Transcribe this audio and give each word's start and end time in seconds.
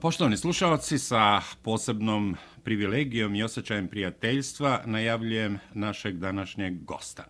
Poštovani 0.00 0.36
slušalci, 0.36 0.98
sa 0.98 1.40
posebnom 1.62 2.36
privilegijom 2.64 3.34
i 3.34 3.42
osjećajem 3.42 3.88
prijateljstva 3.88 4.82
najavljujem 4.86 5.58
našeg 5.74 6.18
današnjeg 6.18 6.84
gosta. 6.84 7.24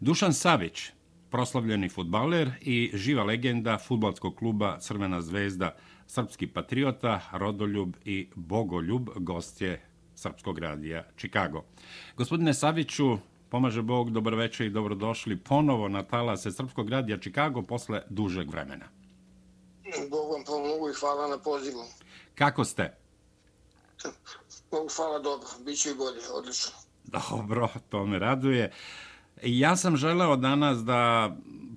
Dušan 0.00 0.32
Savić, 0.34 0.82
proslavljeni 1.30 1.88
futbaler 1.88 2.50
i 2.60 2.90
živa 2.94 3.24
legenda 3.24 3.78
futbalskog 3.78 4.36
kluba 4.36 4.78
Crvena 4.78 5.20
zvezda, 5.20 5.76
srpski 6.06 6.46
patriota, 6.46 7.20
rodoljub 7.32 7.96
i 8.04 8.28
bogoljub, 8.34 9.08
gost 9.16 9.60
je 9.60 9.82
Srpskog 10.14 10.58
radija 10.58 11.04
Čikago. 11.16 11.64
Gospodine 12.16 12.54
Saviću, 12.54 13.18
pomaže 13.48 13.82
Bog, 13.82 14.10
dobro 14.10 14.36
večer 14.36 14.66
i 14.66 14.70
dobrodošli 14.70 15.36
ponovo 15.36 15.88
na 15.88 16.02
talase 16.02 16.50
Srpskog 16.50 16.90
radija 16.90 17.18
Čikago 17.18 17.62
posle 17.62 18.02
dužeg 18.10 18.50
vremena. 18.50 18.99
I 20.90 20.94
hvala 21.00 21.28
na 21.28 21.38
pozivu. 21.38 21.84
Kako 22.34 22.64
ste? 22.64 22.96
Bog 24.70 24.92
hvala 24.96 25.18
dobro, 25.18 25.48
bit 25.64 25.78
će 25.82 25.90
i 25.90 25.94
bolje, 25.94 26.20
odlično. 26.32 26.72
Dobro, 27.04 27.68
to 27.88 28.06
me 28.06 28.18
raduje. 28.18 28.72
Ja 29.42 29.76
sam 29.76 29.96
želeo 29.96 30.36
danas 30.36 30.78
da 30.78 31.30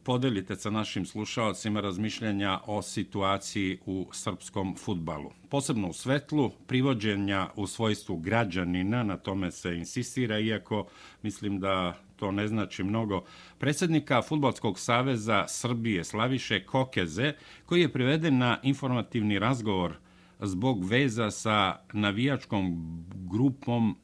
podelite 0.03 0.55
sa 0.55 0.69
našim 0.69 1.05
slušalcima 1.05 1.81
razmišljenja 1.81 2.59
o 2.65 2.81
situaciji 2.81 3.79
u 3.85 4.07
srpskom 4.11 4.75
futbalu. 4.77 5.31
Posebno 5.49 5.89
u 5.89 5.93
svetlu, 5.93 6.51
privođenja 6.67 7.49
u 7.55 7.67
svojstvu 7.67 8.17
građanina, 8.17 9.03
na 9.03 9.17
tome 9.17 9.51
se 9.51 9.75
insistira, 9.75 10.39
iako 10.39 10.87
mislim 11.21 11.59
da 11.59 12.02
to 12.15 12.31
ne 12.31 12.47
znači 12.47 12.83
mnogo, 12.83 13.23
predsjednika 13.57 14.21
Futbolskog 14.21 14.79
saveza 14.79 15.45
Srbije 15.47 16.03
Slaviše 16.03 16.65
Kokeze, 16.65 17.33
koji 17.65 17.81
je 17.81 17.93
priveden 17.93 18.37
na 18.37 18.59
informativni 18.63 19.39
razgovor 19.39 19.95
zbog 20.39 20.85
veza 20.85 21.31
sa 21.31 21.75
navijačkom 21.93 22.77
grupom 23.13 23.97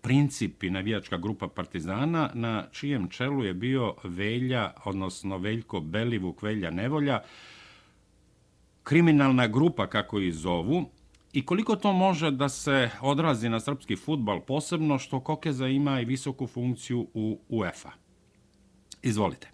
Principi, 0.00 0.70
navijačka 0.70 1.18
grupa 1.18 1.48
Partizana, 1.48 2.30
na 2.34 2.66
čijem 2.72 3.08
čelu 3.08 3.44
je 3.44 3.54
bio 3.54 3.94
Velja, 4.04 4.72
odnosno 4.84 5.38
Veljko 5.38 5.80
Belivuk, 5.80 6.42
Velja 6.42 6.70
Nevolja, 6.70 7.20
kriminalna 8.82 9.48
grupa, 9.48 9.86
kako 9.86 10.20
ih 10.20 10.34
zovu, 10.34 10.90
i 11.36 11.46
koliko 11.46 11.76
to 11.76 11.92
može 11.92 12.30
da 12.30 12.48
se 12.48 12.90
odrazi 13.02 13.48
na 13.48 13.60
srpski 13.60 13.96
futbal, 13.96 14.40
posebno 14.46 14.98
što 14.98 15.24
Kokeza 15.24 15.66
ima 15.66 16.00
i 16.00 16.04
visoku 16.04 16.46
funkciju 16.46 17.06
u 17.14 17.38
UEFA. 17.48 17.90
Izvolite. 19.02 19.50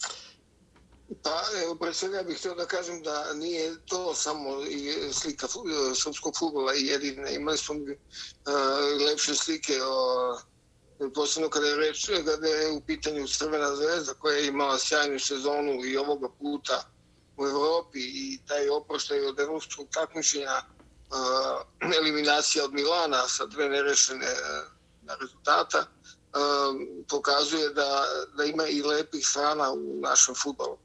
Pa, 1.22 1.42
evo, 1.64 1.74
pre 1.74 1.94
svega 1.94 2.22
bih 2.22 2.38
htio 2.38 2.54
da 2.54 2.66
kažem 2.66 3.02
da 3.02 3.34
nije 3.34 3.74
to 3.86 4.14
samo 4.14 4.48
i 4.70 4.92
slika 5.12 5.46
srpskog 6.02 6.34
futbola 6.38 6.74
i 6.74 6.86
jedina. 6.86 7.28
Imali 7.28 7.58
smo 7.58 7.74
uh, 7.74 7.82
lepše 9.08 9.34
slike 9.34 9.72
o 9.82 11.10
posebno 11.14 11.48
kada 11.48 11.66
je, 11.66 11.76
reč, 11.76 12.06
kada 12.24 12.48
je 12.48 12.72
u 12.72 12.80
pitanju 12.80 13.28
Crvena 13.28 13.76
zvezda 13.76 14.14
koja 14.14 14.36
je 14.36 14.46
imala 14.46 14.78
sjajnu 14.78 15.18
sezonu 15.18 15.84
i 15.84 15.96
ovoga 15.96 16.28
puta 16.40 16.92
u 17.36 17.46
Evropi 17.46 17.98
i 17.98 18.38
taj 18.46 18.68
oproštaj 18.68 19.26
od 19.26 19.40
evropskog 19.40 19.86
takmičenja 19.90 20.62
uh, 21.12 21.92
eliminacija 21.96 22.64
od 22.64 22.72
Milana 22.72 23.28
sa 23.28 23.46
dve 23.46 23.68
nerešene 23.68 24.26
uh, 24.26 25.16
rezultata 25.20 25.78
uh, 25.78 26.76
pokazuje 27.08 27.68
da, 27.68 28.04
da 28.36 28.44
ima 28.44 28.66
i 28.66 28.82
lepih 28.82 29.26
strana 29.26 29.72
u 29.72 30.00
našem 30.00 30.34
futbolu. 30.34 30.78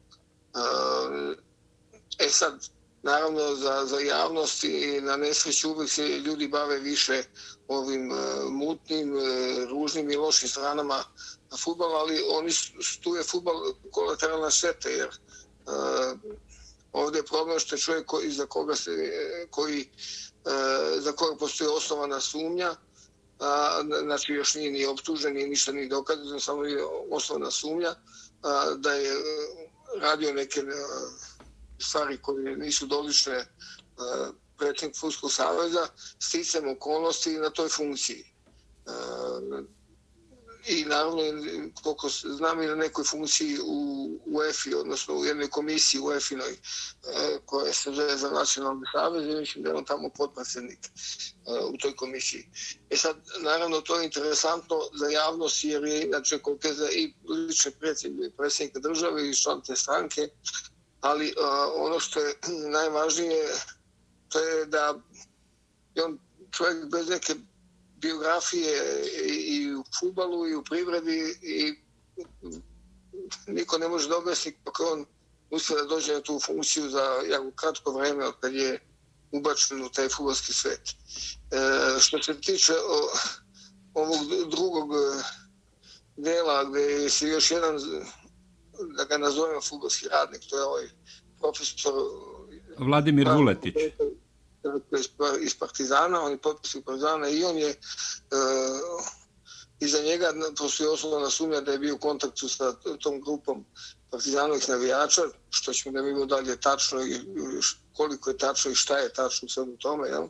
E, 2.20 2.26
e 2.26 2.30
sad, 2.30 2.70
naravno 3.04 3.56
za, 3.56 3.86
za 3.86 4.00
javnost 4.00 4.64
i 4.64 5.02
na 5.02 5.18
nesreću 5.18 5.72
uvijek 5.72 5.92
se 5.92 6.08
ljudi 6.08 6.48
bave 6.48 6.80
više 6.80 7.24
ovim 7.68 8.12
uh, 8.12 8.18
mutnim, 8.52 9.16
uh, 9.16 9.24
ružnim 9.70 10.12
i 10.12 10.16
lošim 10.16 10.50
stranama 10.50 11.04
na 11.52 11.58
ali 11.96 12.24
oni 12.30 12.52
tu 13.04 13.16
je 13.16 13.24
futbol 13.24 13.74
kolateralna 13.92 14.50
šteta, 14.50 14.90
jer 14.90 15.08
uh, 15.08 16.20
ovdje 16.98 17.20
je 17.20 17.26
problem 17.26 17.60
što 17.60 17.76
je 17.76 17.80
čovjek 17.80 18.06
koji, 18.06 18.32
za 18.32 18.46
koga 18.46 18.76
se, 18.76 18.92
koji, 19.50 19.82
e, 19.82 21.00
za 21.00 21.12
koga 21.12 21.38
postoji 21.38 21.70
osnovana 21.70 22.20
sumnja, 22.20 22.76
a, 23.40 23.82
znači 24.04 24.34
još 24.34 24.56
nije 24.56 24.72
ni 24.72 24.86
optužen, 24.86 25.34
ni 25.34 25.48
ništa 25.48 25.72
ni 25.72 25.88
dokazano, 25.88 26.40
samo 26.40 26.66
je 26.66 26.86
osnovna 27.12 27.52
sumnja, 27.52 27.96
a, 28.44 28.74
da 28.78 28.94
je 28.94 29.12
e, 29.12 29.18
radio 30.02 30.34
neke 30.34 30.60
e, 30.60 30.64
stvari 31.80 32.18
koje 32.22 32.58
nisu 32.58 32.86
dolične 32.86 33.46
predsjednik 34.58 34.98
Fuskog 35.00 35.32
saveza, 35.32 35.88
sticam 36.20 36.70
okolnosti 36.70 37.38
na 37.38 37.50
toj 37.50 37.70
funkciji. 37.70 38.34
I 40.68 40.86
naravno, 40.86 41.22
koliko 41.84 42.10
znam 42.10 42.62
i 42.62 42.68
na 42.68 42.76
nekoj 42.76 43.04
funkciji 43.04 43.58
u 43.66 44.10
UEFI, 44.26 44.74
odnosno 44.74 45.14
u 45.14 45.26
jednoj 45.26 45.50
komisiji 45.50 46.02
UEFI-noj, 46.02 46.52
e, 46.52 46.58
koja 47.46 47.74
se 47.74 47.92
zove 47.92 48.18
za 48.18 48.30
nacionalni 48.30 48.82
savez, 48.92 49.26
i 49.28 49.40
mislim 49.40 49.64
da 49.64 49.70
je 49.70 49.76
on 49.76 49.86
tamo 49.86 50.10
podpredsjednik 50.10 50.80
e, 50.86 50.90
u 51.74 51.78
toj 51.78 51.96
komisiji. 51.96 52.50
E 52.90 52.98
sad, 52.98 53.18
naravno, 53.40 53.82
to 53.82 54.00
je 54.00 54.06
interesantno 54.06 54.76
za 54.94 55.08
javnost, 55.08 55.64
jer 55.64 55.84
je 55.84 56.04
inače 56.04 56.40
koliko 56.40 56.68
je 56.68 56.74
za 56.74 56.90
i 56.92 57.14
lične 57.30 57.72
predsjednika 58.38 58.80
države 58.80 59.30
i 59.30 59.36
član 59.36 59.62
te 59.62 59.76
stranke, 59.76 60.30
ali 61.02 61.34
uh, 61.38 61.86
ono 61.86 62.00
što 62.00 62.20
je 62.20 62.36
najvažnije 62.72 63.44
to 64.30 64.40
je 64.40 64.66
da 64.66 64.96
je 65.96 66.04
on 66.06 66.20
čovjek 66.52 66.86
bez 66.86 67.10
neke 67.10 67.36
biografije 67.98 68.74
i, 69.48 69.76
u 69.76 69.84
futbalu 70.00 70.48
i 70.48 70.56
u 70.56 70.64
privredi 70.64 71.38
i 71.42 71.76
niko 73.48 73.78
ne 73.78 73.88
može 73.88 74.10
da 74.10 74.18
objasni 74.18 74.58
kako 74.64 74.84
on 74.84 75.06
uspio 75.50 75.78
da 75.78 75.84
dođe 75.84 76.14
na 76.14 76.22
tu 76.22 76.40
funkciju 76.40 76.90
za 76.90 77.04
jako 77.30 77.52
kratko 77.52 77.92
vreme 77.92 78.26
od 78.26 78.34
kad 78.40 78.54
je 78.54 78.80
ubačen 79.32 79.84
u 79.84 79.90
taj 79.90 80.10
futbalski 80.10 80.54
svet. 80.54 80.90
E, 81.52 82.00
što 82.00 82.24
se 82.24 82.42
tiče 82.42 82.74
o, 82.74 83.10
ovog 83.94 84.50
drugog 84.50 84.90
dela 86.18 86.64
gdje 86.64 87.10
se 87.10 87.28
još 87.28 87.52
jedan 87.52 87.78
da 88.98 89.04
ga 89.04 89.18
nazovemo 89.18 89.62
futbolski 89.62 90.08
radnik, 90.08 90.42
to 90.50 90.58
je 90.58 90.64
ovaj 90.64 90.90
profesor... 91.40 91.94
Vladimir 92.78 93.28
Vuletić. 93.30 93.76
Iz 95.42 95.56
Partizana, 95.60 96.22
on 96.22 96.32
je 96.32 96.38
potpisnik 96.38 96.86
Partizana 96.86 97.30
i 97.30 97.44
on 97.44 97.58
je 97.58 97.70
uh, 97.70 99.06
iza 99.80 100.02
njega 100.02 100.34
postoji 100.58 100.90
osnovna 100.90 101.30
sumnja 101.30 101.62
da 101.62 101.72
je 101.72 101.80
bio 101.80 101.96
u 101.96 102.00
kontaktu 102.00 102.50
sa 102.50 102.74
tom 103.00 103.22
grupom 103.22 103.66
partizanovih 104.12 104.70
navijača, 104.70 105.22
što 105.50 105.74
ćemo 105.74 105.94
da 105.94 106.02
vidimo 106.06 106.26
dalje 106.26 106.62
tačno 106.62 107.02
i 107.02 107.22
koliko 107.94 108.30
je 108.30 108.38
tačno 108.38 108.72
i 108.72 108.76
šta 108.76 108.98
je 108.98 109.14
tačno 109.14 109.50
sve 109.50 109.64
u 109.64 109.78
tome. 109.78 110.08
Jel? 110.08 110.24
E, 110.24 110.30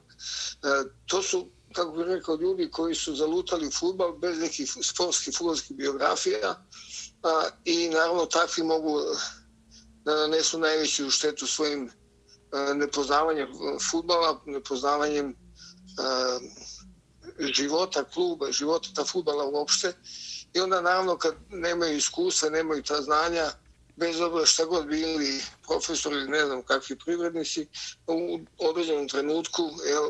to 1.05 1.21
su, 1.23 1.47
kako 1.73 1.91
bih 1.91 2.05
rekao, 2.07 2.35
ljudi 2.35 2.71
koji 2.71 2.95
su 2.95 3.15
zalutali 3.15 3.71
futbal 3.71 4.17
bez 4.17 4.39
nekih 4.39 4.77
sportskih 4.81 5.35
futbolskih 5.37 5.77
biografija, 5.77 6.65
a, 7.23 7.49
i 7.65 7.89
naravno 7.89 8.25
takvi 8.25 8.63
mogu 8.63 9.01
da 10.05 10.15
nanesu 10.15 10.59
najveću 10.59 11.09
štetu 11.09 11.47
svojim 11.47 11.91
E, 12.53 12.57
a, 12.57 12.73
nepoznavanjem 12.73 13.47
e, 13.47 13.79
futbala, 13.91 14.41
nepoznavanjem 14.45 15.29
e, 15.29 15.35
života 17.53 18.03
kluba, 18.03 18.51
života 18.51 19.05
futbala 19.05 19.45
uopšte. 19.45 19.93
I 20.53 20.59
onda 20.59 20.81
naravno 20.81 21.17
kad 21.17 21.35
nemaju 21.49 21.97
iskustva, 21.97 22.49
nemaju 22.49 22.83
ta 22.83 23.01
znanja, 23.01 23.51
bez 23.97 24.21
obzira 24.21 24.45
šta 24.45 24.65
god 24.65 24.85
bili 24.85 25.41
profesori 25.67 26.15
ili 26.15 26.29
ne 26.29 26.45
znam 26.45 26.61
kakvi 26.61 26.95
privrednici, 26.95 27.67
u 28.07 28.39
određenom 28.57 29.07
trenutku 29.07 29.69
jel, 29.87 30.09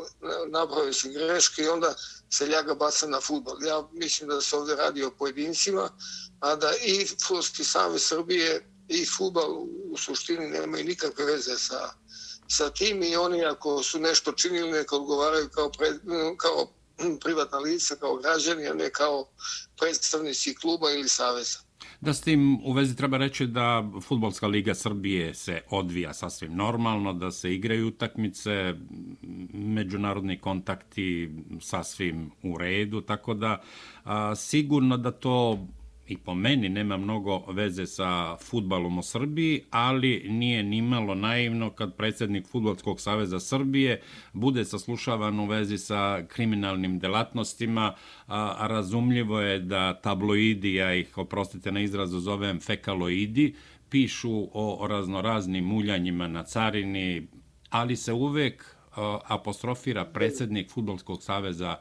naprave 0.50 0.92
se 0.92 1.08
greške 1.08 1.62
i 1.62 1.68
onda 1.68 1.94
se 2.30 2.46
ljaga 2.46 2.74
baca 2.74 3.06
na 3.06 3.20
futbol. 3.20 3.64
Ja 3.64 3.88
mislim 3.92 4.28
da 4.28 4.40
se 4.40 4.56
ovdje 4.56 4.76
radi 4.76 5.04
o 5.04 5.10
pojedincima, 5.10 5.90
a 6.40 6.56
da 6.56 6.72
i 6.84 7.06
Futbolski 7.06 7.64
savez 7.64 8.02
Srbije 8.02 8.70
i 8.88 9.06
futbol 9.06 9.66
u 9.90 9.96
suštini 9.96 10.46
nemaju 10.46 10.84
nikakve 10.84 11.24
veze 11.24 11.58
sa, 11.58 11.90
sa 12.48 12.70
tim 12.70 13.02
i 13.02 13.16
oni 13.16 13.44
ako 13.44 13.82
su 13.82 14.00
nešto 14.00 14.32
činili 14.32 14.70
neka 14.70 14.96
odgovaraju 14.96 15.48
kao, 15.48 15.70
pre, 15.78 15.86
kao 16.36 16.66
privatna 17.24 17.58
lica, 17.58 17.96
kao 17.96 18.16
građani, 18.16 18.68
a 18.68 18.74
ne 18.74 18.90
kao 18.90 19.28
predstavnici 19.78 20.54
kluba 20.54 20.90
ili 20.90 21.08
saveza. 21.08 21.58
Da 22.00 22.14
s 22.14 22.20
tim 22.20 22.60
u 22.64 22.72
vezi 22.72 22.96
treba 22.96 23.16
reći 23.16 23.46
da 23.46 23.84
Futbolska 24.02 24.46
liga 24.46 24.74
Srbije 24.74 25.34
se 25.34 25.60
odvija 25.70 26.14
sasvim 26.14 26.54
normalno, 26.54 27.12
da 27.12 27.30
se 27.30 27.54
igraju 27.54 27.88
utakmice, 27.88 28.74
međunarodni 29.52 30.40
kontakti 30.40 31.30
sasvim 31.60 32.30
u 32.42 32.58
redu, 32.58 33.00
tako 33.00 33.34
da 33.34 33.62
a, 34.04 34.34
sigurno 34.36 34.96
da 34.96 35.10
to 35.10 35.66
i 36.08 36.16
po 36.16 36.34
meni 36.34 36.68
nema 36.68 36.96
mnogo 36.96 37.44
veze 37.52 37.86
sa 37.86 38.36
futbalom 38.36 38.98
u 38.98 39.02
Srbiji, 39.02 39.62
ali 39.70 40.26
nije 40.28 40.62
ni 40.62 40.82
malo 40.82 41.14
naivno 41.14 41.70
kad 41.70 41.96
predsjednik 41.96 42.46
Futbolskog 42.46 43.00
saveza 43.00 43.40
Srbije 43.40 44.00
bude 44.32 44.64
saslušavan 44.64 45.40
u 45.40 45.46
vezi 45.46 45.78
sa 45.78 46.22
kriminalnim 46.28 46.98
delatnostima, 46.98 47.94
a 48.26 48.66
razumljivo 48.68 49.40
je 49.40 49.58
da 49.58 50.00
tabloidi, 50.00 50.74
ja 50.74 50.94
ih 50.94 51.18
oprostite 51.18 51.72
na 51.72 51.80
izrazu 51.80 52.20
zovem 52.20 52.60
fekaloidi, 52.60 53.54
pišu 53.90 54.48
o 54.52 54.86
raznoraznim 54.88 55.64
muljanjima 55.64 56.28
na 56.28 56.42
carini, 56.42 57.26
ali 57.70 57.96
se 57.96 58.12
uvek 58.12 58.77
apostrofira 59.24 60.04
predsjednik 60.04 60.70
Futbolskog 60.70 61.22
saveza 61.22 61.76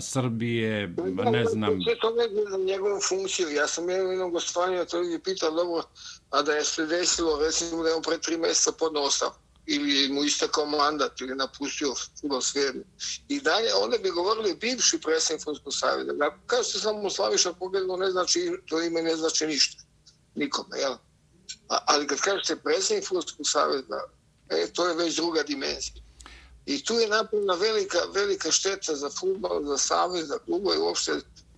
Srbije, 0.00 0.94
ne 1.32 1.44
znam... 1.44 1.82
Sve 1.82 1.98
to 2.00 2.10
ne 2.10 2.46
znam 2.48 2.64
njegovu 2.64 3.00
funkciju. 3.08 3.50
Ja 3.50 3.66
sam 3.66 3.90
jednom 3.90 4.10
jednom 4.10 4.32
gostovanju 4.32 4.84
to 4.90 5.02
ljudi 5.02 5.22
pitao 5.24 5.50
dobro, 5.50 5.82
a 6.30 6.42
da 6.42 6.52
je 6.52 6.64
se 6.64 6.86
desilo, 6.86 7.40
recimo 7.44 7.82
da 7.82 7.88
je 7.88 7.94
on 7.94 8.02
pre 8.02 8.18
tri 8.18 8.36
mjeseca 8.36 8.72
podno 8.78 9.00
ostav 9.00 9.30
ili 9.66 10.08
mu 10.12 10.24
istakao 10.24 10.66
mandat 10.66 11.20
ili 11.20 11.34
napustio 11.34 11.94
futbol 12.20 12.40
svijedno. 12.40 12.82
I 13.28 13.40
dalje, 13.40 13.74
onda 13.74 13.98
bi 13.98 14.10
govorili 14.10 14.54
bivši 14.54 15.00
predsjednik 15.00 15.44
Futbolskog 15.44 15.74
savjeza. 15.74 16.12
Kao 16.46 16.62
što 16.62 16.78
sam 16.78 16.96
mu 16.96 17.10
Slaviša 17.10 17.52
pogledao, 17.52 17.96
ne 17.96 18.10
znači, 18.10 18.50
to 18.66 18.82
ime 18.82 19.02
ne 19.02 19.16
znači 19.16 19.46
ništa. 19.46 19.82
Nikome, 20.34 20.78
jel? 20.78 20.92
A, 21.68 21.78
ali 21.86 22.06
kad 22.06 22.20
kažete 22.20 22.56
predsjednik 22.56 23.08
Futbolskog 23.08 23.46
savjeza, 23.48 24.00
e, 24.48 24.72
to 24.72 24.88
je 24.88 24.94
već 24.94 25.16
druga 25.16 25.42
dimenzija. 25.42 26.02
I 26.66 26.84
tu 26.84 26.94
je 26.94 27.08
napravljena 27.08 27.54
velika, 27.54 27.98
velika 28.14 28.50
šteta 28.50 28.94
za 28.96 29.10
futbol, 29.10 29.64
za 29.64 29.78
savez, 29.78 30.28
za 30.28 30.38
klubo 30.38 30.74
i 30.74 30.78
uopšte 30.78 31.12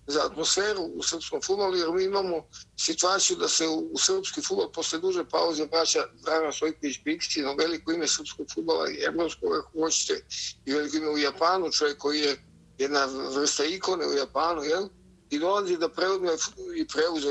za 0.07 0.25
atmosferu 0.25 0.81
u 0.81 1.03
srpskom 1.03 1.41
futbolu, 1.41 1.75
jer 1.75 1.91
mi 1.91 2.03
imamo 2.03 2.43
situaciju 2.79 3.37
da 3.37 3.47
se 3.47 3.67
u, 3.67 3.89
u 3.93 3.97
srpski 3.97 4.41
futbol 4.41 4.71
posle 4.71 4.99
duže 4.99 5.25
pauze 5.25 5.65
vraća 5.71 6.05
Dragan 6.23 6.53
Sojković 6.53 6.99
Bikić, 7.03 7.35
no 7.35 7.55
veliko 7.55 7.91
ime 7.91 8.07
srpskog 8.07 8.47
futbola 8.53 8.89
i 8.89 9.03
evropskog, 9.07 9.55
ako 9.55 9.79
hoćete, 9.79 10.25
i 10.65 10.73
veliko 10.73 10.97
ime 10.97 11.09
u 11.09 11.17
Japanu, 11.17 11.71
čovjek 11.71 11.97
koji 11.97 12.19
je 12.19 12.37
jedna 12.77 13.05
vrsta 13.35 13.65
ikone 13.65 14.07
u 14.07 14.13
Japanu, 14.13 14.63
jel? 14.63 14.87
i 15.29 15.39
dolazi 15.39 15.77
da 15.77 15.89
preuzme 15.89 16.29
i 16.75 16.87
preuze 16.87 17.29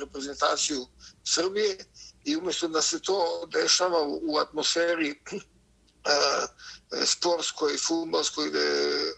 reprezentaciju 0.00 0.86
Srbije 1.24 1.76
i 2.24 2.36
umjesto 2.36 2.68
da 2.68 2.82
se 2.82 3.00
to 3.00 3.48
dešava 3.52 3.98
u 4.22 4.38
atmosferi 4.38 5.14
sportskoj, 7.06 7.76
futbolskoj, 7.76 8.48
gde 8.48 8.66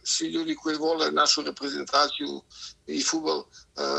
svi 0.05 0.29
ljudi 0.29 0.57
koji 0.57 0.77
vole 0.77 1.11
našu 1.11 1.43
reprezentaciju 1.43 2.41
i 2.87 3.03
futbol 3.03 3.45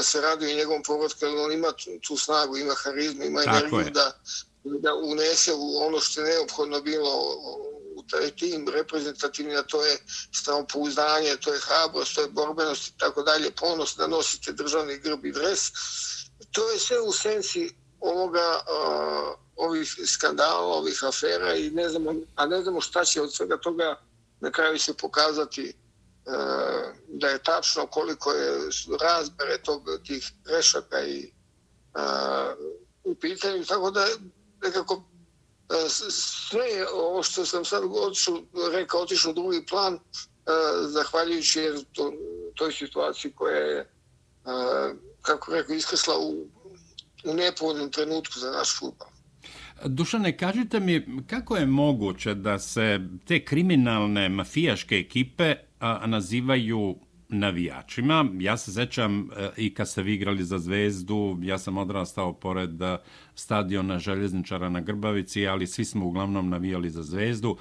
se 0.03 0.21
raduju 0.21 0.55
njegovom 0.55 0.83
povratku, 0.83 1.25
ali 1.25 1.39
on 1.39 1.51
ima 1.51 1.67
tu 2.07 2.17
snagu, 2.17 2.57
ima 2.57 2.73
harizmu, 2.73 3.23
ima 3.23 3.43
energiju 3.43 3.91
da, 3.93 4.19
da 4.63 4.93
unese 4.93 5.53
u 5.53 5.85
ono 5.87 5.99
što 5.99 6.21
je 6.21 6.27
neophodno 6.27 6.81
bilo 6.81 7.11
u 7.95 8.03
taj 8.09 8.31
tim 8.31 8.67
reprezentativni, 8.69 9.55
a 9.55 9.63
to 9.63 9.85
je 9.85 9.97
samopouzdanje, 10.31 11.35
to 11.35 11.53
je 11.53 11.59
hrabrost, 11.59 12.15
to 12.15 12.21
je 12.21 12.29
borbenost 12.29 12.87
i 12.87 12.97
tako 12.97 13.23
dalje, 13.23 13.51
ponos 13.51 13.95
da 13.97 14.07
nosite 14.07 14.51
državni 14.51 14.97
grb 14.97 15.25
i 15.25 15.31
dres. 15.31 15.59
To 16.51 16.69
je 16.71 16.79
sve 16.79 16.99
u 16.99 17.13
sensi 17.13 17.69
ovoga 17.99 18.59
uh, 18.59 19.46
ovih 19.57 19.95
skandala, 20.05 20.77
ovih 20.77 21.03
afera 21.03 21.55
i 21.55 21.69
ne 21.69 21.89
znamo, 21.89 22.13
a 22.35 22.45
ne 22.45 22.61
znamo 22.61 22.81
šta 22.81 23.05
će 23.05 23.21
od 23.21 23.33
svega 23.33 23.57
toga 23.57 23.95
na 24.39 24.51
kraju 24.51 24.79
se 24.79 24.93
pokazati 24.93 25.63
e, 25.67 25.73
da 27.07 27.27
je 27.27 27.43
tačno 27.43 27.87
koliko 27.87 28.31
je 28.31 28.69
razmere 29.01 29.57
tog, 29.63 29.89
tih 30.05 30.31
grešaka 30.45 31.01
i 31.01 31.19
e, 31.23 31.31
u 33.03 33.15
pitanju. 33.15 33.65
Tako 33.65 33.91
da 33.91 34.07
nekako 34.61 35.03
e, 35.69 35.89
sve 36.09 36.87
ovo 36.93 37.23
što 37.23 37.45
sam 37.45 37.65
sad 37.65 37.83
odšu, 37.89 38.37
rekao, 38.71 39.01
otišao 39.01 39.31
u 39.31 39.35
drugi 39.35 39.65
plan, 39.65 39.93
e, 39.93 39.99
zahvaljujući 40.81 41.59
jer 41.59 41.85
to, 41.93 42.13
toj 42.55 42.71
situaciji 42.71 43.31
koja 43.35 43.57
je, 43.57 43.79
e, 43.79 43.87
kako 45.21 45.51
rekao, 45.51 45.75
iskresla 45.75 46.17
u, 46.19 46.47
u 47.25 47.33
nepovodnom 47.33 47.91
trenutku 47.91 48.39
za 48.39 48.51
naš 48.51 48.79
futbol. 48.79 49.16
Dušane, 49.85 50.37
kažite 50.37 50.79
mi 50.79 51.05
kako 51.27 51.57
je 51.57 51.65
moguće 51.65 52.33
da 52.33 52.59
se 52.59 52.99
te 53.25 53.45
kriminalne 53.45 54.29
mafijaške 54.29 54.95
ekipe 54.95 55.55
a, 55.79 56.07
nazivaju 56.07 56.95
navijačima. 57.29 58.25
Ja 58.39 58.57
se 58.57 58.71
sećam 58.71 59.29
e, 59.37 59.49
i 59.57 59.73
kad 59.73 59.89
ste 59.89 60.03
vi 60.03 60.13
igrali 60.13 60.43
za 60.43 60.59
Zvezdu, 60.59 61.37
ja 61.41 61.57
sam 61.57 61.77
odrastao 61.77 62.33
pored 62.33 62.81
e, 62.81 62.97
stadiona 63.35 63.99
Željezničara 63.99 64.69
na 64.69 64.81
Grbavici, 64.81 65.47
ali 65.47 65.67
svi 65.67 65.85
smo 65.85 66.05
uglavnom 66.05 66.49
navijali 66.49 66.89
za 66.89 67.03
Zvezdu. 67.03 67.57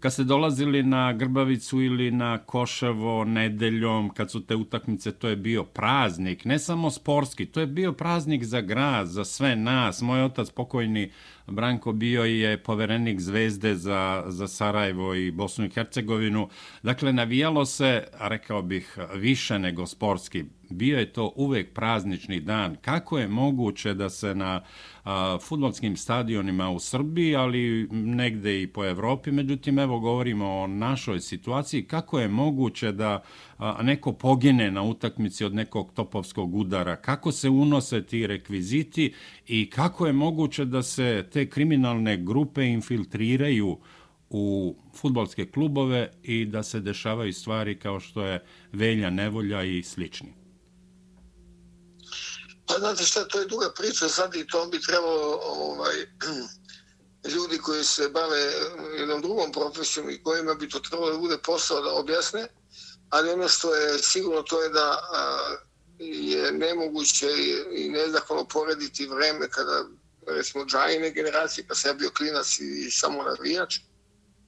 Kad 0.00 0.12
ste 0.12 0.24
dolazili 0.24 0.82
na 0.82 1.12
Grbavicu 1.12 1.82
ili 1.82 2.10
na 2.10 2.38
Koševo 2.38 3.24
nedeljom, 3.24 4.10
kad 4.10 4.30
su 4.30 4.40
te 4.46 4.56
utakmice, 4.56 5.12
to 5.12 5.28
je 5.28 5.36
bio 5.36 5.64
praznik, 5.64 6.44
ne 6.44 6.58
samo 6.58 6.90
sportski, 6.90 7.46
to 7.46 7.60
je 7.60 7.66
bio 7.66 7.92
praznik 7.92 8.44
za 8.44 8.60
grad, 8.60 9.06
za 9.06 9.24
sve 9.24 9.56
nas. 9.56 10.02
Moj 10.02 10.22
otac 10.22 10.50
pokojni 10.50 11.10
Branko 11.48 11.92
bio 11.92 12.24
je 12.24 12.62
poverenik 12.62 13.20
zvezde 13.20 13.74
za, 13.74 14.24
za 14.26 14.48
Sarajevo 14.48 15.14
i 15.14 15.30
Bosnu 15.30 15.64
i 15.64 15.70
Hercegovinu. 15.70 16.48
Dakle, 16.82 17.12
navijalo 17.12 17.64
se, 17.64 18.04
rekao 18.20 18.62
bih, 18.62 18.98
više 19.14 19.58
nego 19.58 19.86
sportski. 19.86 20.44
Bio 20.70 20.98
je 20.98 21.12
to 21.12 21.32
uvek 21.36 21.74
praznični 21.74 22.40
dan. 22.40 22.76
Kako 22.80 23.18
je 23.18 23.28
moguće 23.28 23.94
da 23.94 24.10
se 24.10 24.34
na 24.34 24.62
a, 25.04 25.38
futbolskim 25.42 25.96
stadionima 25.96 26.70
u 26.70 26.78
Srbiji, 26.78 27.36
ali 27.36 27.88
negde 27.90 28.62
i 28.62 28.66
po 28.66 28.84
Evropi, 28.84 29.30
međutim, 29.30 29.78
evo 29.78 30.00
govorimo 30.00 30.46
o 30.46 30.66
našoj 30.66 31.20
situaciji, 31.20 31.82
kako 31.82 32.20
je 32.20 32.28
moguće 32.28 32.92
da 32.92 33.22
a, 33.58 33.82
neko 33.82 34.12
pogine 34.12 34.70
na 34.70 34.82
utakmici 34.82 35.44
od 35.44 35.54
nekog 35.54 35.92
topovskog 35.92 36.54
udara, 36.54 36.96
kako 36.96 37.32
se 37.32 37.48
unose 37.48 38.02
ti 38.02 38.26
rekviziti 38.26 39.12
i 39.46 39.70
kako 39.70 40.06
je 40.06 40.12
moguće 40.12 40.64
da 40.64 40.82
se 40.82 41.26
te 41.32 41.46
kriminalne 41.50 42.16
grupe 42.16 42.64
infiltriraju 42.64 43.78
u 44.30 44.76
futbolske 44.94 45.46
klubove 45.46 46.10
i 46.22 46.44
da 46.44 46.62
se 46.62 46.80
dešavaju 46.80 47.32
stvari 47.32 47.78
kao 47.78 48.00
što 48.00 48.22
je 48.22 48.42
velja, 48.72 49.10
nevolja 49.10 49.62
i 49.62 49.82
slični. 49.82 50.47
Pa 52.68 52.74
znate 52.78 53.04
šta, 53.04 53.28
to 53.28 53.40
je 53.40 53.46
duga 53.46 53.72
priča 53.76 54.08
sad 54.08 54.34
i 54.36 54.46
to 54.46 54.66
bi 54.66 54.80
trebalo 54.80 55.40
ovaj, 55.42 55.94
ljudi 57.34 57.58
koji 57.58 57.84
se 57.84 58.08
bave 58.08 58.46
mm, 58.46 58.94
jednom 58.98 59.22
drugom 59.22 59.52
profesijom 59.52 60.10
i 60.10 60.22
kojima 60.22 60.54
bi 60.54 60.68
to 60.68 60.80
trebalo 60.80 61.12
da 61.12 61.18
bude 61.18 61.38
posao 61.38 61.82
da 61.82 61.92
objasne, 61.92 62.48
ali 63.10 63.30
ono 63.30 63.48
što 63.48 63.74
je 63.74 63.98
sigurno 63.98 64.42
to 64.42 64.62
je 64.62 64.68
da 64.68 65.08
a, 65.12 65.56
je 65.98 66.52
nemoguće 66.52 67.26
i 67.72 67.88
nezahvalno 67.88 68.44
porediti 68.44 69.06
vreme 69.06 69.48
kada 69.50 69.84
recimo 70.26 70.64
džajine 70.64 71.10
generacije, 71.10 71.66
kad 71.66 71.78
sam 71.78 71.90
ja 71.90 71.94
bio 71.94 72.10
klinac 72.10 72.58
i 72.60 72.90
samo 72.90 73.22
navijač 73.22 73.76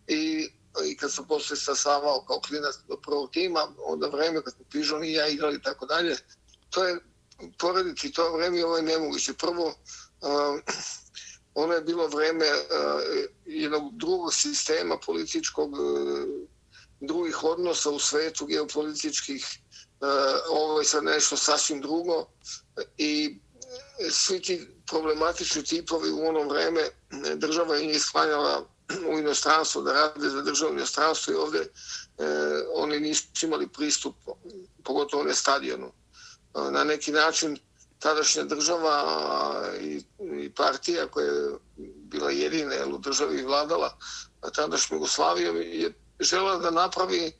i, 0.06 0.50
i 0.84 0.96
kad 0.96 1.12
sam 1.12 1.26
posle 1.26 1.56
sasavao 1.56 2.24
kao 2.24 2.40
klinac 2.40 2.74
do 2.88 2.96
prvog 2.96 3.30
tima, 3.32 3.74
onda 3.84 4.06
vreme 4.06 4.42
kad 4.42 4.52
smo 4.52 4.64
pižoni 4.70 5.08
i 5.08 5.12
ja 5.12 5.28
igrali 5.28 5.56
i 5.56 5.62
tako 5.62 5.86
dalje, 5.86 6.16
to 6.70 6.84
je 6.84 6.98
porediti 7.58 8.12
to 8.12 8.32
vreme 8.32 8.64
ovo 8.64 8.76
je 8.76 8.82
nemoguće. 8.82 9.34
Prvo, 9.34 9.66
uh, 9.66 10.60
ono 11.54 11.74
je 11.74 11.80
bilo 11.80 12.06
vreme 12.06 12.46
uh, 12.46 13.02
jednog 13.44 13.96
drugog 13.96 14.34
sistema 14.34 14.98
političkog, 15.06 15.72
uh, 15.72 15.78
drugih 17.00 17.44
odnosa 17.44 17.90
u 17.90 17.98
svetu 17.98 18.46
geopolitičkih, 18.46 19.46
uh, 20.00 20.08
ovo 20.50 20.78
je 20.78 20.84
sad 20.84 21.04
nešto 21.04 21.36
sasvim 21.36 21.80
drugo 21.80 22.26
i 22.98 23.38
svi 24.10 24.42
ti 24.42 24.68
problematični 24.86 25.64
tipovi 25.64 26.10
u 26.10 26.26
ono 26.26 26.48
vreme 26.48 26.80
država 27.36 27.76
je 27.76 27.86
njih 27.86 28.02
sklanjala 28.02 28.66
u 29.12 29.18
inostranstvo 29.18 29.82
da 29.82 29.92
rade 29.92 30.28
za 30.28 30.42
državno 30.42 30.76
inostranstvo 30.76 31.32
i 31.32 31.36
ovde 31.36 31.58
e, 31.58 31.68
oni 32.74 33.00
nisu 33.00 33.24
imali 33.42 33.68
pristup, 33.68 34.16
pogotovo 34.84 35.24
ne 35.24 35.34
stadionu. 35.34 35.92
Na 36.54 36.84
neki 36.84 37.12
način 37.12 37.58
tadašnja 37.98 38.44
država 38.44 39.04
i, 39.80 40.02
i 40.42 40.50
partija 40.50 41.06
koja 41.06 41.26
je 41.26 41.50
bila 41.96 42.30
jedina 42.30 42.74
jel, 42.74 42.94
u 42.94 42.98
državi 42.98 43.42
vladala 43.42 43.98
tadašnju 44.54 44.96
Jugoslavijom 44.96 45.56
je 45.56 45.92
žela 46.20 46.56
da 46.56 46.70
napravi 46.70 47.32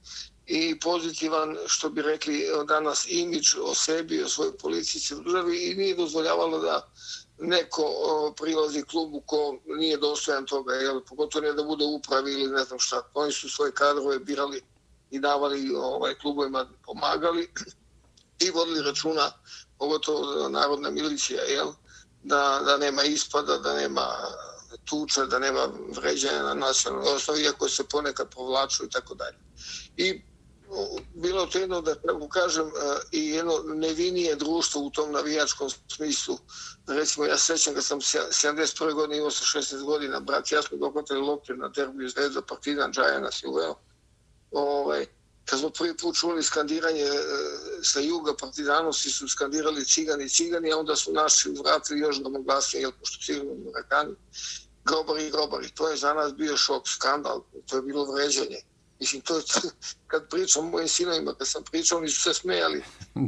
i 0.47 0.81
pozitivan, 0.81 1.57
što 1.67 1.89
bi 1.91 2.03
rekli 2.03 2.47
danas, 2.69 3.07
imidž 3.09 3.55
o 3.63 3.75
sebi, 3.75 4.23
o 4.23 4.29
svojoj 4.29 4.57
politici 4.59 5.15
u 5.15 5.21
državi 5.21 5.71
i 5.71 5.75
nije 5.75 5.97
dozvoljavalo 5.97 6.59
da 6.59 6.91
neko 7.39 7.85
prilazi 8.37 8.83
klubu 8.83 9.21
ko 9.21 9.59
nije 9.67 9.97
dostojan 9.97 10.47
toga, 10.47 10.75
jel, 10.75 11.01
pogotovo 11.09 11.47
ne 11.47 11.53
da 11.53 11.63
bude 11.63 11.85
upravi 11.85 12.33
ili 12.33 12.51
ne 12.53 12.65
znam 12.65 12.79
šta. 12.79 13.03
Oni 13.15 13.33
su 13.33 13.49
svoje 13.49 13.73
kadrove 13.73 14.19
birali 14.19 14.63
i 15.11 15.21
davali 15.21 15.71
ovaj, 15.77 16.15
klubovima, 16.15 16.67
pomagali 16.85 17.51
i 18.41 18.51
vodili 18.51 18.83
računa 18.83 19.33
pogotovo 19.79 20.49
narodna 20.49 20.91
milicija, 20.91 21.43
jel? 21.43 21.73
Da, 22.23 22.61
da 22.65 22.77
nema 22.77 23.03
ispada, 23.03 23.59
da 23.59 23.75
nema 23.75 24.07
tuča, 24.85 25.27
da 25.27 25.39
nema 25.39 25.69
vređanja 25.97 26.43
na 26.43 26.55
nacionalnoj 26.55 27.15
osnovi, 27.15 27.43
iako 27.43 27.69
se 27.69 27.85
ponekad 27.85 28.35
povlaču 28.35 28.85
i 28.85 28.91
tako 28.91 29.15
dalje. 29.15 29.39
I 29.97 30.23
bilo 31.15 31.47
to 31.47 31.59
jedno, 31.59 31.81
da 31.81 31.95
tako 31.95 32.29
kažem, 32.29 32.67
e, 32.67 32.71
i 33.13 33.29
jedno 33.29 33.53
nevinije 33.65 34.37
društvo 34.37 34.81
u 34.81 34.91
tom 34.91 35.13
navijačkom 35.13 35.71
smislu. 35.89 36.39
Recimo, 36.87 37.27
ja 37.27 37.39
sećam 37.39 37.75
kad 37.75 37.85
sam 37.85 38.01
71. 38.01 38.95
godine 38.95 39.19
imao 39.19 39.31
sa 39.31 39.59
16 39.59 39.85
godina, 39.85 40.21
brat, 40.21 40.53
ja 40.53 40.63
smo 40.63 40.79
dohvatili 40.79 41.21
lopte 41.21 41.55
na 41.55 41.69
derbiju 41.69 42.09
Zvezda, 42.09 42.43
Partizan, 42.43 42.93
Džajana 42.93 43.31
je 43.43 43.49
uveo. 43.49 43.75
Ovaj, 44.51 45.07
kad 45.51 45.59
smo 45.59 45.71
prvi 45.71 45.97
put 45.97 46.17
čuli 46.17 46.43
skandiranje 46.43 47.03
e, 47.03 47.21
sa 47.83 48.01
juga 48.01 48.37
partizanosti 48.37 49.11
su 49.11 49.29
skandirali 49.29 49.85
cigani, 49.85 50.29
cigani, 50.29 50.73
a 50.73 50.79
onda 50.79 50.97
su 50.97 51.13
naši 51.13 51.49
vratili 51.65 52.01
još 52.01 52.17
domoglasnije, 52.17 52.83
jel, 52.83 52.93
pošto 53.01 53.25
cigani 53.25 53.51
u 53.51 53.73
grobari, 54.85 55.31
grobari. 55.31 55.71
To 55.75 55.89
je 55.89 55.97
za 55.97 56.15
nas 56.15 56.35
bio 56.35 56.57
šok, 56.57 56.89
skandal, 56.89 57.43
to 57.67 57.77
je 57.77 57.83
bilo 57.83 58.13
vređanje. 58.13 58.61
Mislim, 59.01 59.23
to 59.23 59.37
je, 59.37 59.43
kad 60.11 60.29
pričam 60.31 60.71
mojim 60.71 60.89
sinovima, 60.89 61.35
kad 61.35 61.49
sam 61.49 61.65
pričao, 61.65 61.99
oni 61.99 62.09
su 62.09 62.23
se 62.23 62.35
smejali. 62.35 62.83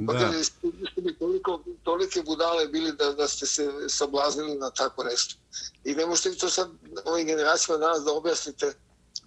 Pa 0.06 0.12
kad 0.12 0.44
ste 0.44 0.66
mi 0.96 1.18
toliko, 1.18 1.62
tolike 1.82 2.22
budale 2.22 2.66
bili 2.66 2.92
da, 2.92 3.12
da 3.12 3.28
ste 3.28 3.46
se 3.46 3.70
sablaznili 3.88 4.54
na 4.54 4.70
tako 4.70 5.04
nešto. 5.04 5.34
I 5.84 5.94
ne 5.94 6.06
možete 6.06 6.34
to 6.34 6.50
sad 6.50 6.70
ovim 7.04 7.26
generacijama 7.26 7.78
danas 7.86 8.04
da 8.04 8.12
objasnite 8.12 8.74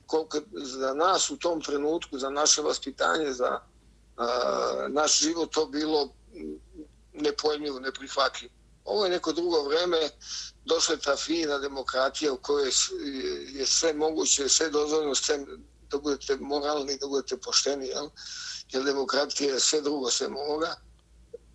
koliko 0.07 0.39
za 0.53 0.93
nas 0.93 1.29
u 1.29 1.38
tom 1.38 1.62
trenutku, 1.62 2.19
za 2.19 2.29
naše 2.29 2.62
vaspitanje, 2.62 3.31
za 3.33 3.59
a, 4.17 4.88
naš 4.89 5.19
život 5.19 5.53
to 5.53 5.65
bilo 5.65 6.09
nepojmljivo, 7.13 7.79
neprihvatljivo. 7.79 8.53
Ovo 8.85 9.05
je 9.05 9.12
neko 9.12 9.31
drugo 9.31 9.63
vreme, 9.63 10.09
došla 10.65 10.95
je 10.95 11.01
ta 11.01 11.15
fina 11.15 11.57
demokratija 11.57 12.33
u 12.33 12.38
kojoj 12.38 12.71
je 13.47 13.65
sve 13.65 13.93
moguće, 13.93 14.50
sve 14.50 14.69
dozvoljeno, 14.69 15.15
sve 15.15 15.45
da 15.91 15.97
budete 15.97 16.38
moralni, 16.39 16.97
da 16.97 17.07
budete 17.07 17.38
pošteni, 17.38 17.88
jel? 17.88 18.09
jer 18.71 18.83
demokratija 18.83 19.53
je 19.53 19.59
sve 19.59 19.81
drugo 19.81 20.09
sve 20.12 20.27
moga, 20.29 20.75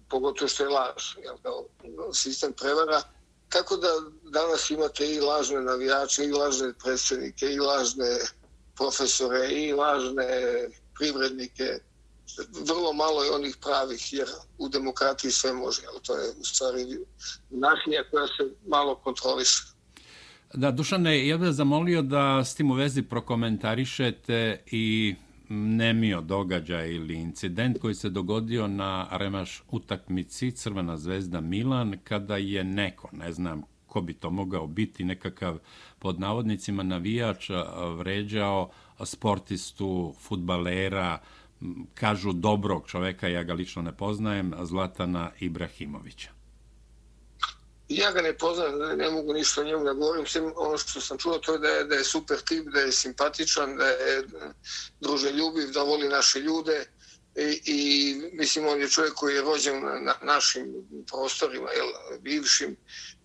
pogotovo 0.08 0.48
što 0.48 0.62
je 0.62 0.68
laž, 0.68 1.16
jel? 1.22 1.36
kao 1.42 1.66
sistem 2.12 2.52
prevara. 2.52 3.02
Kako 3.48 3.76
da 3.76 3.88
danas 4.22 4.70
imate 4.70 5.14
i 5.14 5.20
lažne 5.20 5.60
navijače, 5.60 6.24
i 6.24 6.32
lažne 6.32 6.72
predsednike, 6.72 7.46
i 7.46 7.60
lažne 7.60 8.18
profesore, 8.80 9.42
i 9.52 9.72
važne 9.72 10.26
privrednike, 10.98 11.64
vrlo 12.68 12.92
malo 12.92 13.24
je 13.24 13.30
onih 13.30 13.56
pravih, 13.62 14.12
jer 14.12 14.28
u 14.58 14.68
demokratiji 14.68 15.30
sve 15.30 15.52
može, 15.52 15.82
ali 15.88 16.00
to 16.02 16.16
je 16.16 16.30
u 16.40 16.44
stvari 16.44 16.82
nahnija 17.50 18.02
koja 18.10 18.26
se 18.26 18.54
malo 18.66 18.94
kontroliše. 18.94 19.62
Da, 20.54 20.70
Dušane, 20.70 21.26
ja 21.28 21.38
bih 21.38 21.50
zamolio 21.50 22.02
da 22.02 22.44
s 22.44 22.54
tim 22.54 22.70
u 22.70 22.74
vezi 22.74 23.02
prokomentarišete 23.02 24.62
i 24.66 25.14
nemio 25.48 26.20
događaj 26.20 26.90
ili 26.90 27.14
incident 27.14 27.78
koji 27.80 27.94
se 27.94 28.10
dogodio 28.10 28.66
na 28.66 29.08
remaš 29.10 29.62
utakmici 29.70 30.52
Crvena 30.52 30.96
zvezda 30.96 31.40
Milan 31.40 31.98
kada 32.04 32.36
je 32.36 32.64
neko, 32.64 33.08
ne 33.12 33.32
znam 33.32 33.62
ko 33.90 34.00
bi 34.00 34.14
to 34.14 34.30
mogao 34.30 34.66
biti, 34.66 35.04
nekakav 35.04 35.58
pod 35.98 36.20
navodnicima 36.20 36.82
navijač 36.82 37.50
vređao 37.96 38.70
sportistu, 39.04 40.14
futbalera, 40.20 41.18
kažu 41.94 42.32
dobrog 42.32 42.86
čoveka, 42.88 43.28
ja 43.28 43.42
ga 43.42 43.54
lično 43.54 43.82
ne 43.82 43.96
poznajem, 43.96 44.54
Zlatana 44.62 45.30
Ibrahimovića. 45.40 46.30
Ja 47.88 48.12
ga 48.12 48.22
ne 48.22 48.32
poznam, 48.38 48.78
ne, 48.78 48.96
ne 48.96 49.10
mogu 49.10 49.32
ništa 49.32 49.60
o 49.60 49.64
njemu 49.64 49.84
da 49.84 49.92
govorim, 49.92 50.26
sve 50.26 50.42
ono 50.56 50.78
što 50.78 51.00
sam 51.00 51.18
čuo 51.18 51.38
to 51.38 51.52
je 51.52 51.58
da 51.58 51.68
je, 51.68 51.84
da 51.84 51.94
je 51.94 52.04
super 52.04 52.38
tip, 52.48 52.68
da 52.72 52.80
je 52.80 52.92
simpatičan, 52.92 53.76
da 53.76 53.86
je 53.86 54.22
druželjubiv, 55.00 55.72
da 55.74 55.82
voli 55.82 56.08
naše 56.08 56.40
ljude 56.40 56.84
i, 57.36 57.60
i 57.64 58.14
mislim 58.32 58.66
on 58.66 58.80
je 58.80 58.88
čovjek 58.88 59.14
koji 59.14 59.34
je 59.34 59.42
rođen 59.42 59.82
na 59.82 60.14
našim 60.22 60.74
prostorima, 61.10 61.68
jel, 61.70 62.18
bivšim, 62.20 62.76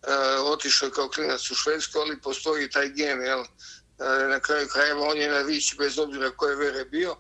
Eh, 0.08 0.40
otišao 0.42 0.86
je 0.86 0.92
kao 0.92 1.10
klinac 1.10 1.52
u 1.52 1.56
Švedsku, 1.56 2.00
ali 2.00 2.22
postoji 2.22 2.70
taj 2.70 2.90
gen, 2.90 3.22
jel, 3.22 3.40
eh, 3.40 4.28
na 4.30 4.40
kraju 4.40 4.68
krajeva 4.68 5.02
on 5.02 5.18
je 5.18 5.30
na 5.32 5.40
vići 5.40 5.76
bez 5.78 6.00
obzira 6.00 6.32
koje 6.32 6.56
vere 6.56 6.86
bio. 6.86 7.16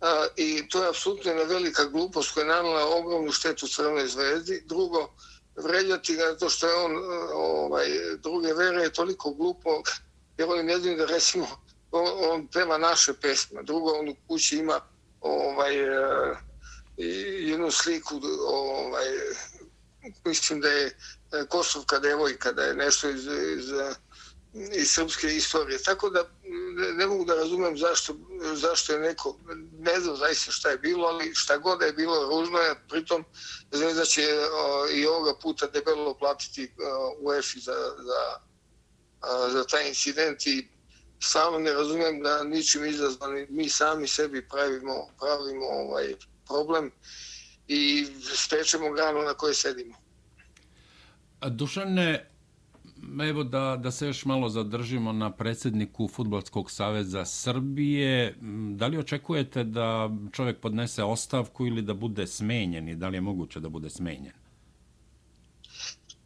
Eh, 0.00 0.28
I 0.36 0.68
to 0.68 0.82
je 0.82 0.88
apsolutno 0.88 1.30
jedna 1.30 1.44
velika 1.44 1.84
glupost 1.84 2.34
koja 2.34 2.42
je 2.42 2.48
nanala 2.48 2.96
ogromnu 2.96 3.32
štetu 3.32 3.68
Crvenoj 3.68 4.08
zvezdi. 4.08 4.62
Drugo, 4.66 5.14
vređati 5.56 6.14
ga 6.14 6.36
to 6.36 6.48
što 6.48 6.66
je 6.66 6.74
on 6.74 6.92
ovaj, 7.34 7.88
druge 8.22 8.54
vere 8.54 8.82
je 8.82 8.92
toliko 8.92 9.30
glupo 9.30 9.82
jer 10.38 10.48
oni 10.48 10.62
ne 10.62 10.78
znaju 10.78 10.96
da 10.96 11.06
recimo 11.06 11.46
on, 11.90 12.30
on 12.30 12.46
peva 12.46 12.78
naše 12.78 13.14
pesme. 13.14 13.62
Drugo, 13.62 13.90
on 13.90 14.08
u 14.08 14.14
kući 14.28 14.56
ima 14.56 14.80
ovaj, 15.20 15.76
jednu 17.46 17.70
sliku 17.70 18.20
ovaj, 18.46 19.06
mislim 20.24 20.60
da 20.60 20.68
je 20.68 20.96
E, 21.32 21.46
Kosovka 21.48 21.98
devojka, 21.98 22.52
da 22.52 22.62
je 22.62 22.74
nešto 22.74 23.08
iz, 23.08 23.26
iz, 23.26 23.72
iz 24.72 24.90
srpske 24.90 25.26
istorije. 25.36 25.82
Tako 25.82 26.10
da 26.10 26.24
ne 26.96 27.06
mogu 27.06 27.24
da 27.24 27.34
razumem 27.34 27.78
zašto, 27.78 28.14
zašto 28.54 28.92
je 28.92 28.98
neko, 29.00 29.36
ne 29.78 30.00
znam 30.00 30.16
zaista 30.16 30.52
šta 30.52 30.70
je 30.70 30.78
bilo, 30.78 31.06
ali 31.06 31.34
šta 31.34 31.58
god 31.58 31.78
da 31.78 31.86
je 31.86 31.92
bilo 31.92 32.28
ružno 32.28 32.58
je, 32.58 32.74
pritom 32.88 33.24
Zvezda 33.72 34.04
će 34.04 34.22
o, 34.52 34.88
i 34.88 35.06
ovoga 35.06 35.38
puta 35.38 35.66
debelo 35.66 36.14
platiti 36.14 36.72
UEFA 37.20 37.58
za, 37.58 37.72
za, 37.98 38.40
a, 39.20 39.50
za 39.50 39.64
taj 39.64 39.88
incident 39.88 40.46
i 40.46 40.68
samo 41.22 41.58
ne 41.58 41.72
razumem 41.72 42.22
da 42.22 42.44
ničim 42.44 42.84
izazvani 42.84 43.46
mi 43.50 43.68
sami 43.68 44.08
sebi 44.08 44.48
pravimo, 44.48 45.08
pravimo 45.18 45.66
ovaj 45.66 46.14
problem 46.46 46.90
i 47.68 48.06
stečemo 48.36 48.92
granu 48.92 49.22
na 49.22 49.34
kojoj 49.34 49.54
sedimo. 49.54 49.99
Dušane, 51.48 52.30
Evo 53.28 53.44
da, 53.44 53.76
da 53.82 53.90
se 53.90 54.06
još 54.06 54.24
malo 54.24 54.48
zadržimo 54.48 55.12
na 55.12 55.32
predsjedniku 55.32 56.08
Futbolskog 56.08 56.70
saveza 56.70 57.24
Srbije. 57.24 58.34
Da 58.76 58.86
li 58.86 58.98
očekujete 58.98 59.64
da 59.64 60.10
čovjek 60.32 60.60
podnese 60.60 61.02
ostavku 61.02 61.66
ili 61.66 61.82
da 61.82 61.94
bude 61.94 62.26
smenjen 62.26 62.88
i 62.88 62.94
da 62.94 63.08
li 63.08 63.16
je 63.16 63.20
moguće 63.20 63.60
da 63.60 63.68
bude 63.68 63.90
smenjen? 63.90 64.32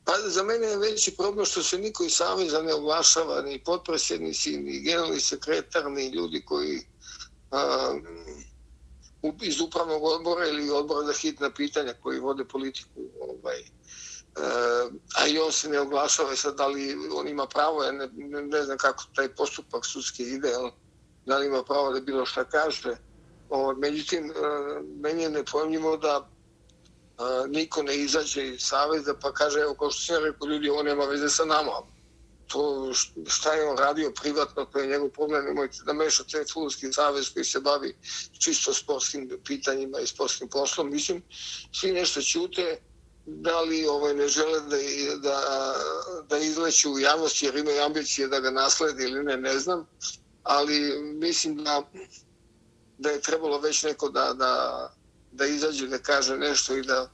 Pa 0.04 0.12
za 0.28 0.42
mene 0.42 0.66
je 0.66 0.78
veći 0.78 1.14
problem 1.16 1.46
što 1.46 1.62
se 1.62 1.78
niko 1.78 2.04
iz 2.04 2.12
Saveza 2.12 2.62
ne 2.62 2.74
oglašava, 2.74 3.42
ni 3.42 3.58
potpredsjednici, 3.64 4.58
ni 4.58 4.80
generalni 4.80 5.20
sekretar, 5.20 5.90
ni 5.90 6.08
ljudi 6.08 6.42
koji 6.44 6.80
a, 7.50 7.94
iz 9.42 9.60
upravnog 9.60 10.02
odbora 10.02 10.48
ili 10.48 10.70
odbora 10.70 11.06
za 11.06 11.12
hitna 11.12 11.50
pitanja 11.50 11.94
koji 12.02 12.20
vode 12.20 12.44
politiku 12.44 13.00
ovaj, 13.20 13.62
Eh, 14.36 14.90
a 15.16 15.26
i 15.28 15.38
on 15.38 15.52
se 15.52 15.68
ne 15.68 15.80
oglašava 15.80 16.36
sad 16.36 16.56
da 16.56 16.66
li 16.66 16.96
on 17.14 17.28
ima 17.28 17.46
pravo, 17.46 17.84
ja 17.84 17.92
ne, 17.92 18.08
ne, 18.12 18.42
ne 18.42 18.62
znam 18.62 18.78
kako 18.78 19.04
taj 19.14 19.28
postupak 19.28 19.86
sudski 19.86 20.22
ide, 20.22 20.56
on, 20.56 20.70
da 21.26 21.38
li 21.38 21.46
ima 21.46 21.64
pravo 21.64 21.92
da 21.92 22.00
bilo 22.00 22.26
šta 22.26 22.44
kaže. 22.44 22.96
O, 23.50 23.72
međutim, 23.72 24.30
e, 24.30 24.34
meni 25.00 25.22
je 25.22 25.30
nepojemljivo 25.30 25.96
da 25.96 26.28
a, 27.18 27.44
e, 27.44 27.48
niko 27.48 27.82
ne 27.82 27.96
izađe 27.96 28.48
iz 28.48 28.60
saveza 28.62 29.14
pa 29.22 29.32
kaže, 29.32 29.60
evo, 29.60 29.74
kao 29.74 29.90
što 29.90 30.14
sam 30.14 30.24
rekao, 30.24 30.48
ljudi, 30.48 30.70
on 30.70 30.86
nema 30.86 31.04
veze 31.04 31.28
sa 31.28 31.44
nama. 31.44 31.82
To 32.46 32.92
šta 33.26 33.52
je 33.52 33.68
on 33.68 33.78
radio 33.78 34.12
privatno, 34.22 34.64
to 34.64 34.78
je 34.78 34.86
njegov 34.86 35.08
problem, 35.08 35.44
nemojte 35.44 35.78
da 35.86 35.92
mešate 35.92 36.44
Fulski 36.52 36.92
savez 36.92 37.32
koji 37.32 37.44
se 37.44 37.60
bavi 37.60 37.96
čisto 38.38 38.74
sportskim 38.74 39.30
pitanjima 39.44 40.00
i 40.00 40.06
sportskim 40.06 40.48
poslom. 40.48 40.90
Mislim, 40.90 41.22
svi 41.72 41.92
nešto 41.92 42.22
ćute, 42.22 42.80
da 43.26 43.60
li 43.60 43.86
ovaj, 43.86 44.14
ne 44.14 44.28
žele 44.28 44.60
da, 44.60 44.76
da, 45.16 45.74
da 46.28 46.38
izleću 46.38 46.92
u 46.92 46.98
javnost 46.98 47.42
jer 47.42 47.56
imaju 47.56 47.82
ambicije 47.82 48.28
da 48.28 48.40
ga 48.40 48.50
naslede 48.50 49.04
ili 49.04 49.24
ne, 49.24 49.36
ne 49.36 49.58
znam. 49.58 49.86
Ali 50.42 51.02
mislim 51.02 51.64
da, 51.64 51.82
da 52.98 53.10
je 53.10 53.20
trebalo 53.20 53.58
već 53.58 53.82
neko 53.82 54.08
da, 54.08 54.32
da, 54.32 54.92
da 55.32 55.46
izađe 55.46 55.86
da 55.86 55.98
kaže 55.98 56.36
nešto 56.36 56.76
i 56.76 56.82
da 56.82 57.10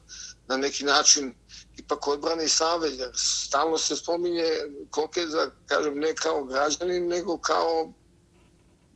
na 0.48 0.56
neki 0.56 0.84
način 0.84 1.34
ipak 1.76 2.08
odbrani 2.08 2.48
savez. 2.48 2.98
Jer 2.98 3.10
stalno 3.14 3.78
se 3.78 3.96
spominje 3.96 4.44
Kokeza, 4.90 5.30
za, 5.30 5.50
kažem, 5.66 5.98
ne 5.98 6.14
kao 6.14 6.44
građanin, 6.44 7.08
nego 7.08 7.38
kao 7.38 7.92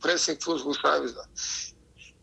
predsjednik 0.01 0.43
Futbolskog 0.43 0.75
saveza. 0.81 1.25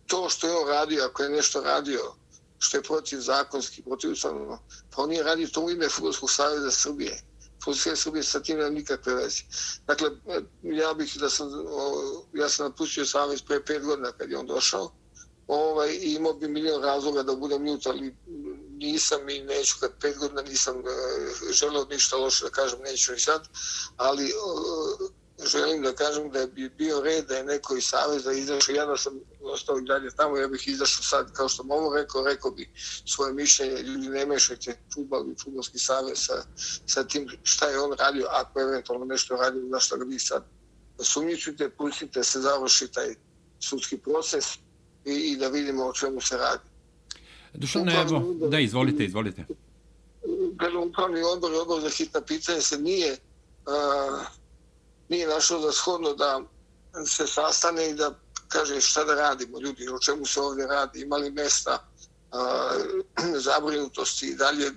To 0.06 0.28
što 0.28 0.46
je 0.46 0.56
on 0.56 0.68
radio, 0.68 1.04
ako 1.04 1.22
je 1.22 1.30
nešto 1.30 1.60
radio, 1.60 2.14
što 2.62 2.76
je 2.76 2.82
protiv 2.82 3.20
zakonski, 3.20 3.82
protiv 3.82 4.12
ustavno, 4.12 4.58
pa 4.90 5.02
on 5.02 5.08
nije 5.08 5.22
radio 5.22 5.48
to 5.48 5.60
u 5.60 5.70
ime 5.70 5.88
Futbolskog 5.88 6.30
savjeza 6.30 6.70
Srbije. 6.70 7.22
Futbolske 7.64 7.96
Srbije 7.96 8.22
sa 8.22 8.40
tim 8.40 8.58
nema 8.58 8.70
nikakve 8.70 9.14
veze. 9.14 9.42
Dakle, 9.86 10.10
ja 10.62 10.94
bih 10.94 11.16
da 11.18 11.30
sam, 11.30 11.48
ja 12.32 12.48
sam 12.48 12.66
napustio 12.66 13.06
savjez 13.06 13.42
pre 13.42 13.64
pet 13.64 13.82
godina 13.82 14.12
kad 14.12 14.30
je 14.30 14.38
on 14.38 14.46
došao, 14.46 14.92
ovaj, 15.46 15.90
i 15.90 16.14
imao 16.14 16.32
bi 16.32 16.48
milion 16.48 16.82
razloga 16.82 17.22
da 17.22 17.34
budem 17.34 17.66
ljut, 17.66 17.86
ali 17.86 18.14
nisam 18.70 19.28
i 19.28 19.40
neću 19.40 19.76
kad 19.80 19.90
pet 20.00 20.18
godina 20.18 20.42
nisam 20.42 20.76
e, 20.78 21.52
želeo 21.52 21.84
ništa 21.84 22.16
loše 22.16 22.44
da 22.44 22.50
kažem, 22.50 22.80
neću 22.80 23.12
ni 23.12 23.20
sad, 23.20 23.48
ali 23.96 24.24
uh, 24.24 25.10
želim 25.46 25.82
da 25.82 25.92
kažem 25.92 26.30
da 26.30 26.46
bi 26.46 26.68
bio 26.68 27.00
red 27.00 27.26
da 27.26 27.36
je 27.36 27.44
neko 27.44 27.76
iz 27.76 27.84
Saveza 27.84 28.32
izašao, 28.32 28.74
ja 28.74 28.86
da 28.86 28.96
sam 28.96 29.20
ostao 29.40 29.78
i 29.78 29.84
dalje 29.84 30.10
tamo, 30.10 30.36
ja 30.36 30.48
bih 30.48 30.68
izašao 30.68 31.02
sad, 31.02 31.32
kao 31.32 31.48
što 31.48 31.62
mogu 31.62 31.94
rekao, 31.94 32.24
rekao 32.24 32.50
bi 32.50 32.70
svoje 33.06 33.32
mišljenje, 33.32 33.82
ljudi 33.82 34.08
ne 34.08 34.26
mešajte 34.26 34.78
futbal 34.94 35.30
i 35.30 35.34
futbolski 35.44 35.78
savez 35.78 36.18
sa, 36.18 36.44
sa 36.86 37.04
tim 37.04 37.28
šta 37.42 37.66
je 37.66 37.80
on 37.80 37.92
radio, 37.98 38.26
ako 38.30 38.60
je 38.60 38.64
eventualno 38.64 39.04
nešto 39.04 39.36
radio, 39.36 39.62
na 39.62 39.80
što 39.80 39.96
ga 39.96 40.04
vi 40.04 40.18
sad 40.18 40.44
sumnjičite, 40.98 41.70
pustite 41.70 42.24
se, 42.24 42.40
završi 42.40 42.88
taj 42.88 43.14
sudski 43.60 43.98
proces 43.98 44.44
i, 45.04 45.12
i 45.12 45.36
da 45.36 45.48
vidimo 45.48 45.84
o 45.84 45.92
čemu 45.92 46.20
se 46.20 46.36
radi. 46.36 46.68
Dušan, 47.54 47.88
evo, 47.88 48.34
da, 48.48 48.58
izvolite, 48.58 49.04
izvolite. 49.04 49.44
Gledam, 50.58 50.82
upravni 50.82 51.22
odbor 51.22 51.52
i 51.52 51.56
odbor 51.56 51.80
za 51.80 51.88
hitna 51.88 52.20
pitanja 52.20 52.60
se 52.60 52.78
nije 52.78 53.12
uh, 53.12 54.26
nije 55.12 55.26
našao 55.26 55.60
za 55.60 55.72
shodno 55.72 56.14
da 56.14 56.40
se 57.06 57.26
sastane 57.26 57.90
i 57.90 57.94
da 57.94 58.14
kaže 58.48 58.80
šta 58.80 59.04
da 59.04 59.14
radimo 59.14 59.60
ljudi, 59.60 59.88
o 59.88 59.98
čemu 59.98 60.26
se 60.26 60.40
ovdje 60.40 60.66
radi, 60.66 61.00
imali 61.00 61.30
mesta 61.30 61.88
a, 62.30 62.70
zabrinutosti 63.46 64.26
i 64.26 64.34
dalje 64.34 64.72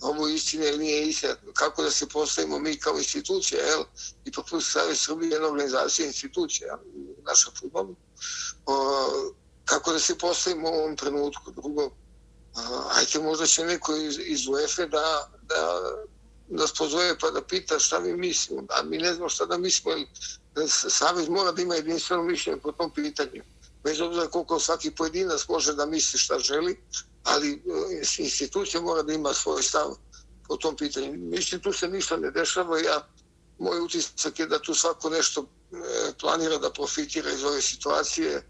ovo 0.00 0.28
istine 0.28 0.68
ili 0.68 0.78
nije 0.78 1.08
istina, 1.08 1.34
kako 1.54 1.82
da 1.82 1.90
se 1.90 2.08
postavimo 2.08 2.58
mi 2.58 2.78
kao 2.78 2.98
institucija, 2.98 3.64
jel? 3.64 3.84
I 4.24 4.32
po 4.32 4.42
plus 4.42 4.72
Savje 4.72 4.96
Srbije 4.96 5.30
jedna 5.30 5.48
organizacija 5.48 6.06
institucija 6.06 6.78
naša 7.22 7.50
futbolu. 7.60 7.96
Kako 9.64 9.92
da 9.92 9.98
se 9.98 10.18
postavimo 10.18 10.70
u 10.70 10.74
ovom 10.74 10.96
trenutku. 10.96 11.50
Drugo, 11.50 11.90
a, 12.54 12.88
ajte 12.96 13.18
možda 13.18 13.46
će 13.46 13.64
neko 13.64 13.96
iz, 13.96 14.18
iz 14.18 14.48
UEFA 14.48 14.86
da, 14.86 15.30
da 15.42 15.82
nas 16.50 16.72
pozove 16.78 17.18
pa 17.18 17.30
da 17.30 17.42
pita 17.42 17.78
šta 17.78 18.00
mi 18.00 18.16
mislimo. 18.16 18.62
A 18.68 18.82
mi 18.82 18.98
ne 18.98 19.14
znamo 19.14 19.28
šta 19.28 19.46
da 19.46 19.58
mislimo, 19.58 19.96
jer 19.96 20.06
Savez 20.68 21.28
mora 21.28 21.52
da 21.52 21.62
ima 21.62 21.74
jedinstveno 21.74 22.22
mišljenje 22.22 22.60
po 22.60 22.72
tom 22.72 22.90
pitanju. 22.90 23.42
Bez 23.84 24.00
obzira 24.00 24.26
koliko 24.26 24.58
svaki 24.58 24.90
pojedinac 24.90 25.48
može 25.48 25.74
da 25.74 25.86
misli 25.86 26.18
šta 26.18 26.38
želi, 26.38 26.80
ali 27.22 27.52
eh, 27.52 28.02
institucija 28.18 28.80
mora 28.80 29.02
da 29.02 29.12
ima 29.12 29.34
svoj 29.34 29.62
stav 29.62 29.96
po 30.48 30.56
tom 30.56 30.76
pitanju. 30.76 31.12
Mislim, 31.12 31.60
tu 31.60 31.72
se 31.72 31.88
ništa 31.88 32.16
ne 32.16 32.30
dešava. 32.30 32.78
Ja, 32.78 33.08
moj 33.58 33.80
utisak 33.80 34.38
je 34.38 34.46
da 34.46 34.58
tu 34.58 34.74
svako 34.74 35.10
nešto 35.10 35.40
eh, 35.72 36.12
planira 36.20 36.58
da 36.58 36.70
profitira 36.70 37.30
iz 37.30 37.44
ove 37.44 37.60
situacije, 37.60 38.42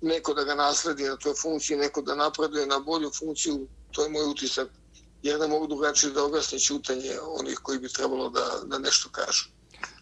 neko 0.00 0.34
da 0.34 0.44
ga 0.44 0.54
nasledi 0.54 1.04
na 1.04 1.16
toj 1.16 1.34
funkciji, 1.34 1.76
neko 1.76 2.02
da 2.02 2.14
napreduje 2.14 2.66
na 2.66 2.78
bolju 2.78 3.10
funkciju, 3.18 3.66
to 3.92 4.02
je 4.02 4.08
moj 4.08 4.24
utisak 4.24 4.68
jer 5.22 5.40
ne 5.40 5.48
mogu 5.48 5.66
drugačije 5.66 6.12
da 6.12 6.24
objasne 6.24 6.58
čutanje 6.58 7.10
onih 7.40 7.58
koji 7.62 7.78
bi 7.78 7.88
trebalo 7.88 8.30
da, 8.30 8.66
da 8.66 8.78
nešto 8.78 9.08
kažu. 9.08 9.44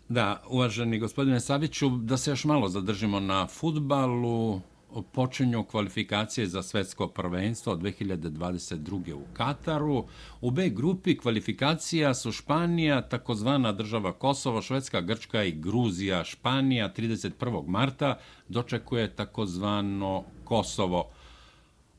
Da, 0.09 0.43
uvaženi 0.49 0.99
gospodine 0.99 1.41
Saviću, 1.41 1.89
da 1.89 2.17
se 2.17 2.31
još 2.31 2.45
malo 2.45 2.69
zadržimo 2.69 3.21
na 3.21 3.47
futbalu, 3.47 4.61
počinju 5.03 5.65
kvalifikacije 5.65 6.47
za 6.47 6.63
svetsko 6.63 7.09
prvenstvo 7.09 7.73
od 7.73 7.81
2022. 7.81 9.13
u 9.13 9.25
Kataru. 9.33 10.05
U 10.41 10.51
B 10.51 10.69
grupi 10.69 11.19
kvalifikacija 11.19 12.15
su 12.15 12.33
Španija, 12.33 13.09
takozvana 13.09 13.73
država 13.73 14.13
Kosovo, 14.13 14.63
Švedska, 14.63 15.01
Grčka 15.01 15.45
i 15.45 15.53
Gruzija. 15.53 16.25
Španija 16.25 16.93
31. 16.97 17.69
marta 17.69 18.19
dočekuje 18.49 19.17
takozvano 19.17 20.25
Kosovo. 20.45 21.11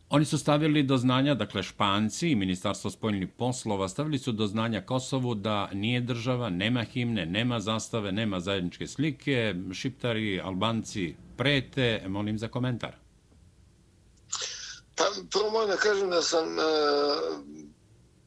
Oni 0.09 0.25
su 0.25 0.37
stavili 0.37 0.83
do 0.83 0.97
znanja, 0.97 1.33
dakle 1.35 1.63
Španci 1.63 2.29
i 2.29 2.35
Ministarstvo 2.35 2.91
spoljnih 2.91 3.29
poslova 3.37 3.89
stavili 3.89 4.19
su 4.19 4.31
do 4.31 4.47
znanja 4.47 4.81
Kosovu 4.81 5.35
da 5.35 5.69
nije 5.73 6.01
država, 6.01 6.49
nema 6.49 6.83
himne, 6.83 7.25
nema 7.25 7.59
zastave, 7.59 8.11
nema 8.11 8.39
zajedničke 8.39 8.87
slike. 8.87 9.55
Šiptari, 9.73 10.41
Albanci 10.41 11.15
prete, 11.37 12.03
molim 12.07 12.37
za 12.37 12.47
komentar. 12.47 12.95
Pa 14.95 15.03
prvo 15.31 15.51
moram 15.51 15.69
da 15.69 15.77
kažem 15.77 16.09
da 16.09 16.21
sam 16.21 16.47
uh, 16.47 16.63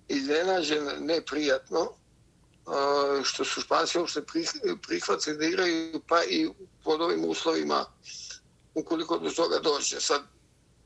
iznenađen 0.09 0.85
neprijatno 1.01 1.81
uh, 1.81 3.25
što 3.25 3.45
su 3.45 3.61
Španci 3.61 3.99
uopšte 3.99 4.23
prihvatili 4.87 5.37
da 5.37 5.45
igraju 5.45 6.01
pa 6.09 6.23
i 6.31 6.49
pod 6.85 7.01
ovim 7.01 7.25
uslovima 7.25 7.85
ukoliko 8.75 9.19
do 9.19 9.31
toga 9.31 9.59
dođe. 9.59 10.01
Sad, 10.01 10.23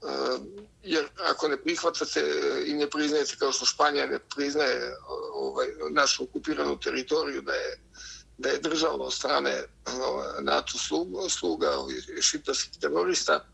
Ehm, 0.08 0.42
jer 0.82 1.08
ako 1.30 1.48
ne 1.48 1.56
prihvatate 1.56 2.22
i 2.66 2.74
ne 2.74 2.90
priznajete 2.90 3.36
kao 3.38 3.52
što 3.52 3.66
Španija 3.66 4.06
ne 4.06 4.18
priznaje 4.34 4.96
ovaj, 5.32 5.66
našu 5.90 6.24
okupiranu 6.24 6.80
teritoriju 6.80 7.42
da 7.42 7.52
je 7.52 7.80
da 8.38 8.48
je 8.48 8.58
država 8.58 9.04
od 9.04 9.12
strane 9.12 9.64
NATO 10.40 10.78
sluga, 10.78 11.28
sluga 11.28 11.70
šiptarskih 12.20 12.80
terorista, 12.80 13.44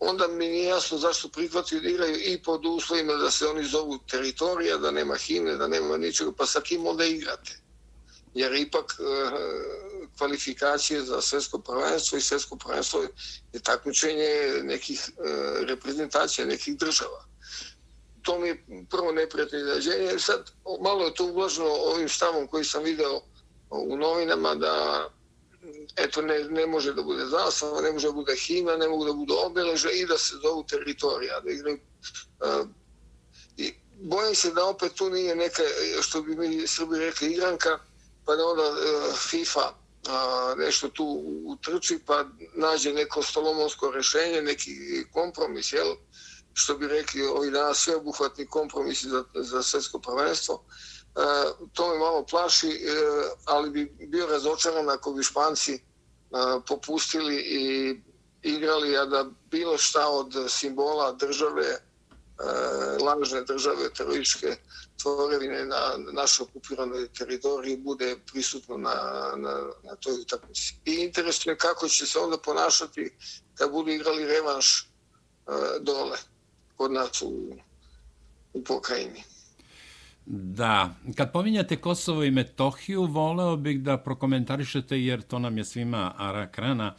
onda 0.00 0.28
mi 0.28 0.48
nije 0.48 0.64
jasno 0.64 0.98
zašto 0.98 1.28
prihvataju 1.28 1.80
da 1.80 1.88
igraju 1.88 2.16
i 2.16 2.42
pod 2.42 2.66
uslovima 2.66 3.12
da 3.12 3.30
se 3.30 3.46
oni 3.46 3.64
zovu 3.64 3.98
teritorija, 4.10 4.76
da 4.76 4.90
nema 4.90 5.16
himne, 5.16 5.56
da 5.56 5.68
nema 5.68 5.96
ničega, 5.96 6.32
pa 6.32 6.46
sa 6.46 6.60
kim 6.60 6.86
onda 6.86 7.04
igrate? 7.04 7.58
Jer 8.34 8.54
ipak 8.54 8.96
ehm, 9.00 9.93
kvalifikacije 10.18 11.02
za 11.02 11.20
svjetsko 11.20 11.58
prvenstvo 11.58 12.18
i 12.18 12.20
svjetsko 12.20 12.56
prvenstvo 12.56 13.02
je 13.52 13.60
takmičenje 13.60 14.28
nekih 14.62 15.00
e, 15.08 15.22
reprezentacija 15.64 16.46
nekih 16.46 16.76
država. 16.76 17.24
To 18.22 18.38
mi 18.38 18.48
je 18.48 18.64
prvo 18.90 19.12
neprijatno 19.12 19.58
izrađenje. 19.58 20.18
Sad 20.18 20.50
malo 20.80 21.04
je 21.04 21.14
to 21.14 21.24
uglaženo 21.26 21.68
ovim 21.68 22.08
stavom 22.08 22.46
koji 22.46 22.64
sam 22.64 22.82
video 22.82 23.20
u 23.70 23.96
novinama 23.96 24.54
da 24.54 25.08
eto 25.96 26.22
ne, 26.22 26.44
ne 26.44 26.66
može 26.66 26.94
da 26.94 27.02
bude 27.02 27.26
zastava, 27.26 27.80
ne 27.80 27.92
može 27.92 28.06
da 28.08 28.12
bude 28.12 28.36
hima, 28.36 28.76
ne 28.76 28.88
mogu 28.88 29.04
da 29.04 29.12
bude 29.12 29.34
obeleža 29.46 29.90
i 29.90 30.06
da 30.06 30.18
se 30.18 30.36
zovu 30.42 30.64
teritorija. 30.64 31.40
Da 31.40 31.50
igraju, 31.50 31.78
uh, 32.40 32.68
i 33.56 33.74
bojim 34.00 34.34
se 34.34 34.50
da 34.50 34.64
opet 34.64 34.92
tu 34.94 35.10
nije 35.10 35.36
neka, 35.36 35.62
što 36.00 36.22
bi 36.22 36.36
mi 36.36 36.66
Srbi 36.66 36.98
rekli, 36.98 37.32
igranka, 37.32 37.78
pa 38.24 38.36
da 38.36 38.46
onda 38.46 38.62
uh, 38.62 39.14
FIFA 39.18 39.83
a, 40.08 40.54
nešto 40.58 40.88
tu 40.88 41.22
utrči 41.46 41.98
pa 42.06 42.24
nađe 42.54 42.92
neko 42.92 43.22
stolomonsko 43.22 43.90
rešenje, 43.90 44.42
neki 44.42 44.70
kompromis, 45.12 45.72
jel? 45.72 45.94
što 46.54 46.74
bi 46.78 46.88
rekli 46.88 47.22
ovi 47.22 47.50
danas 47.50 47.78
sveobuhvatni 47.78 48.46
kompromisi 48.46 49.08
za, 49.08 49.24
za 49.34 49.62
svjetsko 49.62 49.98
prvenstvo. 49.98 50.64
E, 50.64 51.20
to 51.72 51.88
me 51.88 51.98
malo 51.98 52.26
plaši, 52.26 52.68
e, 52.68 52.80
ali 53.44 53.70
bi 53.70 53.96
bio 54.08 54.26
razočaran 54.26 54.90
ako 54.90 55.12
bi 55.12 55.22
Španci 55.22 55.74
e, 55.74 55.80
popustili 56.68 57.36
i 57.36 57.94
igrali, 58.42 58.96
a 58.96 59.04
da 59.04 59.30
bilo 59.50 59.78
šta 59.78 60.08
od 60.08 60.34
simbola 60.48 61.12
države, 61.12 61.78
E, 62.38 63.04
lažne 63.04 63.42
države, 63.42 63.90
terorističke, 63.96 64.56
tvorevine 65.02 65.64
na 65.64 65.80
našoj 66.12 66.44
okupiranoj 66.44 67.08
teritoriji 67.08 67.76
bude 67.76 68.16
prisutno 68.32 68.76
na, 68.76 68.94
na, 69.36 69.54
na 69.84 69.96
toj 70.00 70.12
utakmici. 70.12 70.76
I 70.84 70.94
interesuje 70.94 71.56
kako 71.56 71.88
će 71.88 72.06
se 72.06 72.18
onda 72.18 72.38
ponašati 72.38 73.10
kad 73.54 73.70
budu 73.70 73.90
igrali 73.90 74.26
revanš 74.26 74.80
e, 74.80 74.84
dole 75.80 76.18
kod 76.76 76.92
nas 76.92 77.22
u, 77.22 77.56
u 78.52 78.64
pokrajini. 78.64 79.24
Da, 80.26 80.94
kad 81.16 81.32
pominjate 81.32 81.80
Kosovo 81.80 82.24
i 82.24 82.30
Metohiju, 82.30 83.04
voleo 83.04 83.56
bih 83.56 83.82
da 83.82 83.98
prokomentarišete, 83.98 85.00
jer 85.00 85.22
to 85.22 85.38
nam 85.38 85.58
je 85.58 85.64
svima 85.64 86.14
rak 86.18 86.58
rana. 86.58 86.94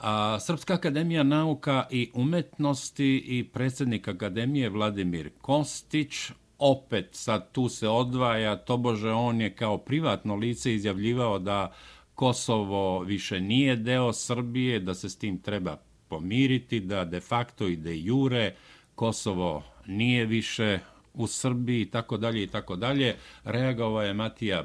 A, 0.00 0.40
Srpska 0.40 0.74
akademija 0.74 1.22
nauka 1.22 1.86
i 1.90 2.10
umetnosti 2.14 3.16
i 3.26 3.44
predsjednik 3.44 4.08
akademije 4.08 4.68
Vladimir 4.68 5.30
Kostić 5.40 6.30
opet 6.58 7.08
sad 7.12 7.52
tu 7.52 7.68
se 7.68 7.88
odvaja, 7.88 8.56
to 8.56 8.76
bože 8.76 9.10
on 9.10 9.40
je 9.40 9.54
kao 9.54 9.78
privatno 9.78 10.34
lice 10.34 10.74
izjavljivao 10.74 11.38
da 11.38 11.72
Kosovo 12.14 13.00
više 13.00 13.40
nije 13.40 13.76
deo 13.76 14.12
Srbije, 14.12 14.80
da 14.80 14.94
se 14.94 15.08
s 15.08 15.18
tim 15.18 15.38
treba 15.38 15.76
pomiriti, 16.08 16.80
da 16.80 17.04
de 17.04 17.20
facto 17.20 17.68
i 17.68 17.76
de 17.76 17.98
jure 17.98 18.54
Kosovo 18.94 19.62
nije 19.86 20.26
više 20.26 20.78
u 21.14 21.26
Srbiji 21.26 21.80
i 21.80 21.90
tako 21.90 22.16
dalje 22.16 22.42
i 22.42 22.46
tako 22.46 22.76
dalje. 22.76 23.16
Reagovao 23.44 24.02
je 24.02 24.14
Matija 24.14 24.64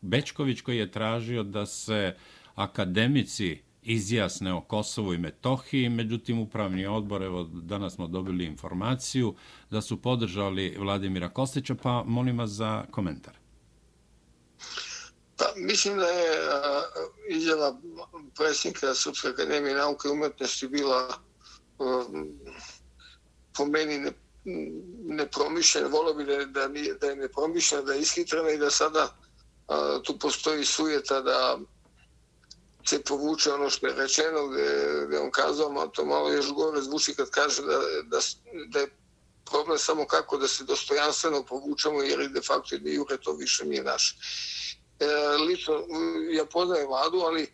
Bečković 0.00 0.60
koji 0.60 0.78
je 0.78 0.90
tražio 0.90 1.42
da 1.42 1.66
se 1.66 2.14
akademici 2.54 3.58
izjasne 3.82 4.54
o 4.54 4.60
Kosovu 4.60 5.14
i 5.14 5.18
Metohiji, 5.18 5.88
međutim 5.88 6.38
upravni 6.38 6.86
odbor, 6.86 7.22
evo 7.22 7.44
danas 7.52 7.94
smo 7.94 8.06
dobili 8.06 8.44
informaciju 8.44 9.34
da 9.70 9.80
su 9.82 10.02
podržali 10.02 10.76
Vladimira 10.78 11.28
Kostića, 11.28 11.74
pa 11.82 12.02
molim 12.06 12.38
vas 12.38 12.50
za 12.50 12.84
komentar. 12.90 13.34
Pa, 15.36 15.44
mislim 15.56 15.96
da 15.96 16.06
je 16.06 16.30
a, 16.50 16.82
izjava 17.28 17.80
predsjednika 18.36 18.94
Srpske 18.94 19.28
akademije 19.28 19.74
nauke 19.74 20.08
i 20.08 20.10
umetnosti 20.10 20.68
bila 20.68 21.08
a, 21.78 22.04
po 23.56 23.66
meni 23.66 23.98
ne, 23.98 24.12
nepromišljena, 25.04 25.88
volio 25.88 26.14
bi 26.14 26.24
da, 26.24 26.36
da, 26.36 26.68
da 27.00 27.06
je 27.06 27.16
nepromišljena, 27.16 27.84
da 27.84 27.92
je 27.92 28.00
ishitrena 28.00 28.50
i 28.50 28.58
da 28.58 28.70
sada 28.70 29.16
a, 29.68 30.00
tu 30.04 30.18
postoji 30.18 30.64
sujeta 30.64 31.20
da 31.20 31.58
se 32.86 33.02
povuče 33.02 33.52
ono 33.52 33.70
što 33.70 33.86
je 33.86 33.94
rečeno, 33.94 34.48
gde, 34.48 35.04
gde 35.06 35.18
on 35.18 35.30
kazao, 35.30 35.72
ma 35.72 35.86
to 35.86 36.04
malo 36.04 36.32
još 36.32 36.52
gore 36.52 36.82
zvuči 36.82 37.14
kad 37.14 37.30
kaže 37.30 37.62
da, 37.62 37.78
da, 38.02 38.18
da 38.66 38.80
je 38.80 38.90
problem 39.50 39.78
samo 39.78 40.06
kako 40.06 40.36
da 40.36 40.48
se 40.48 40.64
dostojanstveno 40.64 41.42
povučemo, 41.42 42.02
jer 42.02 42.28
de 42.28 42.40
facto 42.40 42.74
i 42.74 42.94
jure 42.94 43.16
to 43.16 43.32
više 43.32 43.64
nije 43.64 43.82
naše. 43.82 44.16
E, 44.98 45.06
lično, 45.46 45.74
ja 46.30 46.44
poznajem 46.44 46.88
vladu, 46.88 47.18
ali 47.18 47.42
e, 47.42 47.48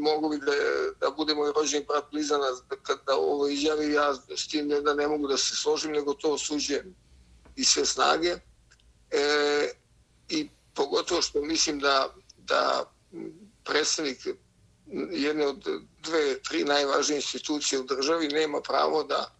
mogu 0.00 0.28
bi 0.28 0.38
da, 0.38 0.52
da 1.00 1.10
budemo 1.10 1.46
i 1.46 1.52
rođeni 1.56 1.84
brat 1.88 2.04
blizana 2.10 2.46
kada 2.82 3.16
ovo 3.16 3.48
izjavi, 3.48 3.92
ja 3.92 4.14
s 4.36 4.48
tim 4.48 4.68
ne 4.68 4.80
da 4.80 4.94
ne 4.94 5.08
mogu 5.08 5.28
da 5.28 5.36
se 5.36 5.56
složim, 5.56 5.92
nego 5.92 6.14
to 6.14 6.32
osuđujem 6.32 6.94
i 7.56 7.64
sve 7.64 7.86
snage. 7.86 8.36
E, 9.10 9.70
I 10.28 10.48
pogotovo 10.74 11.22
što 11.22 11.42
mislim 11.42 11.78
da, 11.78 12.14
da 12.36 12.92
predstavnik 13.70 14.26
jedne 15.10 15.46
od 15.46 15.64
dve, 16.02 16.42
tri 16.42 16.64
najvažnije 16.64 17.16
institucije 17.16 17.80
u 17.80 17.84
državi 17.84 18.28
nema 18.28 18.60
pravo 18.60 19.02
da, 19.04 19.36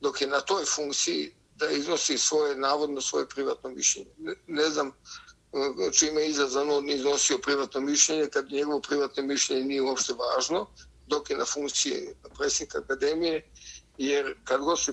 dok 0.00 0.20
je 0.20 0.26
na 0.26 0.40
toj 0.40 0.64
funkciji, 0.64 1.34
da 1.56 1.70
iznosi 1.70 2.18
svoje, 2.18 2.56
navodno 2.56 3.00
svoje 3.00 3.28
privatno 3.28 3.70
mišljenje. 3.70 4.10
Ne, 4.18 4.34
ne 4.46 4.70
znam 4.70 4.88
e, 4.88 5.92
čime 5.92 6.20
je 6.22 6.30
izazvano 6.30 6.76
on 6.76 6.90
iznosio 6.90 7.38
privatno 7.38 7.80
mišljenje, 7.80 8.26
kad 8.26 8.52
njegovo 8.52 8.80
privatno 8.80 9.22
mišljenje 9.22 9.64
nije 9.64 9.82
uopšte 9.82 10.12
važno, 10.12 10.66
dok 11.06 11.30
je 11.30 11.36
na 11.36 11.44
funkciji 11.44 12.08
predsjednika 12.38 12.78
akademije, 12.78 13.50
jer 13.98 14.34
kad 14.44 14.60
god 14.60 14.80
se 14.80 14.92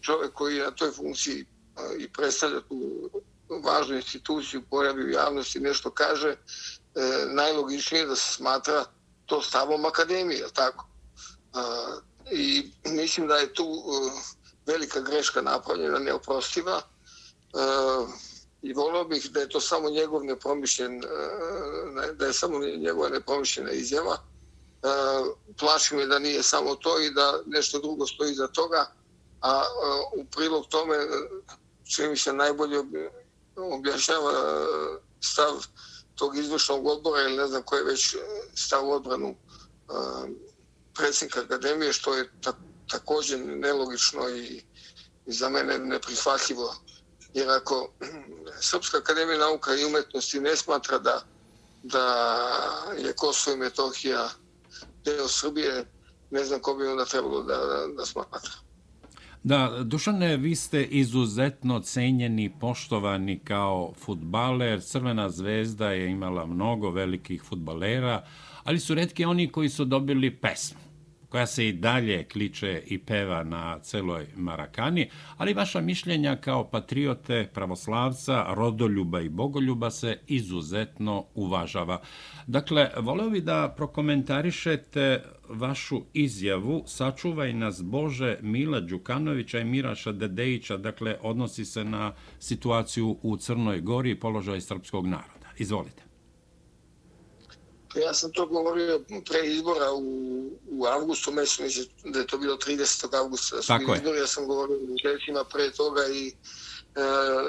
čovjek 0.00 0.32
koji 0.32 0.56
je 0.56 0.64
na 0.64 0.70
toj 0.70 0.90
funkciji 0.90 1.40
e, 1.40 1.46
i 1.98 2.12
predstavlja 2.12 2.60
tu 2.60 3.10
važnu 3.48 3.96
instituciju, 3.96 4.62
pojavi 4.70 5.04
u 5.04 5.10
javnosti, 5.10 5.60
nešto 5.60 5.90
kaže, 5.90 6.36
E, 6.96 7.26
najlogičnije 7.26 8.06
da 8.06 8.16
se 8.16 8.32
smatra 8.32 8.84
to 9.26 9.42
stavom 9.42 9.84
akademije, 9.84 10.46
tako? 10.52 10.88
E, 11.54 11.60
I 12.30 12.72
mislim 12.84 13.26
da 13.28 13.36
je 13.36 13.54
tu 13.54 13.64
e, 13.64 14.10
velika 14.66 15.00
greška 15.00 15.42
napravljena, 15.42 15.98
neoprostiva. 15.98 16.76
E, 16.76 16.82
I 18.62 18.72
volio 18.72 19.04
bih 19.04 19.30
da 19.30 19.40
je 19.40 19.48
to 19.48 19.60
samo 19.60 19.90
njegov 19.90 20.24
nepromišljen, 20.24 21.04
e, 21.04 22.12
da 22.12 22.26
je 22.26 22.32
samo 22.32 22.58
njegova 22.58 23.08
nepromišljena 23.08 23.70
izjava. 23.70 24.14
E, 24.16 24.88
plaši 25.58 25.94
me 25.94 26.06
da 26.06 26.18
nije 26.18 26.42
samo 26.42 26.74
to 26.74 27.00
i 27.00 27.10
da 27.10 27.40
nešto 27.46 27.78
drugo 27.78 28.06
stoji 28.06 28.34
za 28.34 28.46
toga, 28.46 28.92
a 29.40 29.62
e, 29.62 30.20
u 30.20 30.24
prilog 30.24 30.66
tome 30.68 30.96
e, 30.96 31.06
čini 31.84 32.08
mi 32.08 32.16
se 32.16 32.32
najbolje 32.32 32.78
objašnjava 33.56 34.32
e, 34.32 34.96
stav 35.20 35.66
tog 36.16 36.38
izvršnog 36.38 36.86
odbora 36.86 37.22
ili 37.22 37.36
ne 37.36 37.46
znam 37.46 37.62
koje 37.62 37.84
već 37.84 38.14
e, 38.14 38.18
stav 38.54 38.90
odbranu 38.90 39.28
e, 39.28 39.36
predsjednika 40.94 41.40
akademije, 41.40 41.92
što 41.92 42.14
je 42.14 42.30
ta, 42.42 42.52
također 42.88 43.40
nelogično 43.40 44.28
i, 44.28 44.62
i 45.26 45.32
za 45.32 45.48
mene 45.48 45.78
neprihvatljivo. 45.78 46.74
Jer 47.34 47.50
ako 47.50 47.88
Srpska 48.70 48.98
akademija 48.98 49.38
nauka 49.38 49.74
i 49.74 49.84
umetnosti 49.84 50.40
ne 50.40 50.56
smatra 50.56 50.98
da, 50.98 51.22
da 51.82 52.04
je 52.98 53.12
Kosovo 53.12 53.54
i 53.54 53.58
Metohija 53.58 54.28
deo 55.04 55.28
Srbije, 55.28 55.86
ne 56.30 56.44
znam 56.44 56.60
ko 56.60 56.74
bi 56.74 56.86
onda 56.86 57.04
trebalo 57.04 57.42
da, 57.42 57.56
da, 57.56 57.86
da 57.96 58.06
smatra. 58.06 58.65
Da, 59.46 59.82
Dušane, 59.84 60.36
vi 60.36 60.54
ste 60.54 60.84
izuzetno 60.84 61.80
cenjeni, 61.80 62.50
poštovani 62.60 63.38
kao 63.38 63.92
futbaler. 63.96 64.80
Crvena 64.80 65.28
zvezda 65.30 65.90
je 65.90 66.10
imala 66.10 66.46
mnogo 66.46 66.90
velikih 66.90 67.42
futbalera, 67.42 68.24
ali 68.64 68.80
su 68.80 68.94
redke 68.94 69.26
oni 69.26 69.48
koji 69.48 69.68
su 69.68 69.84
dobili 69.84 70.36
pesmu 70.36 70.85
koja 71.28 71.46
se 71.46 71.68
i 71.68 71.72
dalje 71.72 72.24
kliče 72.24 72.82
i 72.86 72.98
peva 72.98 73.44
na 73.44 73.78
celoj 73.78 74.26
Marakani, 74.36 75.10
ali 75.36 75.54
vaša 75.54 75.80
mišljenja 75.80 76.36
kao 76.36 76.70
patriote, 76.70 77.48
pravoslavca, 77.54 78.46
rodoljuba 78.48 79.20
i 79.20 79.28
bogoljuba 79.28 79.90
se 79.90 80.18
izuzetno 80.26 81.24
uvažava. 81.34 82.00
Dakle, 82.46 82.90
voleo 82.96 83.30
bi 83.30 83.40
da 83.40 83.74
prokomentarišete 83.76 85.22
vašu 85.48 86.02
izjavu 86.12 86.82
Sačuvaj 86.86 87.52
nas 87.52 87.82
Bože 87.82 88.38
Mila 88.42 88.80
Đukanovića 88.80 89.58
i 89.58 89.64
Miraša 89.64 90.12
Dedejića, 90.12 90.76
dakle, 90.76 91.16
odnosi 91.22 91.64
se 91.64 91.84
na 91.84 92.12
situaciju 92.38 93.18
u 93.22 93.36
Crnoj 93.36 93.80
Gori 93.80 94.10
i 94.10 94.20
položaj 94.20 94.60
srpskog 94.60 95.06
naroda. 95.06 95.46
Izvolite. 95.58 96.05
Ja 97.96 98.14
sam 98.14 98.32
to 98.32 98.46
govorio 98.46 99.00
pre 99.30 99.46
izbora 99.46 99.92
u, 99.92 100.02
u 100.70 100.86
avgustu, 100.86 101.32
mislim 101.32 101.68
da 102.04 102.18
je 102.18 102.26
to 102.26 102.38
bilo 102.38 102.56
30. 102.56 103.16
augusta. 103.16 103.60
Tako 103.66 103.92
je. 103.92 103.98
Izbor, 103.98 104.16
ja 104.16 104.26
sam 104.26 104.46
govorio 104.46 104.78
mjesecima 104.78 105.44
pre 105.44 105.72
toga 105.72 106.06
i 106.06 106.28
e, 106.28 106.32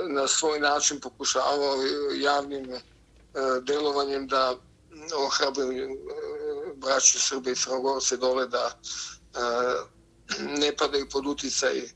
na 0.09 0.27
svoj 0.27 0.59
način 0.59 0.99
pokušavao 0.99 1.75
javnim 2.19 2.73
e, 2.73 2.79
delovanjem 3.61 4.27
da 4.27 4.55
ohrabrim 5.25 5.71
e, 5.71 5.95
braću 6.75 7.19
Srbije 7.19 7.53
i 7.53 7.55
Crnogorce 7.55 8.17
dole 8.17 8.47
da 8.47 8.71
e, 8.71 9.39
ne 10.39 10.75
padaju 10.75 11.09
pod 11.09 11.27
uticaj 11.27 11.77
e, 11.77 11.87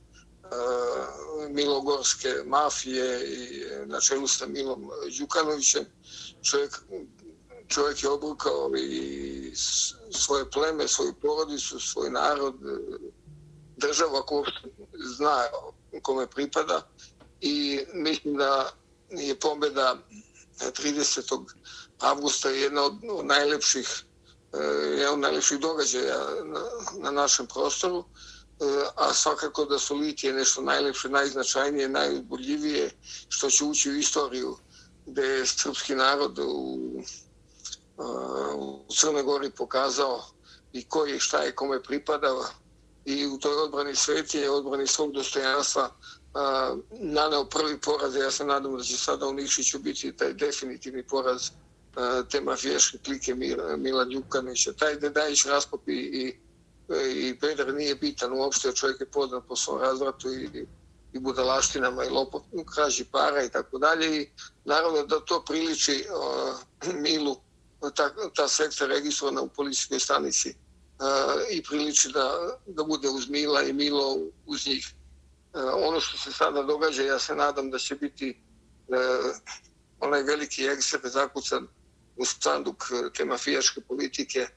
milogorske 1.49 2.29
mafije 2.45 3.33
i 3.33 3.63
na 3.85 3.99
čelu 3.99 4.27
sa 4.27 4.47
Milom 4.47 4.89
Đukanovićem. 5.19 5.85
Čovjek 6.43 6.81
čovjek 7.71 8.03
je 8.03 8.09
obrukao 8.09 8.71
i 8.77 9.53
svoje 10.11 10.49
pleme, 10.51 10.87
svoju 10.87 11.13
porodicu, 11.13 11.79
svoj 11.79 12.09
narod, 12.09 12.55
e, 12.55 12.77
državu 13.77 14.15
ako 14.15 14.43
zna 15.15 15.43
kome 16.01 16.27
pripada. 16.27 16.87
I 17.41 17.79
mislim 17.93 18.37
da 18.37 18.71
je 19.09 19.39
pobjeda 19.39 19.97
e, 20.61 20.71
30. 20.71 21.43
avgusta 21.99 22.49
jedna 22.49 22.81
od 22.83 22.93
najlepših 23.23 24.03
eh, 24.53 24.97
jedan 24.97 25.13
od 25.13 25.19
najlepših 25.19 25.59
događaja 25.59 26.19
na, 26.45 26.59
na 26.97 27.11
našem 27.11 27.47
prostoru, 27.47 28.03
e, 28.03 28.65
a 28.95 29.13
svakako 29.13 29.65
da 29.65 29.79
su 29.79 29.95
litije 29.95 30.33
nešto 30.33 30.61
najlepše, 30.61 31.09
najznačajnije, 31.09 31.89
najboljivije, 31.89 32.91
što 33.29 33.49
će 33.49 33.63
ući 33.63 33.89
u 33.89 33.95
istoriju 33.95 34.57
gde 35.05 35.21
je 35.21 35.45
srpski 35.45 35.95
narod 35.95 36.39
u 36.39 36.77
E, 37.97 38.03
u 38.55 38.85
Crnoj 38.89 39.23
Gori 39.23 39.49
pokazao 39.49 40.23
i 40.73 40.83
koji 40.83 41.19
šta 41.19 41.37
je 41.37 41.55
kome 41.55 41.83
pripadao 41.83 42.43
i 43.05 43.27
u 43.27 43.37
toj 43.37 43.55
odbrani 43.55 43.95
svetinje, 43.95 44.49
odbrani 44.49 44.87
svog 44.87 45.11
dostojanstva 45.11 45.83
e, 45.83 45.91
naneo 46.91 47.45
prvi 47.45 47.79
poraz. 47.79 48.15
Ja 48.15 48.31
se 48.31 48.45
nadam 48.45 48.77
da 48.77 48.83
će 48.83 48.97
sada 48.97 49.27
u 49.27 49.33
Nišiću 49.33 49.79
biti 49.79 50.17
taj 50.17 50.33
definitivni 50.33 51.03
poraz 51.07 51.47
e, 51.47 51.51
te 52.29 52.41
mafijaške 52.41 52.97
klike 53.05 53.35
Mila, 53.35 53.77
Mila 53.77 54.03
Ljukanića. 54.03 54.73
Taj 54.73 54.95
Dedajić 54.95 55.45
raspop 55.45 55.87
i, 55.87 55.91
i, 55.93 56.35
i 57.27 57.39
Pedar 57.39 57.73
nije 57.73 57.95
bitan 57.95 58.33
uopšte, 58.33 58.71
čovjek 58.71 59.01
je 59.01 59.05
poznat 59.05 59.43
po 59.47 59.55
svom 59.55 59.79
razvratu 59.79 60.33
i, 60.33 60.67
i 61.13 61.19
budalaštinama 61.19 62.05
i 62.05 62.09
lopot, 62.09 62.43
kraži 62.75 63.05
para 63.05 63.43
i 63.43 63.49
tako 63.49 63.77
dalje. 63.77 64.21
I 64.21 64.29
naravno 64.65 65.05
da 65.05 65.19
to 65.19 65.43
priliči 65.47 66.05
uh, 66.09 66.93
Milu 66.93 67.35
ta, 67.89 68.11
ta 68.35 68.47
sekta 68.47 68.85
registrovana 68.87 69.41
u 69.41 69.49
policijskoj 69.49 69.99
stanici 69.99 70.49
uh, 70.49 71.41
i 71.51 71.63
priliči 71.63 72.11
da, 72.11 72.57
da 72.65 72.83
bude 72.83 73.09
uz 73.09 73.29
Mila 73.29 73.63
i 73.63 73.73
Milo 73.73 74.17
uz 74.45 74.67
njih. 74.67 74.93
Uh, 75.53 75.61
ono 75.75 75.99
što 75.99 76.17
se 76.17 76.31
sada 76.31 76.63
događa, 76.63 77.03
ja 77.03 77.19
se 77.19 77.35
nadam 77.35 77.71
da 77.71 77.79
će 77.79 77.95
biti 77.95 78.41
uh, 78.87 79.35
onaj 79.99 80.23
veliki 80.23 80.65
ekser 80.65 80.99
zakucan 81.03 81.67
u 82.15 82.25
sanduk 82.25 82.83
te 83.13 83.25
mafijaške 83.25 83.81
politike 83.81 84.47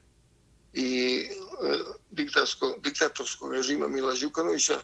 i 0.73 1.21
diktatorskog, 2.11 2.81
diktatorskog 2.81 3.53
režima 3.53 3.87
Mila 3.87 4.13
Đukanovića 4.21 4.79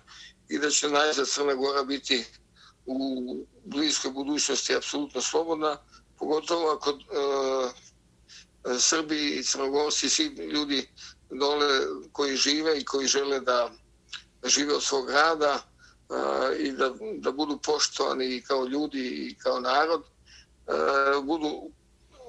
i 0.50 0.60
da 0.60 0.70
će 0.70 0.90
najzad 0.90 1.28
Crna 1.28 1.54
Gora 1.54 1.84
biti 1.84 2.26
u 2.86 2.96
bliskoj 3.66 4.12
budućnosti 4.12 4.76
apsolutno 4.76 5.22
slobodna, 5.22 5.78
pogotovo 6.20 6.72
ako 6.72 7.00
Srbi 8.80 9.40
i 9.40 9.44
Crnogorci, 9.44 10.10
svi 10.10 10.24
ljudi 10.26 10.90
dole 11.30 11.68
koji 12.12 12.36
žive 12.36 12.80
i 12.80 12.86
koji 12.86 13.08
žele 13.08 13.40
da 13.40 13.72
žive 14.44 14.76
od 14.76 14.84
svog 14.84 15.10
rada 15.10 15.60
i 16.60 16.72
da, 16.72 16.92
da 17.18 17.32
budu 17.32 17.58
poštovani 17.58 18.36
i 18.36 18.42
kao 18.42 18.66
ljudi 18.66 19.08
i 19.08 19.36
kao 19.36 19.60
narod, 19.60 20.04
budu 21.24 21.72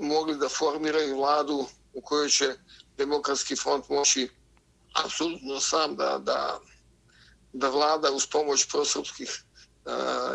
mogli 0.00 0.36
da 0.36 0.48
formiraju 0.48 1.16
vladu 1.16 1.66
u 1.92 2.00
kojoj 2.00 2.28
će 2.28 2.54
demokratski 2.96 3.56
front 3.56 3.88
moći 3.88 4.28
apsolutno 5.04 5.60
sam 5.60 5.96
da, 5.96 6.18
da, 6.18 6.60
da 7.52 7.68
vlada 7.68 8.10
uz 8.12 8.26
pomoć 8.26 8.66
prosrpskih 8.70 9.42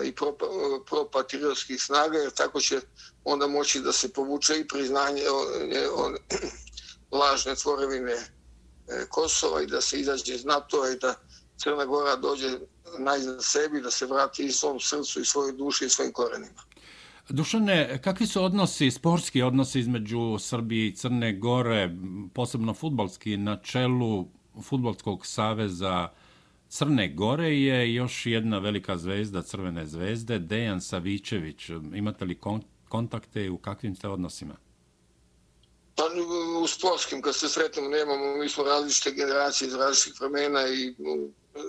i 0.03 0.13
propatriotskih 0.89 1.81
snaga, 1.81 2.17
jer 2.17 2.31
tako 2.31 2.59
će 2.59 2.81
onda 3.27 3.47
moći 3.47 3.79
da 3.79 3.91
se 3.91 4.13
povuče 4.13 4.53
i 4.59 4.67
priznanje 4.67 5.21
e, 5.21 5.77
e, 5.77 5.87
o, 5.89 6.11
lažne 7.19 7.55
tvorevine 7.55 8.13
e, 8.13 9.05
Kosova 9.09 9.61
i 9.61 9.67
da 9.67 9.81
se 9.81 9.99
izađe 9.99 10.35
iz 10.35 10.45
NATO-a 10.45 10.91
i 10.91 10.99
da 10.99 11.15
Crna 11.57 11.85
Gora 11.85 12.15
dođe 12.15 12.59
najzad 12.99 13.43
sebi, 13.43 13.81
da 13.81 13.91
se 13.91 14.05
vrati 14.05 14.45
i 14.45 14.51
svom 14.51 14.79
srcu 14.79 15.21
i 15.21 15.25
svojoj 15.25 15.53
duši 15.53 15.85
i 15.85 15.89
svojim 15.89 16.13
korenima. 16.13 16.61
Dušane, 17.29 18.01
kakvi 18.03 18.27
su 18.27 18.43
odnosi, 18.43 18.91
sportski 18.91 19.41
odnosi 19.41 19.79
između 19.79 20.37
Srbije 20.39 20.87
i 20.87 20.95
Crne 20.95 21.33
Gore, 21.33 21.95
posebno 22.33 22.73
futbalski, 22.73 23.37
na 23.37 23.61
čelu 23.61 24.27
Futbolskog 24.61 25.25
saveza 25.25 26.09
Crne 26.69 27.13
Gore 27.13 27.59
je 27.59 27.93
još 27.93 28.25
jedna 28.25 28.59
velika 28.59 28.97
zvezda 28.97 29.41
Crvene 29.41 29.85
zvezde, 29.85 30.39
Dejan 30.39 30.81
Savićević. 30.81 31.69
Imate 31.93 32.25
li 32.25 32.39
kontakte 32.89 33.49
u 33.49 33.57
kakvim 33.57 33.95
ste 33.95 34.07
odnosima? 34.07 34.55
Pa 35.95 36.03
u 36.63 36.67
sportskim, 36.67 37.21
kad 37.21 37.35
se 37.35 37.49
sretnemo, 37.49 37.89
nemamo, 37.89 38.35
mi 38.35 38.49
smo 38.49 38.63
različite 38.63 39.11
generacije 39.11 39.67
iz 39.67 39.73
različitih 39.73 40.21
vremena 40.21 40.67
i 40.67 40.95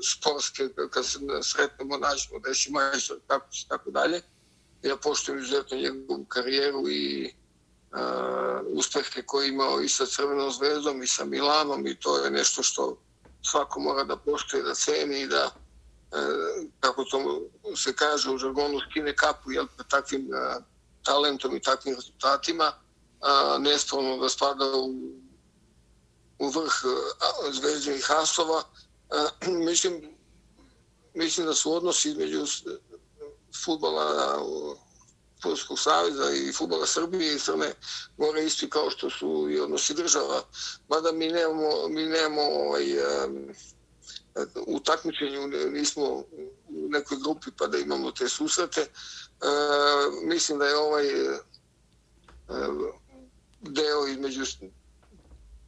sportske, 0.03 0.69
kad 0.91 1.07
se 1.07 1.19
sretnemo, 1.43 1.97
nađemo 1.97 2.41
veći 2.47 2.73
majstor, 2.73 3.17
tako, 3.27 3.47
tako 3.69 3.91
dalje. 3.91 4.21
Ja 4.83 4.97
poštujem 4.97 5.39
izuzetno 5.39 5.77
njegovu 5.77 6.25
karijeru 6.25 6.89
i 6.89 7.35
uh, 7.93 8.67
uspehe 8.67 9.23
koje 9.23 9.49
imao 9.49 9.81
i 9.81 9.89
sa 9.89 10.07
Crvenom 10.07 10.51
zvezdom 10.51 11.03
i 11.03 11.07
sa 11.07 11.25
Milanom 11.25 11.87
i 11.87 12.01
to 12.01 12.25
je 12.25 12.31
nešto 12.31 12.63
što 12.63 12.99
svako 13.43 13.81
mora 13.81 14.05
da 14.05 14.17
poštuje, 14.17 14.63
da 14.63 14.75
ceni 14.75 15.21
i 15.21 15.27
da, 15.27 15.45
uh, 15.47 16.69
kako 16.81 17.05
to 17.05 17.41
se 17.77 17.93
kaže 17.93 18.31
u 18.31 18.39
žargonu, 18.39 18.81
skine 18.91 19.17
kapu 19.17 19.53
jel, 19.53 19.67
takvim 19.89 20.29
uh, 20.29 20.65
talentom 21.09 21.57
i 21.57 21.63
takvim 21.63 21.95
rezultatima, 21.95 22.73
a, 23.21 23.59
nestvarno 23.61 24.17
da 24.17 24.29
spada 24.29 24.65
u, 24.77 24.87
u 26.39 26.49
vrh 26.49 26.75
uh, 26.85 27.55
zvezdinih 27.55 28.05
hasova. 28.07 28.63
Mislim, 29.69 30.19
mislim 31.15 31.47
da 31.47 31.55
su 31.55 31.73
odnosi 31.73 32.09
između 32.09 32.45
futbala 33.65 34.39
Futbolskog 35.43 35.79
savjeza 35.79 36.31
i 36.31 36.53
futbola 36.53 36.87
Srbije 36.87 37.35
i 37.35 37.39
Crne 37.39 37.73
Gore 38.17 38.45
isti 38.45 38.71
kao 38.71 38.91
što 38.91 39.11
su 39.11 39.49
i 39.51 39.61
odnosi 39.61 39.95
država. 39.95 40.43
Mada 40.89 41.13
mi 41.13 41.29
nemamo, 41.29 41.89
mi 41.89 42.07
nemamo 42.07 42.43
ovaj, 42.43 42.85
u 44.67 44.81
takmičenju 44.81 45.47
nismo 45.73 46.25
u 46.89 46.91
nekoj 46.91 47.19
grupi 47.23 47.51
pa 47.59 47.67
da 47.67 47.79
imamo 47.79 48.13
te 48.13 48.29
susrete. 48.29 48.81
E, 48.81 48.89
mislim 50.25 50.59
da 50.59 50.67
je 50.67 50.77
ovaj 50.77 51.07
e, 51.07 51.39
deo 53.61 54.07
između 54.07 54.45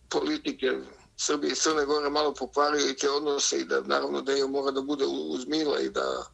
politike 0.09 0.79
Srbije 1.17 1.53
i 1.53 1.57
Crne 1.57 1.85
Gore 1.85 2.11
malo 2.11 2.35
pokvario 2.35 2.89
i 2.89 2.97
te 2.97 3.11
odnose 3.11 3.61
i 3.61 3.65
da 3.65 3.81
naravno 3.81 4.23
da 4.23 4.33
je 4.33 4.47
mora 4.47 4.71
da 4.71 4.81
bude 4.81 5.05
uz 5.07 5.47
Mila 5.47 5.81
i 5.81 5.91
da 5.91 6.27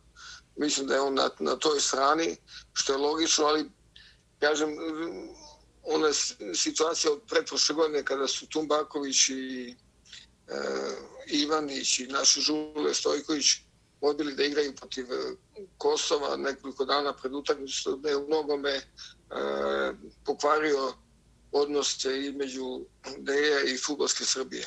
mislim 0.56 0.86
da 0.86 0.94
je 0.94 1.00
on 1.00 1.14
na, 1.14 1.30
na 1.38 1.56
toj 1.56 1.80
strani, 1.80 2.36
što 2.72 2.92
je 2.92 2.98
logično, 2.98 3.44
ali 3.44 3.70
kažem, 4.40 4.68
ona 5.82 6.08
situacija 6.54 7.12
od 7.12 7.20
pretprošle 7.28 7.74
godine 7.74 8.04
kada 8.04 8.28
su 8.28 8.46
Tumbaković 8.46 9.28
i 9.28 9.74
e, 10.48 10.54
Ivanić 11.26 11.98
i 11.98 12.06
naš 12.06 12.34
Žule 12.34 12.94
Stojković 12.94 13.46
odbili 14.00 14.34
da 14.34 14.44
igraju 14.44 14.74
protiv 14.76 15.04
e, 15.04 15.36
Kosova 15.78 16.36
nekoliko 16.36 16.84
dana 16.84 17.12
pred 17.12 17.34
utakmicu 17.34 17.96
da 17.96 18.08
je 18.08 18.16
u 18.16 18.26
mnogome 18.26 18.70
e, 18.70 18.82
pokvario 20.24 20.92
odnose 21.52 22.26
između 22.26 22.80
Deja 23.18 23.74
i 23.74 23.78
futbolske 23.86 24.24
Srbije. 24.24 24.66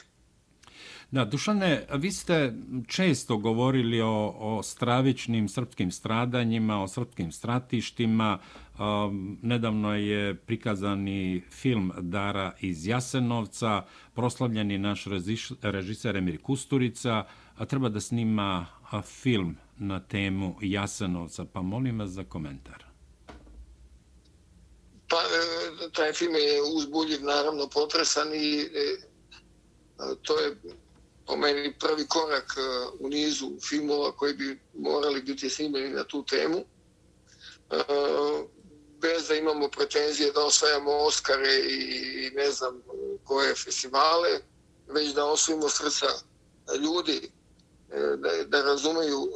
Da, 1.12 1.26
Dušane, 1.26 1.86
vi 1.96 2.12
ste 2.12 2.54
često 2.88 3.38
govorili 3.38 4.02
o, 4.02 4.36
o 4.40 4.64
stravičnim 4.64 5.50
srpskim 5.50 5.92
stradanjima, 5.92 6.84
o 6.84 6.88
srpskim 6.88 7.32
stratištima. 7.32 8.40
Um, 8.80 9.40
nedavno 9.42 9.96
je 9.96 10.36
prikazani 10.36 11.44
film 11.52 11.92
Dara 12.00 12.54
iz 12.62 12.88
Jasenovca, 12.88 13.84
proslavljeni 14.14 14.78
naš 14.78 15.06
režiser 15.62 16.16
Emir 16.16 16.42
Kusturica, 16.42 17.24
a 17.56 17.66
treba 17.66 17.90
da 17.90 18.00
snima 18.00 18.66
film 19.02 19.58
na 19.78 20.00
temu 20.08 20.56
Jasenovca, 20.62 21.46
pa 21.54 21.62
molim 21.62 22.00
vas 22.00 22.10
za 22.10 22.24
komentar. 22.24 22.86
Pa, 25.10 25.18
e, 25.18 25.90
taj 25.94 26.14
film 26.14 26.36
je 26.36 26.62
uzbuljiv, 26.76 27.24
naravno, 27.24 27.68
potresan 27.70 28.34
i 28.34 28.60
e, 28.62 28.98
to 30.22 30.40
je 30.40 30.58
po 31.26 31.36
meni 31.38 31.74
prvi 31.80 32.08
korak 32.08 32.56
e, 32.58 32.62
u 33.00 33.10
nizu 33.10 33.52
filmova 33.70 34.12
koji 34.12 34.34
bi 34.34 34.60
morali 34.74 35.22
biti 35.22 35.50
snimljeni 35.50 35.90
na 35.90 36.04
tu 36.04 36.26
temu. 36.26 36.58
E, 36.58 37.84
bez 39.02 39.28
da 39.28 39.36
imamo 39.36 39.70
pretenzije 39.70 40.32
da 40.32 40.46
osvajamo 40.46 40.92
Oscare 40.92 41.56
i 41.70 42.32
ne 42.36 42.52
znam 42.52 42.82
koje 43.24 43.56
festivale, 43.56 44.30
već 44.88 45.14
da 45.14 45.26
osvojimo 45.26 45.70
srca 45.70 46.08
ljudi, 46.80 47.32
da, 48.18 48.44
da 48.48 48.62
razumeju 48.62 49.30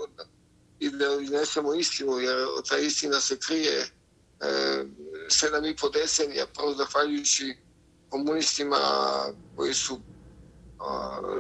i 0.80 0.89
da 0.89 1.06
iznesemo 1.22 1.74
istinu, 1.74 2.20
jer 2.20 2.48
ta 2.70 2.78
istina 2.78 3.22
se 3.22 3.39
krije 3.39 3.80
e, 3.80 4.84
sedam 5.30 5.66
i 5.66 5.76
po 5.76 5.89
decenija, 5.89 6.46
prvo 6.54 6.74
zahvaljujući 6.74 7.58
komunistima 8.10 8.78
koji 9.56 9.74
su 9.74 10.00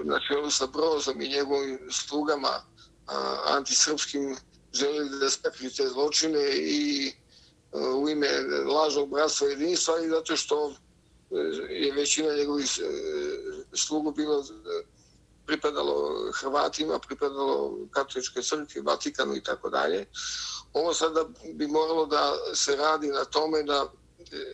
na 0.03 0.19
čelu 0.27 0.51
sa 0.51 0.67
Brozom 0.67 1.21
i 1.21 1.29
njegovim 1.29 1.79
slugama 1.91 2.63
antisrpskim 3.45 4.35
želeli 4.73 5.19
da 5.19 5.29
spekli 5.29 5.73
te 5.73 5.87
zločine 5.87 6.55
i 6.55 7.07
e, 7.07 7.77
u 7.79 8.09
ime 8.09 8.27
lažnog 8.65 9.09
bratstva 9.09 9.47
jedinstva 9.47 9.99
i 9.99 10.09
zato 10.09 10.35
što 10.35 10.69
e, 10.69 11.35
je 11.69 11.91
većina 11.93 12.35
njegovih 12.35 12.67
slugu 13.73 14.11
bilo 14.11 14.45
pripadalo 15.45 16.31
Hrvatima, 16.33 16.99
pripadalo 16.99 17.77
katoličkoj 17.91 18.43
crkvi, 18.43 18.81
Vatikanu 18.81 19.35
i 19.35 19.43
tako 19.43 19.69
dalje. 19.69 20.05
Ovo 20.73 20.93
sada 20.93 21.25
bi 21.53 21.67
moralo 21.67 22.05
da 22.05 22.33
se 22.53 22.75
radi 22.75 23.07
na 23.07 23.25
tome 23.25 23.63
da 23.63 23.91
e, 24.19 24.53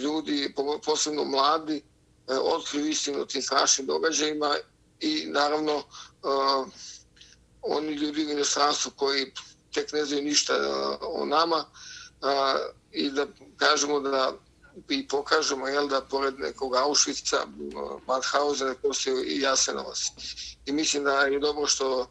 ljudi, 0.00 0.54
posebno 0.84 1.24
mladi, 1.24 1.76
e, 2.28 2.38
otkriju 2.38 2.86
istinu 2.86 3.20
o 3.20 3.24
tim 3.24 3.42
strašnim 3.42 3.86
događajima 3.86 4.56
i 5.00 5.26
naravno 5.26 5.76
uh, 5.76 6.66
oni 7.62 7.92
ljudi 7.92 8.26
u 8.26 8.30
inostranstvu 8.30 8.92
koji 8.96 9.32
tek 9.72 9.92
ne 9.92 10.04
znaju 10.04 10.24
ništa 10.24 10.54
uh, 10.54 10.98
o 11.20 11.26
nama 11.26 11.56
uh, 11.56 12.60
i 12.92 13.10
da 13.10 13.26
kažemo 13.56 14.00
da 14.00 14.32
i 14.88 15.08
pokažemo 15.08 15.68
jel, 15.68 15.88
da 15.88 16.00
pored 16.00 16.38
nekog 16.38 16.74
Auschwitza, 16.74 17.46
Mauthausen, 18.06 18.74
postoji 18.82 19.24
i 19.26 19.40
Jasenovac. 19.40 19.98
I 20.66 20.72
mislim 20.72 21.04
da 21.04 21.20
je 21.20 21.40
dobro 21.40 21.66
što 21.66 22.06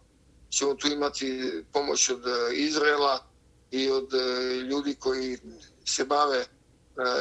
ćemo 0.49 0.73
tu 0.73 0.87
imati 0.87 1.51
pomoć 1.73 2.09
od 2.09 2.27
e, 2.27 2.55
Izraela 2.55 3.25
i 3.71 3.89
od 3.89 4.13
e, 4.13 4.55
ljudi 4.55 4.95
koji 4.95 5.37
se 5.85 6.05
bave 6.05 6.37
e, 6.37 6.45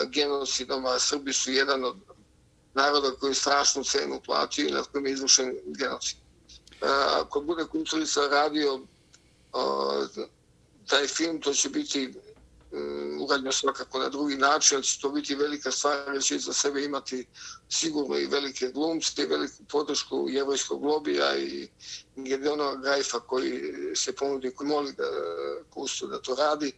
genocidom, 0.08 0.86
a 0.86 0.98
Srbi 0.98 1.32
su 1.32 1.52
jedan 1.52 1.84
od 1.84 1.96
naroda 2.74 3.10
koji 3.20 3.34
strašnu 3.34 3.84
cenu 3.84 4.20
platio 4.24 4.68
i 4.68 4.72
na 4.72 4.82
kojem 4.82 5.06
je 5.06 5.12
izvršen 5.12 5.54
genocid. 5.64 6.18
Ako 7.20 7.40
bude 7.40 7.64
kulturica 7.64 8.20
radio 8.20 8.80
taj 10.86 11.06
film, 11.06 11.40
to 11.40 11.52
će 11.52 11.68
biti 11.68 12.14
urađeno 13.24 13.52
svakako 13.52 13.98
na 13.98 14.08
drugi 14.08 14.36
način, 14.36 14.76
ali 14.76 14.84
će 14.84 15.00
to 15.00 15.08
biti 15.08 15.34
velika 15.34 15.70
stvar, 15.70 16.12
jer 16.12 16.22
će 16.22 16.38
za 16.38 16.52
sebe 16.52 16.84
imati 16.84 17.26
sigurno 17.68 18.18
i 18.18 18.26
velike 18.26 18.68
glumce, 18.68 19.22
i 19.22 19.26
veliku 19.26 19.64
podršku 19.68 20.26
jevojskog 20.28 20.84
lobija 20.84 21.36
i 21.38 21.68
Gedeona 22.16 22.74
Grajfa 22.74 23.20
koji 23.20 23.62
se 23.94 24.12
ponudi, 24.12 24.54
koji 24.54 24.68
moli 24.68 24.92
da 24.92 25.04
e, 25.04 25.62
pustu 25.74 26.06
da 26.06 26.22
to 26.22 26.34
radi. 26.34 26.72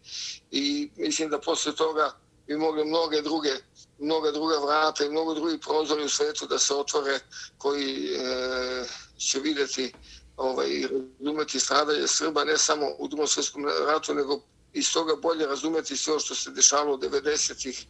I 0.50 0.90
mislim 0.96 1.30
da 1.30 1.40
posle 1.40 1.74
toga 1.74 2.12
bi 2.46 2.56
mogli 2.56 2.84
mnoge 2.84 3.22
druge 3.22 3.50
mnoga 3.98 4.30
druga 4.30 4.58
vrata 4.58 5.04
i 5.04 5.08
mnogo 5.08 5.34
drugih 5.34 5.58
prozori 5.60 6.04
u 6.04 6.08
svetu 6.08 6.46
da 6.46 6.58
se 6.58 6.74
otvore 6.74 7.18
koji 7.58 8.14
e, 8.14 8.84
će 9.18 9.40
vidjeti 9.40 9.92
ovaj, 10.36 10.68
i 10.68 10.88
razumeti 11.20 11.60
stradanje 11.60 12.06
Srba 12.06 12.44
ne 12.44 12.58
samo 12.58 12.86
u 12.98 13.08
drugom 13.08 13.26
svjetskom 13.26 13.66
ratu, 13.86 14.14
nego 14.14 14.40
iz 14.74 14.92
toga 14.92 15.12
bolje 15.22 15.46
razumeti 15.46 15.96
sve 15.96 16.20
što 16.20 16.34
se 16.34 16.50
dešavalo 16.50 16.94
u 16.94 16.98
90-ih 16.98 17.86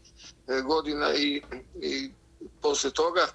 e, 0.48 0.60
godina 0.60 1.14
i, 1.14 1.42
i 1.82 2.10
posle 2.62 2.90
toga. 2.90 3.26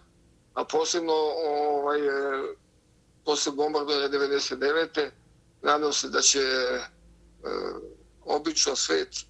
A 0.54 0.66
posebno 0.66 1.14
ovaj, 1.14 2.00
e, 2.00 2.42
posle 3.26 3.52
bombardovanja 3.52 4.10
99. 4.10 5.10
Nadam 5.62 5.94
se 5.94 6.10
da 6.10 6.22
će 6.22 6.40
e, 6.40 6.80
obično 8.26 8.76
svet 8.76 9.16
e, 9.16 9.24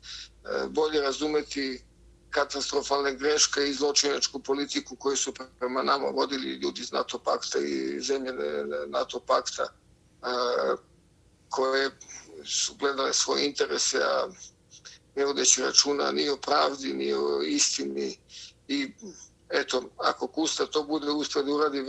bolje 0.70 1.02
razumeti 1.02 1.82
katastrofalne 2.30 3.16
greške 3.16 3.62
i 3.70 3.74
zločinačku 3.74 4.40
politiku 4.40 4.96
koju 4.96 5.18
su 5.18 5.34
prema 5.60 5.84
nama 5.84 6.06
vodili 6.08 6.50
ljudi 6.54 6.82
iz 6.82 6.92
NATO 6.92 7.20
pakta 7.20 7.60
i 7.60 8.00
zemlje 8.02 8.30
e, 8.32 8.66
NATO 8.88 9.20
pakta 9.20 9.68
koje 11.50 11.92
su 12.46 12.76
gledale 12.76 13.14
svoje 13.14 13.46
interese, 13.46 13.98
a 13.98 14.28
ne 15.16 15.26
vodeći 15.26 15.62
računa 15.62 16.12
ni 16.12 16.30
o 16.30 16.38
pravdi, 16.38 16.94
ni 16.94 17.14
o 17.14 17.42
istini. 17.42 18.18
I 18.68 18.92
eto, 19.50 19.90
ako 19.98 20.28
Kusta 20.28 20.66
to 20.66 20.84
bude 20.84 21.12
uspio 21.12 21.44
da 21.44 21.52
uradi, 21.52 21.86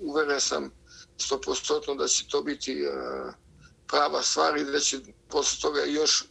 uveren 0.00 0.40
sam 0.40 0.70
100% 1.18 1.98
da 1.98 2.08
će 2.08 2.24
to 2.28 2.42
biti 2.42 2.84
prava 3.86 4.22
stvar 4.22 4.56
i 4.56 4.64
da 4.64 4.80
će 4.80 5.00
posle 5.28 5.60
toga 5.60 5.84
još 5.84 6.24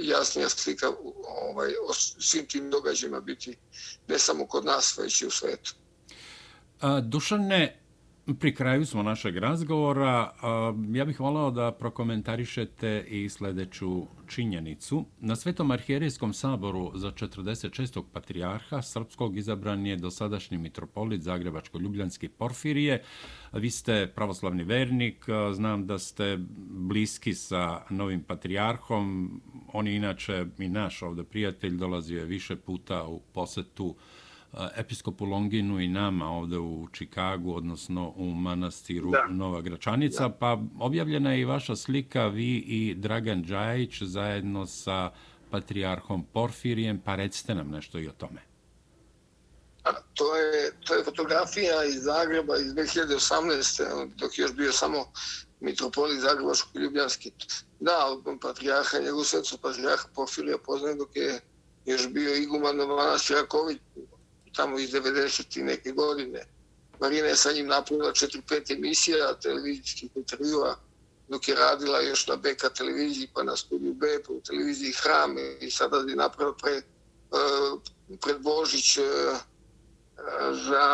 jasnija 0.00 0.48
slika 0.48 0.92
ovaj, 1.24 1.74
o 1.88 1.94
svim 2.20 2.46
tim 2.46 2.70
događajima 2.70 3.20
biti 3.20 3.56
ne 4.08 4.18
samo 4.18 4.46
kod 4.46 4.64
nas, 4.64 4.98
već 4.98 5.22
i 5.22 5.26
u 5.26 5.30
svetu. 5.30 5.74
Dušane, 7.02 7.81
Pri 8.40 8.54
kraju 8.54 8.86
smo 8.86 9.02
našeg 9.02 9.36
razgovora. 9.36 10.32
Ja 10.94 11.04
bih 11.04 11.20
volao 11.20 11.50
da 11.50 11.72
prokomentarišete 11.72 13.04
i 13.08 13.28
sljedeću 13.28 14.06
činjenicu. 14.26 15.04
Na 15.20 15.36
Svetom 15.36 15.70
arhijerijskom 15.70 16.32
saboru 16.32 16.92
za 16.94 17.12
46. 17.12 18.02
patrijarha 18.12 18.82
srpskog 18.82 19.36
izabran 19.36 19.86
je 19.86 19.96
dosadašnji 19.96 20.58
mitropolit 20.58 21.22
Zagrebačko-Ljubljanski 21.22 22.28
Porfirije. 22.28 23.02
Vi 23.52 23.70
ste 23.70 24.12
pravoslavni 24.14 24.64
vernik, 24.64 25.26
znam 25.52 25.86
da 25.86 25.98
ste 25.98 26.38
bliski 26.68 27.34
sa 27.34 27.80
novim 27.90 28.22
patrijarhom. 28.22 29.40
On 29.72 29.86
je 29.86 29.96
inače 29.96 30.46
i 30.58 30.68
naš 30.68 31.02
ovde 31.02 31.24
prijatelj, 31.24 31.76
dolazio 31.76 32.18
je 32.18 32.24
više 32.24 32.56
puta 32.56 33.04
u 33.06 33.20
posetu 33.20 33.96
episkopu 34.76 35.24
Longinu 35.24 35.80
i 35.80 35.88
nama 35.88 36.30
ovde 36.30 36.58
u 36.58 36.88
Čikagu, 36.92 37.54
odnosno 37.54 38.12
u 38.16 38.24
manastiru 38.24 39.10
da. 39.10 39.26
Nova 39.30 39.60
Gračanica, 39.60 40.28
da. 40.28 40.34
pa 40.34 40.58
objavljena 40.80 41.32
je 41.32 41.40
i 41.40 41.44
vaša 41.44 41.76
slika, 41.76 42.26
vi 42.26 42.56
i 42.56 42.94
Dragan 42.94 43.42
Đajić 43.42 44.02
zajedno 44.02 44.66
sa 44.66 45.10
patrijarhom 45.50 46.24
Porfirijem, 46.32 47.00
pa 47.00 47.16
recite 47.16 47.54
nam 47.54 47.70
nešto 47.70 47.98
i 47.98 48.08
o 48.08 48.12
tome. 48.12 48.40
A, 49.84 49.90
to, 50.14 50.36
je, 50.36 50.72
to 50.86 50.94
je 50.94 51.04
fotografija 51.04 51.84
iz 51.84 52.02
Zagreba 52.02 52.56
iz 52.56 52.72
2018. 52.72 54.08
dok 54.16 54.38
je 54.38 54.42
još 54.42 54.52
bio 54.52 54.72
samo 54.72 55.04
mitropolit 55.60 56.20
Zagrebaško-Ljubljanski. 56.20 57.30
Da, 57.80 58.16
patrijarha, 58.42 58.98
njegov 58.98 59.24
svecu 59.24 59.58
patrijarha 59.58 60.08
Porfirija 60.14 60.58
poznaje 60.58 60.94
dok 60.94 61.16
je 61.16 61.40
još 61.86 62.08
bio 62.08 62.36
iguman 62.36 62.76
na 62.76 62.86
manastira 62.86 63.46
Ković, 63.46 63.78
tamo 64.56 64.78
iz 64.78 64.90
90. 64.90 65.60
i 65.60 65.62
neke 65.62 65.90
godine. 65.90 66.46
Marina 67.00 67.26
je 67.26 67.36
sa 67.36 67.52
njim 67.52 67.66
napravila 67.66 68.12
4-5 68.12 68.76
emisija 68.76 69.34
televizijskih 69.42 70.10
intervjua 70.14 70.76
dok 71.28 71.48
je 71.48 71.54
radila 71.54 72.00
još 72.00 72.26
na 72.26 72.36
BK 72.36 72.76
televiziji 72.76 73.28
pa 73.34 73.42
na 73.42 73.56
studiju 73.56 73.94
B 73.94 74.06
pa 74.26 74.32
u 74.32 74.40
televiziji 74.40 74.92
Hram 74.92 75.36
i 75.60 75.70
sada 75.70 75.96
je 75.96 76.16
napravila 76.16 76.56
pre, 76.62 76.72
uh, 76.76 77.80
pred 78.20 78.42
Božić 78.42 78.96
uh, 78.96 79.04
za 80.52 80.84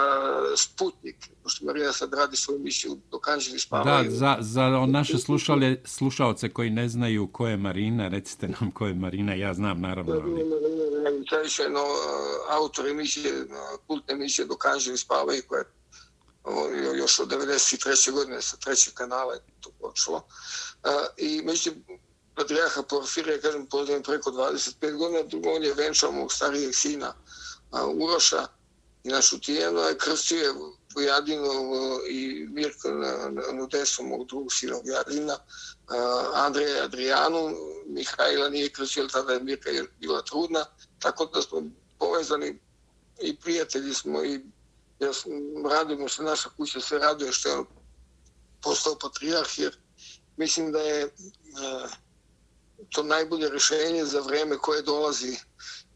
Sputnik, 0.57 1.17
pošto 1.43 1.65
Marina 1.65 1.93
sad 1.93 2.15
radi 2.15 2.37
svoju 2.37 2.57
emisiju 2.57 2.99
dok 3.11 3.29
Anđeli 3.29 3.59
spavaju. 3.59 4.11
Da, 4.11 4.17
za, 4.17 4.37
za 4.41 4.87
naše 4.87 5.19
slušale, 5.19 5.77
slušalce 5.85 6.49
koji 6.49 6.71
ne 6.71 6.89
znaju 6.89 7.27
ko 7.27 7.47
je 7.47 7.57
Marina, 7.57 8.09
recite 8.09 8.49
nam 8.49 8.71
ko 8.71 8.87
je 8.87 8.95
Marina, 8.95 9.35
ja 9.35 9.55
znam 9.55 9.81
naravno. 9.81 10.13
Ali... 10.13 10.23
Marina 10.23 10.88
je 11.59 11.71
no, 11.71 11.85
autor 12.49 12.87
emisije, 12.87 13.47
kultne 13.87 14.15
emisije 14.15 14.45
dok 14.45 14.65
Anđeli 14.67 14.99
spavaju, 14.99 15.43
koja 15.49 15.65
ono, 16.45 16.67
je 16.67 16.99
još 16.99 17.19
od 17.19 17.29
93. 17.29 18.11
godine 18.13 18.43
sa 18.43 18.57
trećeg 18.57 18.95
kanala 18.95 19.35
je 19.35 19.41
to 19.61 19.71
počelo. 19.81 20.27
I 21.17 21.43
međutim, 21.45 21.85
Patriarha 22.35 22.83
Porfirija, 22.83 23.41
kažem, 23.41 23.67
poznajem 23.67 24.03
preko 24.03 24.31
25 24.31 24.97
godina, 24.97 25.23
drugo 25.23 25.51
on 25.51 25.63
je 25.63 25.75
venčao 25.75 26.13
mog 26.13 26.33
starijeg 26.33 26.75
sina 26.75 27.15
Uroša, 27.95 28.47
i 29.05 29.09
našu 29.09 29.41
tijenu, 29.41 29.81
a 29.81 29.95
krstio 29.95 30.39
je 30.39 30.55
Vujadinu 30.99 31.53
i 32.09 32.47
Mirko 32.51 32.91
na, 32.91 33.31
na, 33.31 33.43
na 33.53 33.67
desu 33.67 34.03
mog 34.03 34.27
drugog 34.27 34.53
sina 34.53 34.77
Vujadina, 34.85 35.37
Andreja 36.35 36.85
Adrianu, 36.85 37.55
Mihajla 37.87 38.49
nije 38.49 38.73
krstio, 38.73 39.07
tada 39.07 39.33
je 39.33 39.41
Mirka 39.41 39.71
je 39.71 39.85
bila 40.01 40.23
trudna, 40.23 40.65
tako 40.99 41.27
da 41.27 41.43
smo 41.43 41.63
povezani 41.99 42.59
i 43.23 43.37
prijatelji 43.37 43.95
smo 43.95 44.25
i 44.25 44.41
ja 45.01 45.13
sam, 45.13 45.33
radimo 45.71 46.09
se, 46.09 46.23
naša 46.23 46.51
kuća 46.57 46.81
se 46.81 46.99
raduje 46.99 47.33
što 47.33 47.49
je 47.49 47.57
on 47.57 47.67
postao 48.63 48.99
patrijarh, 48.99 49.59
jer 49.59 49.79
mislim 50.37 50.73
da 50.73 50.79
je 50.79 51.11
to 52.91 53.03
najbolje 53.03 53.49
rješenje 53.49 54.05
za 54.05 54.21
vreme 54.21 54.59
koje 54.59 54.83
dolazi 54.83 55.37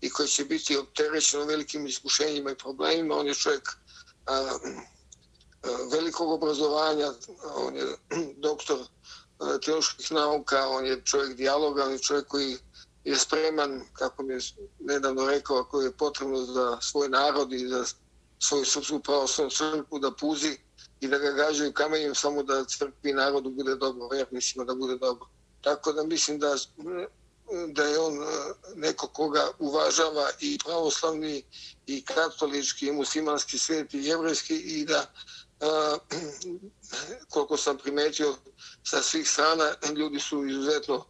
i 0.00 0.10
koji 0.10 0.28
će 0.28 0.44
biti 0.44 0.76
opterećeno 0.76 1.44
velikim 1.44 1.86
iskušenjima 1.86 2.50
i 2.50 2.56
problemima. 2.56 3.16
On 3.16 3.26
je 3.26 3.34
čovjek 3.34 3.68
a, 4.26 4.58
velikog 5.92 6.30
obrazovanja, 6.30 7.12
on 7.54 7.76
je 7.76 7.96
doktor 8.48 8.78
e, 8.78 9.60
teoloških 9.64 10.12
nauka, 10.12 10.68
on 10.68 10.86
je 10.86 11.02
čovjek 11.04 11.36
dijaloga, 11.36 11.84
on 11.84 11.92
je 11.92 11.98
čovjek 11.98 12.26
koji 12.26 12.56
je 13.04 13.16
spreman, 13.16 13.80
kako 13.92 14.22
mi 14.22 14.34
je 14.34 14.40
nedavno 14.78 15.26
rekao, 15.26 15.56
ako 15.56 15.80
je 15.80 15.92
potrebno 15.92 16.38
za 16.38 16.78
svoj 16.80 17.08
narod 17.08 17.52
i 17.52 17.68
za 17.68 17.84
svoju 18.38 18.64
srpsku 18.64 19.00
pravoslavnu 19.00 19.50
crkvu 19.50 19.98
da 19.98 20.10
puzi 20.10 20.58
i 21.00 21.08
da 21.08 21.18
ga 21.18 21.30
gađaju 21.30 21.72
kamenjem 21.72 22.14
samo 22.14 22.42
da 22.42 22.64
crkvi 22.64 23.12
narodu 23.12 23.50
bude 23.50 23.74
dobro, 23.74 24.08
vjernicima 24.08 24.64
da 24.64 24.74
bude 24.74 24.96
dobro. 24.96 25.26
Tako 25.60 25.92
da 25.92 26.04
mislim 26.04 26.38
da 26.38 26.56
da 27.68 27.84
je 27.84 27.98
on 27.98 28.14
e, 28.14 28.26
neko 28.74 29.06
koga 29.06 29.50
uvažava 29.58 30.30
i 30.40 30.58
pravoslavni 30.64 31.44
i 31.86 32.04
katolički 32.04 32.86
i 32.86 32.92
muslimanski 32.92 33.58
svijet 33.58 33.94
i 33.94 34.04
jevrejski 34.04 34.54
i 34.54 34.84
da 34.84 34.98
uh, 34.98 35.41
koliko 37.32 37.56
sam 37.56 37.78
primetio 37.78 38.34
sa 38.84 39.02
svih 39.02 39.30
strana 39.30 39.74
ljudi 39.96 40.20
su 40.20 40.46
izuzetno 40.46 41.04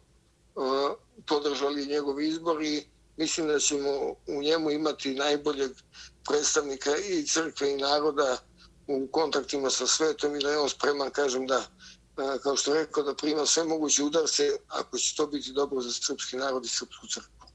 podržali 1.25 1.85
njegov 1.85 2.21
izbor 2.21 2.63
i 2.63 2.83
mislim 3.17 3.47
da 3.47 3.59
ćemo 3.59 3.89
u 4.27 4.41
njemu 4.41 4.71
imati 4.71 5.15
najboljeg 5.15 5.71
predstavnika 6.27 6.91
i 6.97 7.23
crkve 7.27 7.71
i 7.71 7.77
naroda 7.77 8.37
u 8.87 9.07
kontaktima 9.11 9.69
sa 9.69 9.87
svetom 9.87 10.35
i 10.35 10.39
da 10.39 10.51
je 10.51 10.57
on 10.57 10.69
spreman, 10.69 11.11
kažem, 11.11 11.47
da 11.47 11.65
kao 12.43 12.57
što 12.57 12.73
rekao, 12.73 13.03
da 13.03 13.15
prima 13.15 13.45
sve 13.45 13.63
moguće 13.63 14.03
udarce 14.03 14.51
ako 14.67 14.97
će 14.97 15.15
to 15.15 15.27
biti 15.27 15.51
dobro 15.51 15.81
za 15.81 15.91
srpski 15.91 16.37
narod 16.37 16.65
i 16.65 16.67
srpsku 16.67 17.07
crkvu. 17.07 17.47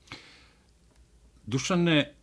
Dušane, 1.46 2.16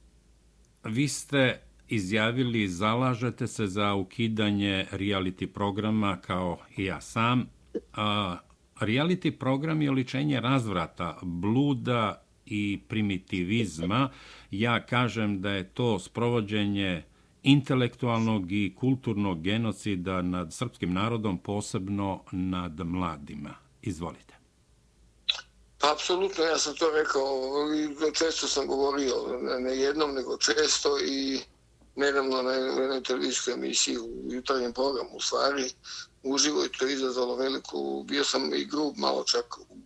vi 0.83 1.07
ste 1.07 1.64
izjavili, 1.87 2.67
zalažete 2.67 3.47
se 3.47 3.67
za 3.67 3.93
ukidanje 3.93 4.87
reality 4.91 5.47
programa 5.47 6.17
kao 6.21 6.57
i 6.77 6.85
ja 6.85 7.01
sam. 7.01 7.49
A, 7.93 8.37
reality 8.79 9.31
program 9.31 9.81
je 9.81 9.89
oličenje 9.89 10.39
razvrata, 10.39 11.19
bluda 11.21 12.23
i 12.45 12.79
primitivizma. 12.87 14.09
Ja 14.51 14.85
kažem 14.85 15.41
da 15.41 15.49
je 15.49 15.69
to 15.69 15.99
sprovođenje 15.99 17.03
intelektualnog 17.43 18.51
i 18.51 18.75
kulturnog 18.79 19.41
genocida 19.41 20.21
nad 20.21 20.53
srpskim 20.53 20.93
narodom, 20.93 21.37
posebno 21.37 22.23
nad 22.31 22.79
mladima. 22.79 23.55
Izvolite. 23.81 24.35
Pa, 25.79 25.91
apsolutno, 25.93 26.43
ja 26.43 26.57
sam 26.57 26.75
to 26.75 26.91
rekao, 26.91 28.11
često 28.13 28.47
sam 28.47 28.67
govorio, 28.67 29.13
ne 29.59 29.77
jednom, 29.77 30.13
nego 30.15 30.37
često 30.37 30.89
i 31.07 31.39
nedavno 31.95 32.41
na 32.41 32.51
jednoj 32.51 33.03
televizijskoj 33.03 33.53
emisiji 33.53 33.97
u 33.97 34.33
jutarnjem 34.33 34.73
programu, 34.73 35.09
u 35.13 35.21
stvari, 35.21 35.71
uživo 36.23 36.63
je 36.63 36.69
to 36.71 36.87
izazvalo 36.87 37.35
veliku, 37.35 38.03
bio 38.03 38.23
sam 38.23 38.53
i 38.53 38.65
grub 38.65 38.93
malo 38.97 39.23
čak 39.23 39.57
u 39.57 39.77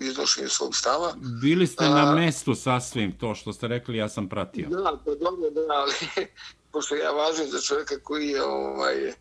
iznošenju 0.00 0.48
svog 0.48 0.76
stava. 0.76 1.14
Bili 1.42 1.66
ste 1.66 1.84
na 1.84 2.14
mestu 2.14 2.54
sasvim 2.54 3.18
to 3.18 3.34
što 3.34 3.52
ste 3.52 3.68
rekli, 3.68 3.98
ja 3.98 4.08
sam 4.08 4.28
pratio. 4.28 4.68
Da, 4.68 5.00
pa 5.04 5.14
dobro, 5.14 5.50
da, 5.50 5.60
ali 5.68 5.92
pošto 6.72 6.94
ja 6.94 7.10
važim 7.10 7.46
za 7.50 7.60
čovjeka 7.60 7.94
koji 8.02 8.28
je 8.28 8.42
ovaj, 8.42 9.12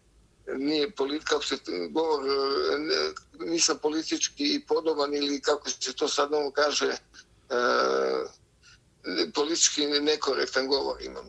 nije 0.57 0.91
politika, 0.91 1.35
se 1.41 1.55
govor, 1.89 2.23
nisam 3.39 3.77
politički 3.81 4.61
podoban 4.67 5.13
ili 5.13 5.41
kako 5.41 5.69
se 5.69 5.93
to 5.93 6.07
sad 6.07 6.31
novo 6.31 6.51
kaže, 6.51 6.85
e, 6.85 6.95
politički 9.33 9.87
nekorektan 9.87 10.67
govor 10.67 11.01
imam. 11.01 11.25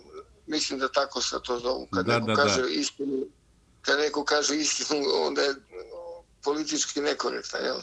Mislim 0.50 0.78
da 0.78 0.88
tako 0.88 1.22
se 1.22 1.36
to 1.44 1.58
zovu, 1.58 1.88
kad 1.94 2.06
da, 2.06 2.18
neko 2.18 2.26
da, 2.26 2.34
kaže 2.34 2.62
da. 2.62 2.68
istinu 2.68 3.26
kad 3.82 3.98
neko 3.98 4.24
kaže 4.24 4.56
istinu, 4.56 5.04
onda 5.14 5.42
je 5.42 5.54
politički 6.42 7.00
nekorekta. 7.00 7.58
Jel? 7.58 7.76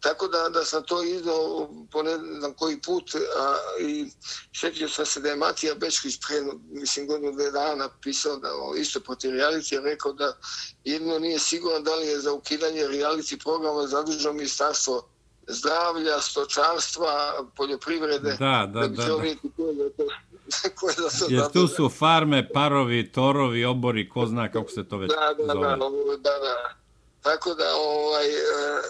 Tako 0.00 0.28
da, 0.28 0.48
da 0.48 0.64
sam 0.64 0.82
to 0.82 1.02
izdao 1.02 1.70
po 1.92 2.02
ne 2.02 2.18
znam 2.38 2.54
koji 2.54 2.80
put 2.80 3.14
a, 3.14 3.56
i 3.80 4.10
šetio 4.52 4.88
sam 4.88 5.06
se 5.06 5.20
da 5.20 5.28
je 5.28 5.36
Matija 5.36 5.74
Bečkić 5.74 6.18
pre, 6.26 6.42
mislim, 6.70 7.06
godinu 7.06 7.32
dve 7.32 7.50
dana 7.50 7.88
pisao 8.02 8.36
da 8.36 8.48
o, 8.54 8.74
isto 8.76 9.00
protiv 9.00 9.30
reality, 9.30 9.82
rekao 9.82 10.12
da 10.12 10.38
jedno 10.84 11.18
nije 11.18 11.38
sigurno 11.38 11.80
da 11.80 11.94
li 11.94 12.06
je 12.06 12.20
za 12.20 12.32
ukidanje 12.32 12.80
reality 12.80 13.42
programa 13.42 13.86
zaduženo 13.86 14.32
ministarstvo 14.32 15.11
zdravlja, 15.48 16.20
stočarstva, 16.20 17.44
poljoprivrede. 17.56 18.36
Da, 18.38 18.70
da, 18.72 18.80
da. 18.80 18.88
da, 18.88 19.04
da. 19.04 20.14
koje 20.76 20.94
da 20.94 21.10
se 21.10 21.24
Jer 21.28 21.52
tu 21.52 21.68
su 21.68 21.88
farme, 21.88 22.48
parovi, 22.52 23.12
torovi, 23.12 23.64
obori, 23.64 24.08
ko 24.08 24.26
zna 24.26 24.52
kako 24.52 24.70
se 24.70 24.88
to 24.88 24.96
već 24.96 25.10
da, 25.10 25.44
da, 25.44 25.52
zove. 25.52 25.68
Da, 25.68 25.76
da, 25.76 25.88
da, 26.16 26.38
da. 26.38 26.74
Tako 27.22 27.54
da, 27.54 27.64
ovaj, 27.76 28.26
e, 28.26 28.82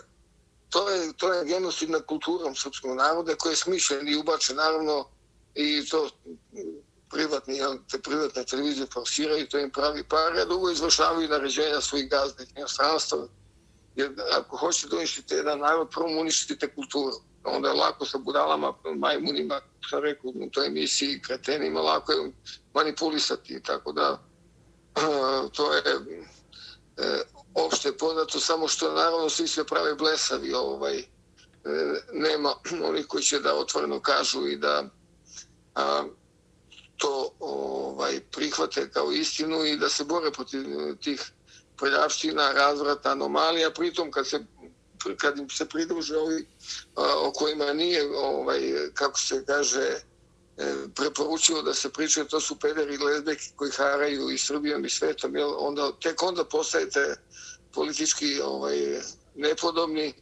to 0.71 0.89
je, 0.89 1.13
to 1.13 1.33
je 1.33 1.45
genocidna 1.45 2.01
kulturom 2.01 2.55
srpskog 2.55 2.97
naroda 2.97 3.35
koji 3.35 3.53
je 3.53 3.57
smišljen 3.57 4.09
i 4.09 4.17
ubačen, 4.17 4.57
naravno, 4.57 5.09
i 5.55 5.87
to 5.89 6.09
privatni, 7.11 7.59
te 7.91 7.99
privatne 7.99 8.45
televizije 8.45 8.87
forsiraju, 8.93 9.49
to 9.49 9.59
im 9.59 9.71
pravi 9.71 10.05
pare, 10.05 10.41
a 10.41 10.45
drugo 10.45 10.71
izvršavaju 10.71 11.29
naređenja 11.29 11.81
svojih 11.81 12.11
gazda 12.11 12.43
i 12.43 12.47
stranstva. 12.67 13.27
Jer 13.97 14.11
ako 14.33 14.57
hoćete 14.57 14.89
da 14.89 14.97
uništite 14.97 15.35
jedan 15.35 15.59
narod, 15.59 15.89
prvo 15.91 16.21
uništite 16.21 16.75
kulturu. 16.75 17.17
Onda 17.45 17.69
je 17.69 17.75
lako 17.75 18.07
sa 18.07 18.19
budalama, 18.19 18.75
majmunima, 18.97 19.61
sam 19.91 20.03
rekao 20.03 20.31
u 20.31 20.51
toj 20.51 20.67
emisiji, 20.67 21.21
kretenima, 21.23 21.81
lako 21.81 22.13
je 22.13 22.33
manipulisati. 22.75 23.63
Tako 23.63 23.93
da, 23.93 24.23
to 25.57 25.75
je 25.75 25.83
e, 26.97 27.23
opšte 27.55 27.93
poznato, 27.97 28.41
samo 28.41 28.69
što 28.69 28.93
naravno 28.93 29.29
svi 29.29 29.49
se 29.49 29.65
prave 29.65 29.95
blesavi, 29.95 30.55
ovaj, 30.55 30.99
e, 30.99 31.05
nema 32.13 32.55
onih 32.89 33.07
koji 33.07 33.23
će 33.23 33.39
da 33.39 33.55
otvoreno 33.55 34.01
kažu 34.01 34.47
i 34.47 34.57
da 34.57 34.85
a, 35.75 36.05
to 36.97 37.31
ovaj 37.41 38.21
prihvate 38.21 38.91
kao 38.91 39.13
istinu 39.13 39.65
i 39.65 39.77
da 39.77 39.89
se 39.89 40.05
bore 40.05 40.31
protiv 40.31 40.65
tih 41.01 41.33
prljavština, 41.83 42.53
razvrata, 42.53 43.11
anomalija, 43.11 43.71
pritom 43.71 44.11
kad 44.11 44.29
se 44.29 44.41
kad 45.17 45.39
im 45.39 45.51
se 45.51 45.65
pridruže 45.69 46.17
ovi 46.17 46.47
a, 46.97 47.15
o 47.17 47.33
kojima 47.33 47.73
nije, 47.73 48.17
ovaj, 48.17 48.61
kako 48.95 49.19
se 49.19 49.45
kaže, 49.47 49.81
e, 50.59 50.75
preporučilo 50.95 51.63
da 51.63 51.75
se 51.75 51.91
pričaju, 51.91 52.27
to 52.27 52.41
su 52.41 52.59
pederi 52.59 52.95
i 52.95 52.99
lezbeki 52.99 53.51
koji 53.57 53.71
haraju 53.71 54.31
i 54.31 54.39
Srbijom 54.39 54.85
i 54.85 54.91
svetom, 54.91 55.37
jel, 55.37 55.55
onda, 55.59 55.93
tek 56.03 56.23
onda 56.23 56.45
postajete 56.45 57.17
politički 57.73 58.41
ovaj, 58.41 59.01
nepodobni 59.35 60.15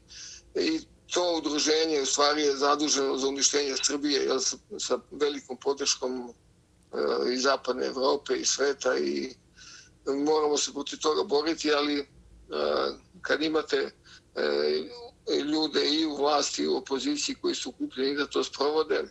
i 0.54 0.80
to 1.12 1.36
udruženje 1.36 2.00
u 2.02 2.06
stvari 2.06 2.42
je 2.42 2.56
zaduženo 2.56 3.16
za 3.18 3.28
uništenje 3.28 3.74
Srbije 3.82 4.24
jel, 4.24 4.38
sa, 4.38 4.56
sa 4.78 4.98
velikom 5.10 5.56
podrškom 5.56 6.20
e, 6.20 7.00
uh, 7.00 7.32
iz 7.32 7.42
zapadne 7.42 7.86
Evrope 7.86 8.36
i 8.36 8.44
sveta 8.44 8.98
i 8.98 9.34
moramo 10.16 10.56
se 10.56 10.72
protiv 10.72 10.98
toga 10.98 11.24
boriti, 11.24 11.72
ali 11.72 11.98
e, 11.98 12.04
kad 13.20 13.42
imate 13.42 13.76
e, 13.76 13.90
ljude 15.52 15.80
i 16.00 16.06
u 16.06 16.16
vlasti 16.16 16.62
i 16.62 16.68
u 16.68 16.76
opoziciji 16.76 17.34
koji 17.34 17.54
su 17.54 17.72
kupljeni 17.72 18.16
da 18.16 18.26
to 18.26 18.44
sprovode 18.44 19.04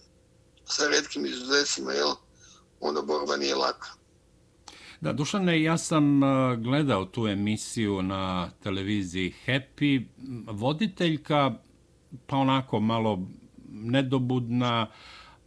sa 0.65 0.87
redkim 0.87 1.25
izuzetcima, 1.25 1.91
jel, 1.91 2.13
onda 2.79 3.01
borba 3.01 3.37
nije 3.37 3.55
laka. 3.55 3.89
Da, 5.01 5.13
Dušane, 5.13 5.63
ja 5.63 5.77
sam 5.77 6.23
e, 6.23 6.57
gledao 6.57 7.05
tu 7.05 7.27
emisiju 7.27 8.01
na 8.01 8.51
televiziji 8.63 9.33
Happy. 9.45 10.05
Voditeljka, 10.47 11.53
pa 12.25 12.37
onako 12.37 12.79
malo 12.79 13.19
nedobudna, 13.71 14.87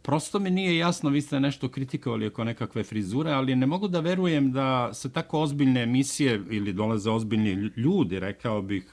prosto 0.03 0.39
mi 0.39 0.49
nije 0.49 0.77
jasno, 0.77 1.09
vi 1.09 1.21
ste 1.21 1.39
nešto 1.39 1.69
kritikovali 1.69 2.27
oko 2.27 2.43
nekakve 2.43 2.83
frizure, 2.83 3.31
ali 3.31 3.55
ne 3.55 3.65
mogu 3.65 3.87
da 3.87 3.99
verujem 3.99 4.51
da 4.51 4.93
se 4.93 5.11
tako 5.11 5.39
ozbiljne 5.41 5.83
emisije 5.83 6.41
ili 6.49 6.73
dolaze 6.73 7.09
ozbiljni 7.11 7.71
ljudi, 7.75 8.19
rekao 8.19 8.61
bih, 8.61 8.89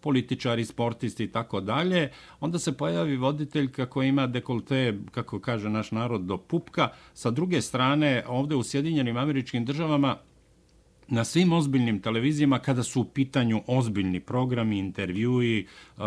političari, 0.00 0.64
sportisti 0.64 1.24
i 1.24 1.32
tako 1.32 1.60
dalje, 1.60 2.10
onda 2.40 2.58
se 2.58 2.76
pojavi 2.76 3.16
voditeljka 3.16 3.86
koja 3.86 4.08
ima 4.08 4.26
dekolte, 4.26 4.98
kako 5.10 5.40
kaže 5.40 5.70
naš 5.70 5.90
narod, 5.90 6.20
do 6.20 6.38
pupka. 6.38 6.88
Sa 7.14 7.30
druge 7.30 7.60
strane, 7.60 8.24
ovde 8.28 8.56
u 8.56 8.62
Sjedinjenim 8.62 9.16
američkim 9.16 9.64
državama 9.64 10.16
na 11.12 11.24
svim 11.24 11.52
ozbiljnim 11.52 12.00
televizijama 12.00 12.58
kada 12.58 12.82
su 12.82 13.00
u 13.00 13.04
pitanju 13.04 13.62
ozbiljni 13.66 14.20
programi, 14.20 14.78
intervjui, 14.78 15.58
eh, 15.60 16.02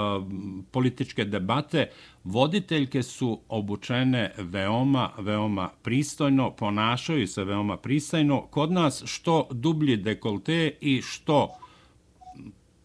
političke 0.72 1.26
debate, 1.26 1.90
voditeljke 2.24 3.04
su 3.04 3.40
obučene 3.50 4.34
veoma, 4.38 5.10
veoma 5.18 5.70
pristojno, 5.84 6.52
ponašaju 6.52 7.28
se 7.28 7.44
veoma 7.44 7.78
pristojno. 7.78 8.42
Kod 8.42 8.72
nas 8.72 9.04
što 9.06 9.48
dublji 9.52 9.98
dekolte 9.98 10.72
i 10.82 11.02
što 11.02 11.50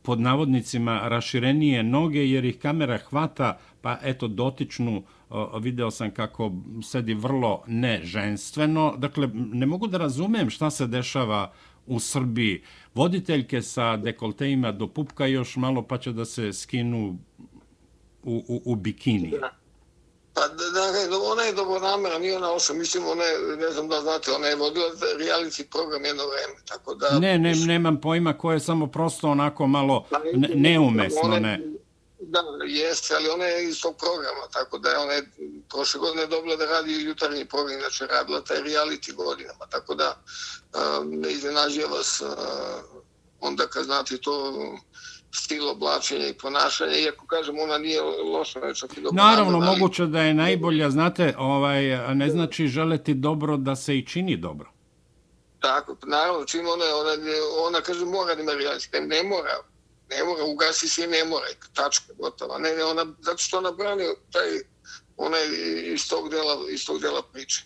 pod 0.02 0.20
navodnicima 0.20 1.00
raširenije 1.08 1.82
noge 1.82 2.30
jer 2.30 2.44
ih 2.44 2.58
kamera 2.58 2.98
hvata 2.98 3.58
pa 3.80 3.98
eto 4.02 4.28
dotičnu 4.28 5.02
eh, 5.02 5.34
video 5.60 5.90
sam 5.90 6.10
kako 6.10 6.52
sedi 6.82 7.14
vrlo 7.14 7.62
neženstveno. 7.66 8.94
Dakle, 8.98 9.30
ne 9.34 9.66
mogu 9.66 9.86
da 9.86 9.98
razumem 9.98 10.50
šta 10.50 10.70
se 10.70 10.86
dešava 10.86 11.52
u 11.90 12.00
Srbiji. 12.00 12.62
Voditeljke 12.94 13.62
sa 13.62 13.96
dekolteima 13.96 14.72
do 14.72 14.88
pupka 14.88 15.26
još 15.26 15.56
malo 15.56 15.82
pa 15.82 15.98
će 15.98 16.12
da 16.12 16.24
se 16.24 16.52
skinu 16.52 17.18
u, 18.22 18.44
u, 18.48 18.62
u 18.64 18.74
bikini. 18.74 19.32
Pa 20.34 20.40
da, 20.48 20.64
da, 21.10 21.18
ona 21.32 21.42
je 21.42 21.52
dobro 21.52 21.80
namera, 21.80 22.18
nije 22.18 22.36
ona 22.36 22.52
oša, 22.52 22.72
mislim, 22.72 23.06
ona 23.06 23.24
je, 23.24 23.56
ne 23.56 23.70
znam 23.70 23.88
da 23.88 24.00
znate, 24.00 24.30
ona 24.32 24.46
je 24.46 24.56
vodila 24.56 24.86
reality 25.18 25.70
program 25.70 26.04
jedno 26.04 26.22
vreme, 26.22 26.60
tako 26.64 26.94
da... 26.94 27.18
Ne, 27.18 27.38
ne, 27.38 27.54
nemam 27.54 28.00
pojma 28.00 28.38
koje 28.38 28.56
je 28.56 28.60
samo 28.60 28.86
prosto 28.86 29.28
onako 29.28 29.66
malo 29.66 30.06
pa, 30.10 30.18
ne, 30.34 30.48
neumesno, 30.54 31.38
ne. 31.40 31.60
Da, 32.22 32.40
jeste, 32.66 33.14
ali 33.14 33.28
ona 33.28 33.44
je 33.44 33.68
iz 33.68 33.80
tog 33.82 33.96
programa, 33.96 34.46
tako 34.52 34.78
da 34.78 34.90
je 34.90 34.98
ona 34.98 35.12
je 35.12 35.30
prošle 35.68 36.00
godine 36.00 36.26
dobila 36.26 36.56
da 36.56 36.66
radi 36.66 37.02
jutarnji 37.02 37.44
program, 37.44 37.80
znači 37.80 38.06
radila 38.06 38.40
taj 38.40 38.56
reality 38.56 39.14
godinama, 39.14 39.66
tako 39.70 39.94
da 39.94 40.16
um, 40.18 41.10
ne 41.10 41.32
iznenađuje 41.32 41.86
vas 41.86 42.20
uh, 42.20 42.30
onda 43.40 43.66
kad 43.66 43.84
znate 43.84 44.18
to 44.18 44.54
stil 45.34 45.68
oblačenja 45.68 46.26
i 46.26 46.34
ponašanja, 46.34 46.96
iako 46.96 47.26
kažem, 47.26 47.58
ona 47.58 47.78
nije 47.78 48.00
loša, 48.32 48.60
ne 48.60 48.74
čak 48.74 48.96
i 48.96 49.00
dobro. 49.00 49.22
Naravno, 49.22 49.58
ali... 49.58 49.66
moguće 49.66 50.06
da 50.06 50.20
je 50.20 50.34
najbolja, 50.34 50.90
znate, 50.90 51.34
ovaj, 51.38 52.14
ne 52.14 52.30
znači 52.30 52.66
želeti 52.66 53.14
dobro 53.14 53.56
da 53.56 53.76
se 53.76 53.98
i 53.98 54.06
čini 54.06 54.36
dobro. 54.36 54.70
Tako, 55.60 55.96
naravno, 56.06 56.44
čim 56.44 56.60
ona, 56.60 56.84
ona, 56.96 57.12
ona 57.66 57.80
kaže, 57.80 58.04
mora 58.04 58.34
da 58.34 58.42
ima 58.42 58.52
reality, 58.52 59.06
ne 59.06 59.22
mora, 59.22 59.62
ne 60.10 60.24
mora, 60.24 60.44
ugasi 60.44 60.88
se 60.88 61.04
i 61.04 61.06
ne 61.06 61.24
mora, 61.24 61.46
tačka, 61.74 62.12
gotova. 62.18 62.58
Ne, 62.58 62.74
ne, 62.74 62.84
ona, 62.84 63.06
zato 63.20 63.38
što 63.38 63.58
ona 63.58 63.72
brani 63.72 64.04
taj, 64.32 64.48
ona 65.16 65.36
je 65.36 65.94
iz 65.94 66.08
tog 66.08 66.30
dela, 66.30 66.56
iz 66.70 66.86
tog 66.86 67.00
dela 67.00 67.22
priče. 67.32 67.64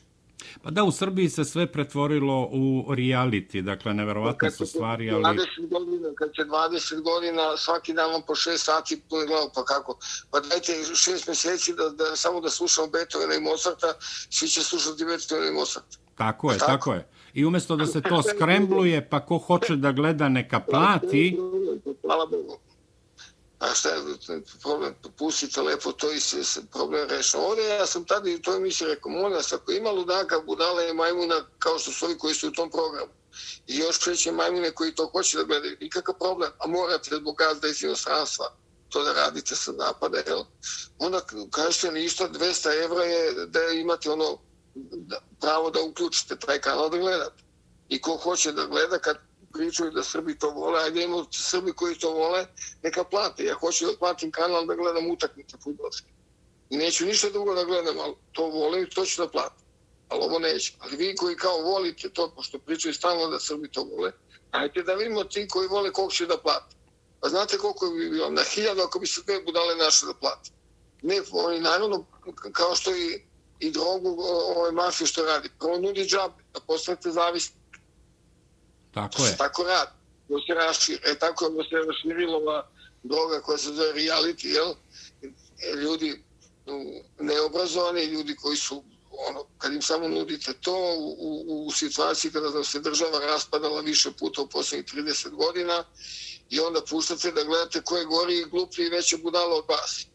Pa 0.62 0.70
da, 0.70 0.84
u 0.84 0.92
Srbiji 0.92 1.28
se 1.28 1.44
sve 1.44 1.72
pretvorilo 1.72 2.48
u 2.52 2.84
reality, 2.88 3.62
dakle, 3.62 3.94
neverovatne 3.94 4.50
su 4.50 4.66
stvari, 4.66 5.10
ali... 5.10 5.24
20 5.24 5.68
godina, 5.70 6.08
kad 6.18 6.32
će 6.34 6.42
20 6.42 7.00
godina, 7.02 7.56
svaki 7.56 7.92
dan 7.92 8.10
vam 8.10 8.22
po 8.26 8.34
6 8.34 8.56
sati 8.56 9.02
glavu, 9.08 9.50
pa 9.54 9.64
kako? 9.64 9.98
Pa 10.30 10.40
dajte 10.40 10.72
6 10.72 11.28
mjeseci 11.28 11.74
da, 11.74 11.88
da 11.88 12.16
samo 12.16 12.40
da 12.40 12.50
slušamo 12.50 12.86
Beethovena 12.86 13.34
i 13.34 13.40
Mozarta, 13.40 13.94
svi 14.30 14.48
će 14.48 14.62
slušati 14.62 15.04
Beethovena 15.04 15.48
i 15.48 15.52
Mozarta. 15.54 15.98
Tako 16.14 16.52
je, 16.52 16.58
tako? 16.58 16.72
tako 16.72 16.92
je. 16.92 17.08
I 17.34 17.44
umjesto 17.44 17.76
da 17.76 17.86
se 17.86 18.02
to 18.02 18.22
skrembluje, 18.22 19.08
pa 19.10 19.26
ko 19.26 19.38
hoće 19.38 19.76
da 19.76 19.92
gleda 19.92 20.28
neka 20.28 20.60
plati... 20.60 21.38
Hvala 22.02 22.26
Bogu. 22.26 22.58
A 23.58 23.74
šta 23.74 23.88
je 23.88 23.96
problem? 24.62 24.94
Pustite 25.18 25.60
lepo 25.60 25.92
to 25.92 26.12
i 26.12 26.20
se, 26.20 26.44
se 26.44 26.60
problem 26.72 27.08
rešao. 27.08 27.40
Ovdje 27.40 27.64
ja 27.64 27.86
sam 27.86 28.04
tada 28.04 28.30
i 28.30 28.42
to 28.42 28.56
emisiji 28.56 28.88
rekao, 28.88 29.12
molim 29.12 29.32
vas, 29.32 29.52
ako 29.52 29.72
ima 29.72 29.90
ludaka, 29.90 30.40
budala 30.46 30.84
i 30.84 30.94
majmuna, 30.94 31.34
kao 31.58 31.78
što 31.78 31.90
su 31.90 32.04
ovi 32.04 32.18
koji 32.18 32.34
su 32.34 32.48
u 32.48 32.52
tom 32.52 32.70
programu, 32.70 33.12
i 33.66 33.76
još 33.76 33.98
treće 33.98 34.32
majmune 34.32 34.70
koji 34.70 34.94
to 34.94 35.06
hoće 35.06 35.38
da 35.38 35.44
gledaju, 35.44 35.76
nikakav 35.80 36.14
problem, 36.18 36.50
a 36.58 36.66
morate 36.66 37.16
zbog 37.16 37.36
gazda 37.36 37.68
iz 37.68 37.82
inostranstva 37.82 38.46
to 38.88 39.02
da 39.04 39.12
radite 39.12 39.56
sa 39.56 39.72
napada, 39.72 40.18
jel? 40.26 40.44
Onda 40.98 41.20
kažete 41.50 41.92
ništa, 41.92 42.28
200 42.28 42.84
evra 42.84 43.04
je 43.04 43.46
da 43.46 43.60
imate 43.68 44.10
ono 44.10 44.38
pravo 45.40 45.70
da 45.70 45.82
uključite 45.82 46.38
taj 46.38 46.60
kanal 46.60 46.90
da 46.90 46.98
gledate. 46.98 47.42
I 47.88 48.00
ko 48.00 48.16
hoće 48.16 48.52
da 48.52 48.66
gleda, 48.66 48.98
kad 48.98 49.16
pričaju 49.52 49.90
da 49.90 50.04
Srbi 50.04 50.38
to 50.38 50.50
vole, 50.50 50.82
ajde 50.82 51.04
imamo 51.04 51.26
Srbi 51.30 51.72
koji 51.72 51.94
to 51.94 52.10
vole, 52.10 52.46
neka 52.82 53.04
plate. 53.04 53.44
Ja 53.44 53.54
hoću 53.54 53.86
da 53.86 53.96
platim 53.98 54.30
kanal 54.30 54.66
da 54.66 54.74
gledam 54.74 55.10
utakmice 55.10 55.56
futbolske. 55.64 56.08
I 56.70 56.76
neću 56.76 57.06
ništa 57.06 57.30
drugo 57.30 57.54
da 57.54 57.64
gledam, 57.64 57.98
ali 57.98 58.14
to 58.32 58.46
volim 58.46 58.82
i 58.82 58.90
to 58.90 59.04
ću 59.04 59.22
da 59.22 59.28
platim. 59.28 59.64
Ali 60.08 60.22
ovo 60.22 60.38
neću. 60.38 60.72
Ali 60.78 60.96
vi 60.96 61.16
koji 61.16 61.36
kao 61.36 61.58
volite 61.58 62.08
to, 62.08 62.32
pošto 62.36 62.58
pričaju 62.58 62.94
stalno 62.94 63.28
da 63.28 63.40
Srbi 63.40 63.70
to 63.72 63.82
vole, 63.82 64.12
Ajde 64.54 64.82
da 64.82 64.94
vidimo 64.94 65.24
ti 65.24 65.48
koji 65.48 65.68
vole 65.68 65.92
koliko 65.92 66.12
će 66.14 66.26
da 66.26 66.38
plati. 66.38 66.76
Pa 67.20 67.28
znate 67.28 67.58
koliko 67.58 67.90
bi 67.90 68.10
bilo? 68.10 68.30
Na 68.30 68.42
hiljadu 68.42 68.82
ako 68.82 68.98
bi 68.98 69.06
se 69.06 69.22
dve 69.26 69.42
budale 69.42 69.76
naše 69.76 70.06
da 70.06 70.14
plati. 70.14 70.50
Ne, 71.02 71.22
oni 71.32 71.60
naravno, 71.60 72.04
kao 72.52 72.74
što 72.74 72.96
i, 72.96 73.22
i 73.60 73.70
drogu 73.70 74.16
ove 74.56 74.72
mafije 74.72 75.06
što 75.06 75.24
radi, 75.24 75.48
prvo 75.58 75.78
nudi 75.78 76.04
džabe, 76.04 76.42
da 76.54 76.60
postanete 76.60 77.10
zavisni. 77.10 77.56
Tako 78.94 79.24
je. 79.24 79.36
Tako 79.36 79.62
radi. 79.62 79.90
Da 80.28 80.36
se 80.46 80.54
raširi. 80.54 81.00
E 81.04 81.18
tako 81.18 81.48
da 81.48 81.62
se 81.64 81.76
raširila 81.86 82.36
ova 82.36 82.68
droga 83.02 83.40
koja 83.40 83.58
se 83.58 83.72
zove 83.72 83.92
reality, 83.92 84.46
jel? 84.46 84.74
E, 85.22 85.76
ljudi 85.76 86.22
neobrazovani, 87.18 88.04
ljudi 88.04 88.36
koji 88.36 88.56
su 88.56 88.82
ono, 89.28 89.44
kad 89.58 89.72
im 89.72 89.82
samo 89.82 90.08
nudite 90.08 90.52
to 90.60 90.94
u, 90.98 91.16
u, 91.18 91.66
u 91.66 91.70
situaciji 91.70 92.32
kada 92.32 92.64
se 92.64 92.80
država 92.80 93.18
raspadala 93.18 93.80
više 93.80 94.10
puta 94.18 94.42
u 94.42 94.48
posljednjih 94.48 94.86
30 94.94 95.30
godina 95.30 95.84
i 96.50 96.60
onda 96.60 96.80
puštate 96.90 97.32
da 97.32 97.44
gledate 97.44 97.82
ko 97.82 97.96
je 97.96 98.04
gori 98.04 98.38
i 98.38 98.44
gluplji 98.44 98.86
i 98.86 98.88
veće 98.88 99.16
budalo 99.16 99.56
od 99.56 99.64
vas. 99.68 100.06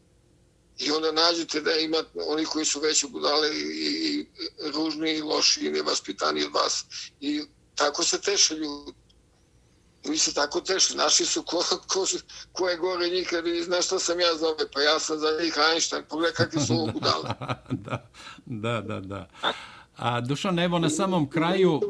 I 0.79 0.91
onda 0.91 1.11
nađete 1.11 1.61
da 1.61 1.71
ima 1.71 1.97
oni 2.27 2.45
koji 2.45 2.65
su 2.65 2.79
veće 2.79 3.07
budale 3.07 3.49
i, 3.49 3.61
i, 3.61 4.19
i 4.19 4.27
ružni 4.71 5.11
i 5.11 5.21
loši 5.21 5.67
i 5.67 5.71
nevaspitani 5.71 6.43
od 6.43 6.53
vas. 6.53 6.85
I 7.19 7.41
tako 7.75 8.03
se 8.03 8.21
teše 8.21 8.55
ljudi. 8.55 8.93
Mi 10.05 10.17
se 10.17 10.33
tako 10.33 10.61
tešli. 10.61 10.95
Naši 10.95 11.25
su 11.25 11.43
ko, 11.43 11.63
ko, 11.87 12.05
ko 12.51 12.69
je 12.69 12.77
gore 12.77 13.09
njih, 13.09 13.27
kad 13.29 13.45
znaš 13.65 13.85
što 13.85 13.99
sam 13.99 14.19
ja 14.19 14.35
zove, 14.35 14.71
pa 14.73 14.81
ja 14.81 14.99
sam 14.99 15.19
za 15.19 15.27
njih 15.41 15.53
Einstein. 15.71 16.03
Pogledaj 16.09 16.33
kakvi 16.33 16.61
su 16.61 16.73
ovo 16.73 16.85
budali. 16.91 17.23
da, 17.87 18.07
da, 18.45 18.81
da. 18.81 18.99
da. 18.99 19.29
A 19.99 20.21
Dušan, 20.21 20.59
evo 20.59 20.79
na 20.79 20.89
samom 20.89 21.27
kraju, 21.29 21.73
e, 21.73 21.81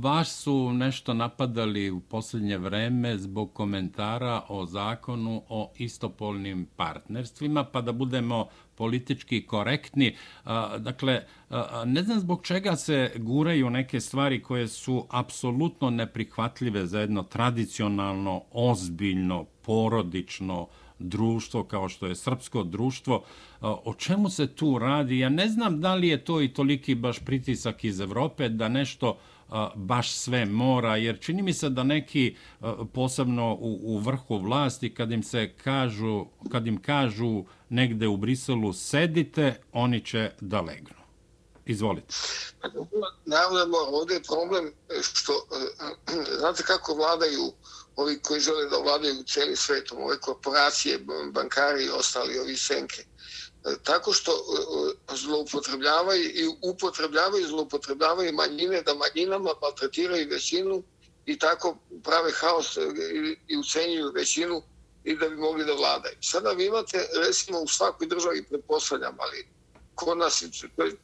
vas 0.00 0.42
su 0.42 0.72
nešto 0.72 1.14
napadali 1.14 1.90
u 1.90 2.00
posljednje 2.00 2.58
vreme 2.58 3.18
zbog 3.18 3.52
komentara 3.52 4.42
o 4.48 4.66
zakonu 4.66 5.42
o 5.48 5.70
istopolnim 5.76 6.66
partnerstvima, 6.76 7.64
pa 7.64 7.80
da 7.80 7.92
budemo 7.92 8.48
politički 8.74 9.46
korektni. 9.46 10.06
E, 10.06 10.14
dakle, 10.78 11.12
e, 11.14 11.24
ne 11.84 12.02
znam 12.02 12.20
zbog 12.20 12.42
čega 12.46 12.76
se 12.76 13.12
guraju 13.16 13.70
neke 13.70 14.00
stvari 14.00 14.42
koje 14.42 14.68
su 14.68 15.06
apsolutno 15.10 15.90
neprihvatljive 15.90 16.86
za 16.86 17.00
jedno 17.00 17.22
tradicionalno, 17.22 18.42
ozbiljno, 18.52 19.44
porodično 19.44 20.66
društvo 20.98 21.64
kao 21.64 21.88
što 21.88 22.06
je 22.06 22.14
srpsko 22.14 22.62
društvo. 22.62 23.24
O 23.60 23.94
čemu 23.94 24.30
se 24.30 24.46
tu 24.46 24.78
radi? 24.78 25.18
Ja 25.18 25.28
ne 25.28 25.48
znam 25.48 25.80
da 25.80 25.94
li 25.94 26.08
je 26.08 26.24
to 26.24 26.42
i 26.42 26.52
toliki 26.52 26.94
baš 26.94 27.18
pritisak 27.18 27.84
iz 27.84 28.00
Evrope 28.00 28.48
da 28.48 28.68
nešto 28.68 29.18
baš 29.74 30.12
sve 30.12 30.46
mora, 30.46 30.96
jer 30.96 31.18
čini 31.20 31.42
mi 31.42 31.52
se 31.52 31.68
da 31.68 31.82
neki 31.82 32.36
posebno 32.92 33.54
u, 33.54 33.78
u 33.82 33.98
vrhu 33.98 34.38
vlasti 34.38 34.94
kad 34.94 35.12
im 35.12 35.22
se 35.22 35.52
kažu, 35.64 36.26
kad 36.52 36.66
im 36.66 36.82
kažu 36.82 37.44
negde 37.68 38.08
u 38.08 38.16
Briselu 38.16 38.72
sedite, 38.72 39.60
oni 39.72 40.04
će 40.04 40.30
da 40.40 40.60
legnu. 40.60 40.98
Izvolite. 41.66 42.14
Pa 42.62 42.68
Naravno, 43.24 43.76
ovdje 43.92 44.14
je 44.14 44.22
problem 44.22 44.72
što, 45.02 45.32
znate 46.38 46.62
kako 46.62 46.94
vladaju 46.94 47.52
ovi 47.98 48.18
koji 48.22 48.40
žele 48.40 48.66
da 48.70 48.78
vladaju 48.78 49.22
cijeli 49.26 49.56
svetom, 49.56 50.02
ove 50.02 50.18
korporacije, 50.20 50.98
bankari 51.32 51.84
i 51.84 51.90
ostali, 51.90 52.38
ovi 52.38 52.56
senke. 52.56 53.02
E, 53.02 53.74
tako 53.82 54.12
što 54.12 54.32
e, 54.32 54.34
e, 55.12 55.16
zloupotrebljavaju 55.16 56.24
i 56.24 56.46
upotrebljavaju 56.62 57.46
zloupotrebljavaju 57.46 58.32
manjine 58.32 58.82
da 58.82 58.94
manjinama 58.94 59.50
maltretiraju 59.62 60.28
većinu 60.30 60.82
i 61.26 61.38
tako 61.38 61.76
prave 62.04 62.32
haos 62.32 62.76
i 63.48 63.56
ucenjuju 63.56 64.12
većinu 64.14 64.62
i 65.04 65.16
da 65.16 65.28
bi 65.28 65.36
mogli 65.36 65.64
da 65.64 65.72
vladaju. 65.72 66.16
Sada 66.20 66.50
vi 66.50 66.66
imate, 66.66 67.08
recimo, 67.26 67.60
u 67.60 67.68
svakoj 67.68 68.06
državi 68.06 68.44
pretpostavljam, 68.48 69.16
ali 69.18 69.48
kod 69.94 70.18
nas 70.18 70.42
je 70.42 70.48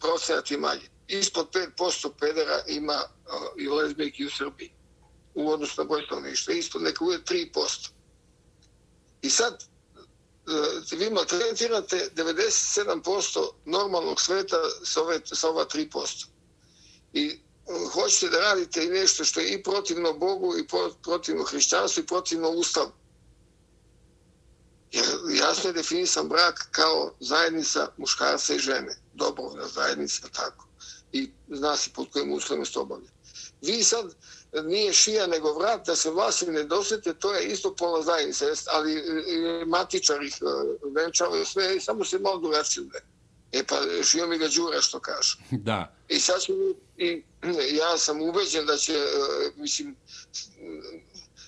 procenat 0.01 0.51
i 0.51 0.57
manje. 0.57 0.89
Ispod 1.09 1.49
5% 1.79 2.11
pedera 2.21 2.63
ima 2.69 3.03
i 3.59 3.69
lezbijki 3.69 4.27
u 4.27 4.31
Srbiji 4.31 4.73
u 5.35 5.51
odnosu 5.51 5.75
na 5.79 5.85
broj 5.85 6.03
stanovništva. 6.07 6.55
Ispod 6.55 6.83
neka 6.83 7.05
uvijek 7.05 7.25
3%. 7.25 7.89
I 9.23 9.31
sad, 9.31 9.65
e, 10.93 10.97
vi 10.97 11.11
maltretirate 11.11 12.11
97% 12.17 13.49
normalnog 13.65 14.21
sveta 14.21 14.57
sa, 14.85 15.03
ove, 15.03 15.21
sa 15.25 15.49
ova 15.49 15.67
3%. 15.75 16.27
I 17.13 17.27
e, 17.27 17.39
hoćete 17.93 18.29
da 18.29 18.41
radite 18.41 18.85
i 18.85 18.89
nešto 18.89 19.25
što 19.25 19.41
je 19.41 19.53
i 19.53 19.63
protivno 19.63 20.13
Bogu, 20.13 20.59
i 20.59 20.67
protivno 21.03 21.45
hrišćanstvu, 21.45 22.03
i 22.03 22.07
protivno 22.07 22.51
Ustavu 22.51 22.93
jasno 25.31 25.71
je 25.71 25.73
definisan 25.73 26.29
brak 26.29 26.69
kao 26.71 27.13
zajednica 27.21 27.89
muškarca 27.97 28.55
i 28.55 28.59
žene. 28.59 28.97
Dobrovna 29.15 29.69
zajednica, 29.69 30.29
tako. 30.29 30.67
I 31.13 31.31
zna 31.49 31.77
se 31.77 31.91
pod 31.95 32.11
kojim 32.11 32.33
uslovima 32.33 32.65
se 32.65 32.79
obavlja. 32.79 33.09
Vi 33.63 33.85
sad 33.85 34.15
nije 34.63 34.93
šija 34.93 35.27
nego 35.27 35.53
vrat 35.53 35.87
da 35.87 35.97
se 35.97 36.11
vlasti 36.11 36.47
ne 36.47 36.65
dosete, 36.65 37.15
to 37.15 37.35
je 37.35 37.47
isto 37.47 37.75
pola 37.75 38.03
zajednica, 38.03 38.47
ali 38.73 39.03
matičar 39.67 40.23
ih 40.23 40.39
e, 40.41 40.45
venčava 40.95 41.45
sve, 41.45 41.81
samo 41.81 42.05
se 42.05 42.19
malo 42.19 42.39
drugačije. 42.39 42.87
E 43.53 43.65
pa 43.65 43.77
šio 44.05 44.27
mi 44.27 44.39
ga 44.39 44.49
džura 44.49 44.81
što 44.81 45.01
kaže. 45.01 45.39
Da. 45.69 45.97
I 46.09 46.21
sad 46.21 46.43
ću, 46.43 46.53
i, 46.97 47.23
ja 47.81 47.99
sam 47.99 48.23
ubeđen 48.23 48.67
da 48.67 48.77
će, 48.77 48.95
e, 48.95 49.51
mislim, 49.57 49.97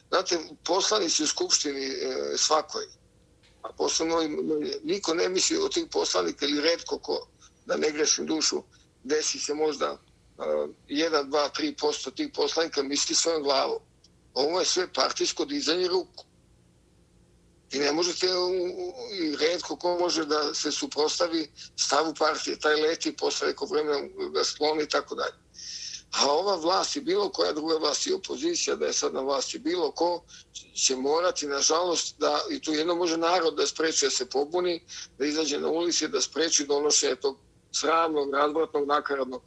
znate, 0.09 0.39
poslanici 0.65 1.23
u 1.23 1.27
Skupštini 1.27 1.87
e, 1.87 2.37
svakoj, 2.37 2.85
a 3.63 3.73
posebno 3.73 4.17
niko 4.85 5.15
ne 5.15 5.29
misli 5.29 5.57
od 5.57 5.75
tih 5.75 5.87
poslanika 5.93 6.47
ili 6.47 6.61
redko 6.61 6.99
ko, 6.99 7.29
da 7.67 7.77
ne 7.77 7.91
grešim 7.91 8.27
dušu, 8.27 8.63
desi 9.05 9.39
se 9.39 9.55
možda 9.55 9.99
1, 10.39 10.73
2, 10.89 11.49
3 11.59 11.75
posto 11.81 12.11
tih 12.11 12.31
poslanika 12.35 12.83
misli 12.83 13.15
svojom 13.15 13.43
glavom. 13.43 13.79
Ovo 14.35 14.61
je 14.61 14.67
sve 14.67 14.93
partijsko 14.93 15.45
dizanje 15.45 15.89
ruku. 15.89 16.25
I 17.73 17.79
ne 17.79 17.93
možete, 17.93 18.27
i 19.21 19.37
redko 19.37 19.77
ko 19.77 19.99
može 19.99 20.25
da 20.25 20.55
se 20.55 20.73
suprostavi 20.73 21.51
stavu 21.77 22.15
partije, 22.15 22.59
taj 22.59 22.75
leti 22.75 23.17
posle 23.17 23.49
neko 23.49 23.67
vremena 23.67 24.09
ga 24.35 24.45
skloni 24.45 24.83
i 24.83 24.89
tako 24.89 25.15
dalje. 25.15 25.35
A 26.13 26.31
ova 26.31 26.57
vlast 26.57 26.97
i 26.97 27.01
bilo 27.01 27.29
koja 27.29 27.53
druga 27.53 27.77
vlast 27.77 28.07
i 28.07 28.13
opozicija, 28.13 28.77
da 28.77 28.87
je 28.87 28.93
sad 28.93 29.15
na 29.15 29.21
vlasti 29.21 29.59
bilo 29.59 29.91
ko, 29.91 30.23
će 30.75 30.97
morati, 30.97 31.47
nažalost, 31.47 32.19
da, 32.19 32.41
i 32.51 32.61
tu 32.61 32.73
jedno 32.73 32.95
može 32.95 33.17
narod 33.17 33.55
da 33.55 33.67
spreči 33.67 34.07
da 34.07 34.11
se 34.11 34.27
pobuni, 34.27 34.85
da 35.19 35.27
izađe 35.27 35.61
na 35.61 35.69
ulici, 35.69 36.09
da 36.09 36.21
spreči 36.21 36.67
donošenje 36.67 37.17
tog 37.17 37.39
sravnog, 37.73 38.35
razvratnog, 38.35 38.87
nakaradnog 38.89 39.43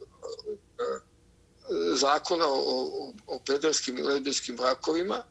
zakona 1.94 2.46
o, 2.46 2.58
o, 2.58 3.12
o 3.26 3.38
pederskim 3.46 3.98
i 3.98 4.02
lesbijskim 4.02 4.56
brakovima. 4.56 5.22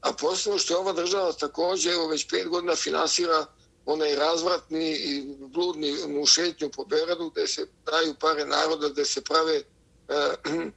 A 0.00 0.12
posebno 0.12 0.58
što 0.58 0.74
je 0.74 0.78
ova 0.78 0.92
država 0.92 1.32
također, 1.32 1.92
evo 1.92 2.06
već 2.06 2.28
pet 2.30 2.48
godina 2.48 2.76
finansira 2.76 3.46
onaj 3.86 4.16
razvratni 4.16 4.90
i 4.90 5.36
bludni 5.38 5.94
mušetnju 6.08 6.70
po 6.70 6.84
Beradu, 6.84 7.30
gde 7.30 7.46
se 7.46 7.66
daju 7.90 8.14
pare 8.20 8.46
naroda, 8.46 8.88
gde 8.88 9.04
se 9.04 9.20
prave 9.20 9.62
uh, 10.08 10.70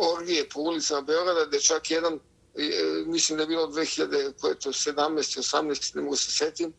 orgije 0.00 0.48
po 0.48 0.60
ulicama 0.60 1.00
Beograda, 1.00 1.44
gde 1.44 1.60
čak 1.60 1.90
jedan, 1.90 2.14
e, 2.14 2.70
mislim 3.06 3.36
da 3.36 3.42
je 3.42 3.46
bilo 3.46 3.66
2017. 3.66 4.34
18. 4.42 5.96
ne 5.96 6.02
mogu 6.02 6.16
se 6.16 6.30
setim, 6.30 6.72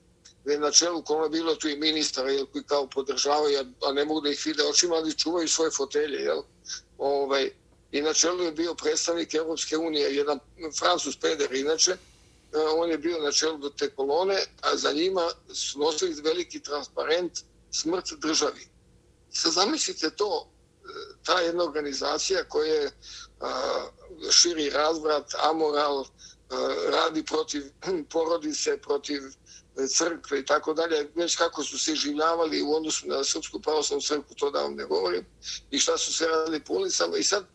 na 0.57 0.71
čelu 0.71 1.01
kome 1.03 1.25
je 1.25 1.29
bilo 1.29 1.55
tu 1.55 1.69
i 1.69 1.77
ministara 1.77 2.31
jel, 2.31 2.45
koji 2.45 2.63
kao 2.63 2.87
podržavaju, 2.87 3.59
a 3.81 3.91
ne 3.93 4.05
mogu 4.05 4.21
da 4.21 4.29
ih 4.29 4.45
vide 4.45 4.63
očima, 4.63 4.95
ali 4.95 5.17
čuvaju 5.17 5.47
svoje 5.47 5.71
fotelje. 5.71 6.17
Jel? 6.23 6.41
Ovaj, 6.97 7.51
I 7.91 8.01
na 8.01 8.13
čelu 8.13 8.43
je 8.43 8.51
bio 8.51 8.75
predstavnik 8.75 9.33
Europske 9.33 9.77
unije, 9.77 10.15
jedan 10.15 10.39
francus 10.79 11.15
peder 11.19 11.53
inače, 11.53 11.91
e, 11.91 11.97
on 12.77 12.89
je 12.89 12.97
bio 12.97 13.19
na 13.19 13.31
čelu 13.31 13.57
do 13.57 13.69
te 13.69 13.89
kolone, 13.89 14.43
a 14.61 14.77
za 14.77 14.91
njima 14.91 15.29
su 15.53 15.79
nosili 15.79 16.21
veliki 16.21 16.59
transparent 16.59 17.39
smrt 17.71 18.13
državi. 18.17 18.67
Sad 19.31 19.51
zamislite 19.51 20.09
to, 20.09 20.47
e, 20.47 20.87
ta 21.23 21.39
jedna 21.39 21.63
organizacija 21.63 22.43
koja 22.43 22.73
je 22.73 22.91
širi 24.31 24.69
razvrat, 24.69 25.33
amoral, 25.37 26.01
e, 26.01 26.05
radi 26.91 27.23
protiv 27.23 27.63
porodice, 28.13 28.77
protiv 28.77 29.21
crkve 29.87 30.39
i 30.39 30.45
tako 30.45 30.73
dalje, 30.73 31.11
već 31.15 31.35
kako 31.35 31.63
su 31.63 31.79
se 31.79 31.95
življavali 31.95 32.61
u 32.61 32.73
odnosu 32.73 33.07
na 33.07 33.23
Srpsku 33.23 33.61
pravoslavnu 33.61 34.01
crkvu, 34.01 34.35
to 34.35 34.51
da 34.51 34.61
vam 34.61 34.75
ne 34.75 34.85
govorim, 34.85 35.25
i 35.71 35.79
šta 35.79 35.97
su 35.97 36.13
se 36.13 36.27
radili 36.27 36.59
po 36.59 36.73
ulicama. 36.73 37.17
I 37.17 37.23
sad 37.23 37.45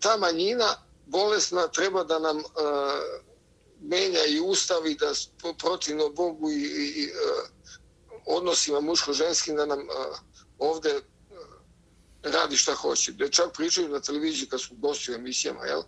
ta 0.00 0.16
manjina 0.16 0.74
bolesna 1.06 1.68
treba 1.68 2.04
da 2.04 2.18
nam 2.18 2.36
uh, 2.36 2.44
menja 3.80 4.24
i 4.24 4.40
ustavi 4.40 4.94
da 4.94 5.12
protivno 5.58 6.08
Bogu 6.08 6.50
i, 6.50 6.62
i, 6.96 7.10
uh, 7.10 7.48
odnosima 8.26 8.80
muško-ženskim 8.80 9.56
da 9.56 9.66
nam 9.66 9.78
uh, 9.78 10.18
ovde 10.58 11.00
radi 12.22 12.56
šta 12.56 12.74
hoće. 12.74 13.12
Da 13.12 13.28
čak 13.28 13.52
pričaju 13.56 13.88
na 13.88 14.00
televiziji 14.00 14.48
kad 14.48 14.60
su 14.60 14.74
gosti 14.74 15.12
u 15.12 15.14
emisijama, 15.14 15.64
jel? 15.64 15.82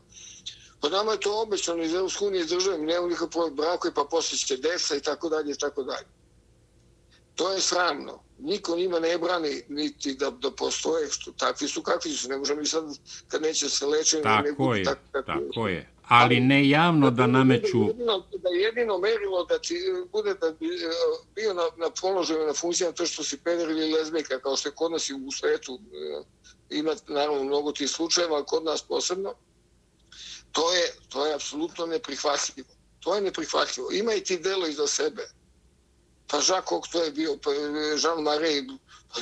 Po 0.85 0.91
nama 0.91 1.12
je 1.12 1.20
to 1.20 1.43
obećano 1.43 1.82
iz 1.82 1.95
Evropske 1.95 2.24
unije 2.24 2.45
države, 2.45 2.78
mi 2.78 2.87
nemamo 2.87 3.09
nikakve 3.09 3.28
brako 3.28 3.55
brakove, 3.55 3.95
pa 3.95 4.05
poslije 4.11 4.39
će 4.39 4.57
desa 4.57 4.97
i 4.97 5.01
tako 5.01 5.28
dalje 5.28 5.53
i 5.53 5.59
tako 5.59 5.82
dalje. 5.82 6.07
To 7.35 7.53
je 7.53 7.61
sramno. 7.61 8.22
Niko 8.39 8.76
njima 8.76 9.01
ne 9.01 9.18
brani 9.18 9.62
niti 9.68 10.14
da, 10.14 10.30
da 10.30 10.51
postoje, 10.51 11.11
što 11.11 11.32
takvi 11.32 11.68
su 11.68 11.82
kakvi 11.82 12.11
su. 12.11 12.28
Ne 12.28 12.39
možemo 12.39 12.61
mi 12.61 12.66
sad, 12.66 12.85
kad 13.28 13.43
neće 13.43 13.68
se 13.68 13.87
lečiti... 13.87 14.22
Tako 14.22 14.72
ne 14.72 14.78
je, 14.78 14.85
tak, 14.85 14.99
tako 15.12 15.68
je. 15.68 15.91
Ali 16.09 16.41
ne 16.41 16.68
javno 16.68 17.11
da 17.11 17.26
nameću... 17.26 17.78
Jedino, 17.87 18.18
da 18.18 18.49
jedino 18.49 18.99
merilo 18.99 19.45
da 19.45 19.59
ti 19.59 19.74
bude 20.12 20.35
da 20.35 20.53
bi 20.53 20.66
e, 20.66 20.89
bio 21.35 21.55
na, 21.55 21.62
na 21.76 21.91
položaju, 22.01 22.47
na 22.47 22.53
funkcijama 22.55 22.95
to 22.95 23.07
što 23.07 23.24
si 23.24 23.39
peder 23.39 23.70
ili 23.70 23.93
lezbika, 23.93 24.39
kao 24.39 24.57
što 24.57 24.68
je 24.68 24.74
kod 24.74 24.93
nas 24.93 25.09
i 25.09 25.14
u 25.14 25.30
svetu. 25.30 25.78
E, 25.93 26.22
ima 26.70 26.93
naravno 27.09 27.45
mnogo 27.45 27.72
tih 27.72 27.91
slučajeva, 27.91 28.37
ali 28.37 28.45
kod 28.47 28.64
nas 28.64 28.82
posebno. 28.82 29.35
To 30.55 30.72
je, 30.72 30.92
to 31.09 31.26
je 31.26 31.34
apsolutno 31.34 31.86
neprihvatljivo. 31.86 32.68
To 33.00 33.14
je 33.14 33.20
neprihvatljivo. 33.20 33.92
Ima 33.92 34.14
i 34.14 34.24
ti 34.24 34.38
delo 34.38 34.66
iza 34.66 34.86
sebe. 34.86 35.28
Pa 36.26 36.36
Jacques 36.36 36.90
to 36.92 37.02
je 37.05 37.11
bio, 37.11 37.36
pa 37.42 37.50
Jean 38.02 38.22
Marais, 38.22 38.64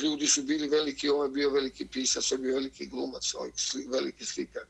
ljudi 0.02 0.26
su 0.26 0.42
bili 0.42 0.68
veliki, 0.68 1.08
ovo 1.08 1.24
je 1.24 1.30
bio 1.30 1.50
veliki 1.50 1.86
pisac, 1.86 2.32
ovo 2.32 2.38
je 2.38 2.42
bio 2.42 2.54
veliki 2.54 2.86
glumac, 2.86 3.34
ovaj 3.34 3.50
sli, 3.56 3.86
veliki 3.92 4.24
slikar. 4.24 4.62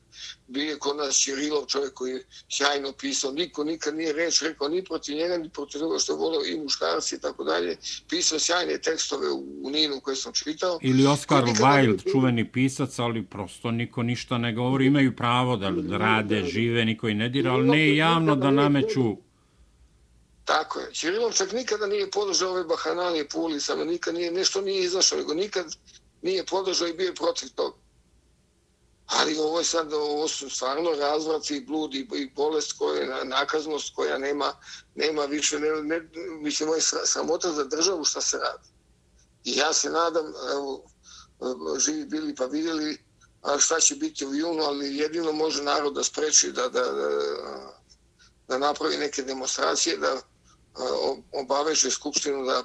Bio 0.47 0.69
je 0.69 0.79
kod 0.79 0.97
nas 0.97 1.15
Čirilov, 1.15 1.65
čovjek 1.65 1.93
koji 1.93 2.11
je 2.11 2.23
sjajno 2.49 2.91
pisao, 2.91 3.31
niko 3.31 3.63
nikad 3.63 3.95
nije 3.95 4.13
reč 4.13 4.41
rekao 4.41 4.67
ni 4.67 4.83
protiv 4.83 5.15
njega, 5.15 5.37
ni 5.37 5.49
protiv 5.49 5.79
toga 5.79 5.99
što 5.99 6.13
je 6.13 6.17
volio 6.17 6.41
i 6.45 6.59
muškarci 6.59 7.15
i 7.15 7.19
tako 7.19 7.43
dalje. 7.43 7.77
Pisao 8.09 8.39
sjajne 8.39 8.77
tekstove 8.77 9.31
u, 9.31 9.45
u 9.63 9.69
Ninu 9.69 9.99
koje 9.99 10.15
sam 10.15 10.33
čitao. 10.33 10.79
Ili 10.81 11.05
Oscar 11.05 11.43
Wilde, 11.43 12.11
čuveni 12.11 12.51
pisac, 12.51 12.99
ali 12.99 13.25
prosto 13.25 13.71
niko 13.71 14.03
ništa 14.03 14.37
ne 14.37 14.53
govori, 14.53 14.85
imaju 14.85 15.15
pravo 15.15 15.57
da, 15.57 15.71
da 15.71 15.97
rade, 15.97 16.43
žive, 16.45 16.85
niko 16.85 17.09
i 17.09 17.13
ne 17.13 17.29
dira, 17.29 17.51
ali 17.51 17.67
ne 17.67 17.95
javno 17.95 18.35
da 18.35 18.51
nameću 18.51 19.17
Tako 20.45 20.79
je. 20.79 20.93
Čirilov 20.93 21.33
čak 21.33 21.51
nikada 21.51 21.87
nije 21.87 22.11
podržao 22.11 22.51
ove 22.51 22.63
bahanalije 22.63 23.29
po 23.29 23.39
ulicama, 23.39 23.83
nikad 23.83 24.13
nije, 24.13 24.31
nešto 24.31 24.61
nije 24.61 24.83
izašao, 24.83 25.17
nego 25.17 25.33
nikad 25.33 25.65
nije 26.21 26.45
podržao 26.45 26.87
i 26.87 26.93
bio 26.93 27.05
je 27.05 27.15
protiv 27.15 27.49
toga. 27.55 27.77
Ali 29.05 29.37
ovo 29.37 29.59
je 29.59 29.65
sad, 29.65 29.93
ovo 29.93 30.27
su 30.27 30.49
stvarno 30.49 30.91
razvraci, 30.91 31.61
blud 31.61 31.95
i, 31.95 32.07
i 32.15 32.31
bolest 32.35 32.73
koja 32.77 33.23
nakaznost 33.23 33.95
koja 33.95 34.17
nema, 34.17 34.53
nema 34.95 35.25
više, 35.25 35.59
ne, 35.59 35.69
ne, 35.81 36.09
mislim, 36.41 36.69
ovo 36.69 36.75
je 36.75 36.81
sramota 37.05 37.51
za 37.51 37.63
državu 37.63 38.03
šta 38.03 38.21
se 38.21 38.37
radi. 38.37 38.69
I 39.43 39.55
ja 39.57 39.73
se 39.73 39.89
nadam, 39.89 40.33
evo, 40.53 40.83
živi 41.79 42.05
bili 42.05 42.35
pa 42.35 42.45
vidjeli 42.45 42.97
a 43.43 43.59
šta 43.59 43.79
će 43.79 43.95
biti 43.95 44.25
u 44.25 44.35
junu, 44.35 44.63
ali 44.63 44.97
jedino 44.97 45.31
može 45.31 45.63
narod 45.63 45.93
da 45.93 46.03
spreči 46.03 46.51
da, 46.51 46.69
da, 46.69 46.81
da, 46.81 47.09
da 48.47 48.57
napravi 48.57 48.97
neke 48.97 49.21
demonstracije, 49.21 49.97
da, 49.97 50.21
E, 50.73 50.81
obaveže 51.31 51.91
Skupštinu 51.91 52.45
da 52.45 52.63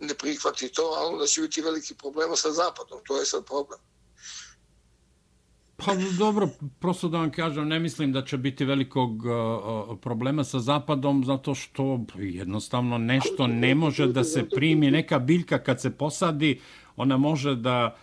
ne 0.00 0.14
prihvati 0.14 0.68
to, 0.68 0.82
ali 0.82 1.12
onda 1.12 1.26
će 1.26 1.40
biti 1.40 1.60
veliki 1.60 1.94
problema 1.94 2.36
sa 2.36 2.52
Zapadom. 2.52 3.00
To 3.06 3.18
je 3.18 3.26
sad 3.26 3.44
problem. 3.44 3.80
Pa 5.76 5.94
dobro, 6.18 6.48
prosto 6.80 7.08
da 7.08 7.18
vam 7.18 7.30
kažem, 7.30 7.68
ne 7.68 7.78
mislim 7.78 8.12
da 8.12 8.24
će 8.24 8.36
biti 8.36 8.64
velikog 8.64 9.10
uh, 9.10 9.98
problema 10.00 10.44
sa 10.44 10.58
Zapadom, 10.58 11.24
zato 11.24 11.54
što 11.54 12.00
jednostavno 12.14 12.98
nešto 12.98 13.46
ne 13.46 13.74
može 13.74 14.06
da 14.06 14.24
se 14.24 14.48
primi. 14.48 14.90
Neka 14.90 15.18
biljka 15.18 15.58
kad 15.58 15.80
se 15.80 15.90
posadi, 15.90 16.60
ona 16.96 17.16
može 17.16 17.54
da 17.54 17.96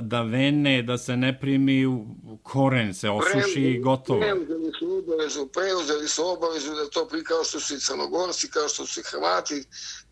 da 0.00 0.22
vene, 0.22 0.82
da 0.82 0.98
se 0.98 1.16
ne 1.16 1.40
primi 1.40 1.86
u 1.86 2.06
koren, 2.42 2.94
se 2.94 3.10
osuši 3.10 3.60
i 3.60 3.80
gotovo. 3.80 4.20
Preuzeli 4.20 4.72
su 4.78 4.96
obavezu, 4.98 5.46
preuzeli 5.46 6.08
su 6.08 6.26
obavezu 6.26 6.74
da 6.74 6.88
to 6.88 7.08
pri 7.08 7.24
kao 7.24 7.44
što 7.44 7.60
su 7.60 7.74
i 7.74 7.80
crnogorci, 7.80 8.50
kao 8.50 8.68
što 8.68 8.86
su 8.86 9.00
i 9.00 9.02
hrvati, 9.02 9.64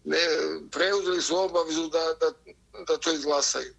ne, 0.04 0.18
preuzeli 0.70 1.22
su 1.22 1.36
obavezu 1.36 1.88
da, 1.88 2.04
da, 2.20 2.52
da 2.88 2.96
to 2.96 3.12
izglasaju. 3.12 3.74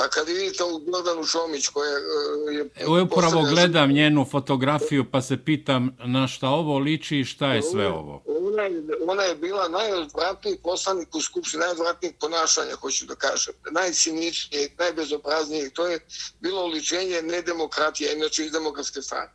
Pa 0.00 0.08
kad 0.08 0.28
vidite 0.28 0.64
ovu 0.64 0.78
Gordanu 0.78 1.24
Šomić 1.24 1.68
koja 1.68 1.90
e, 1.90 2.54
je... 2.54 2.68
Evo 2.76 3.02
upravo 3.02 3.42
gledam 3.42 3.92
njenu 3.92 4.26
fotografiju 4.30 5.10
pa 5.10 5.22
se 5.22 5.36
pitam 5.44 5.96
na 6.04 6.28
šta 6.28 6.48
ovo 6.48 6.78
liči 6.78 7.18
i 7.18 7.24
šta 7.24 7.54
je 7.54 7.62
sve 7.62 7.86
ovo. 7.88 8.22
Ona 8.26 8.62
je, 8.62 8.82
ona 9.06 9.22
je 9.22 9.34
bila 9.34 9.68
najodvratniji 9.68 10.58
poslanik 10.62 11.14
u 11.14 11.20
Skupštini, 11.20 11.60
najodvratnijeg 11.60 12.14
ponašanja, 12.20 12.76
hoću 12.80 13.06
da 13.06 13.14
kažem. 13.14 13.54
Najciničnije, 13.70 14.70
najbezobraznije. 14.78 15.70
To 15.70 15.86
je 15.86 16.00
bilo 16.40 16.64
uličenje 16.64 17.22
nedemokratije, 17.22 18.16
inače 18.16 18.44
iz 18.44 18.52
demokratske 18.52 19.02
strane. 19.02 19.30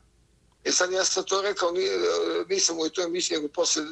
E 0.64 0.72
sad 0.72 0.92
ja 0.92 1.06
sam 1.06 1.24
to 1.24 1.42
rekao, 1.42 1.74
nisam 2.50 2.80
u 2.80 2.90
toj 2.90 3.06
emisiji, 3.06 3.48
posle 3.54 3.84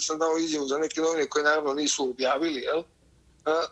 sam 0.00 0.18
dao 0.18 0.38
izjavu 0.38 0.68
za 0.68 0.78
neke 0.78 1.00
novine 1.00 1.26
koje 1.26 1.44
naravno 1.44 1.74
nisu 1.74 2.10
objavili, 2.10 2.60
jel? 2.60 2.82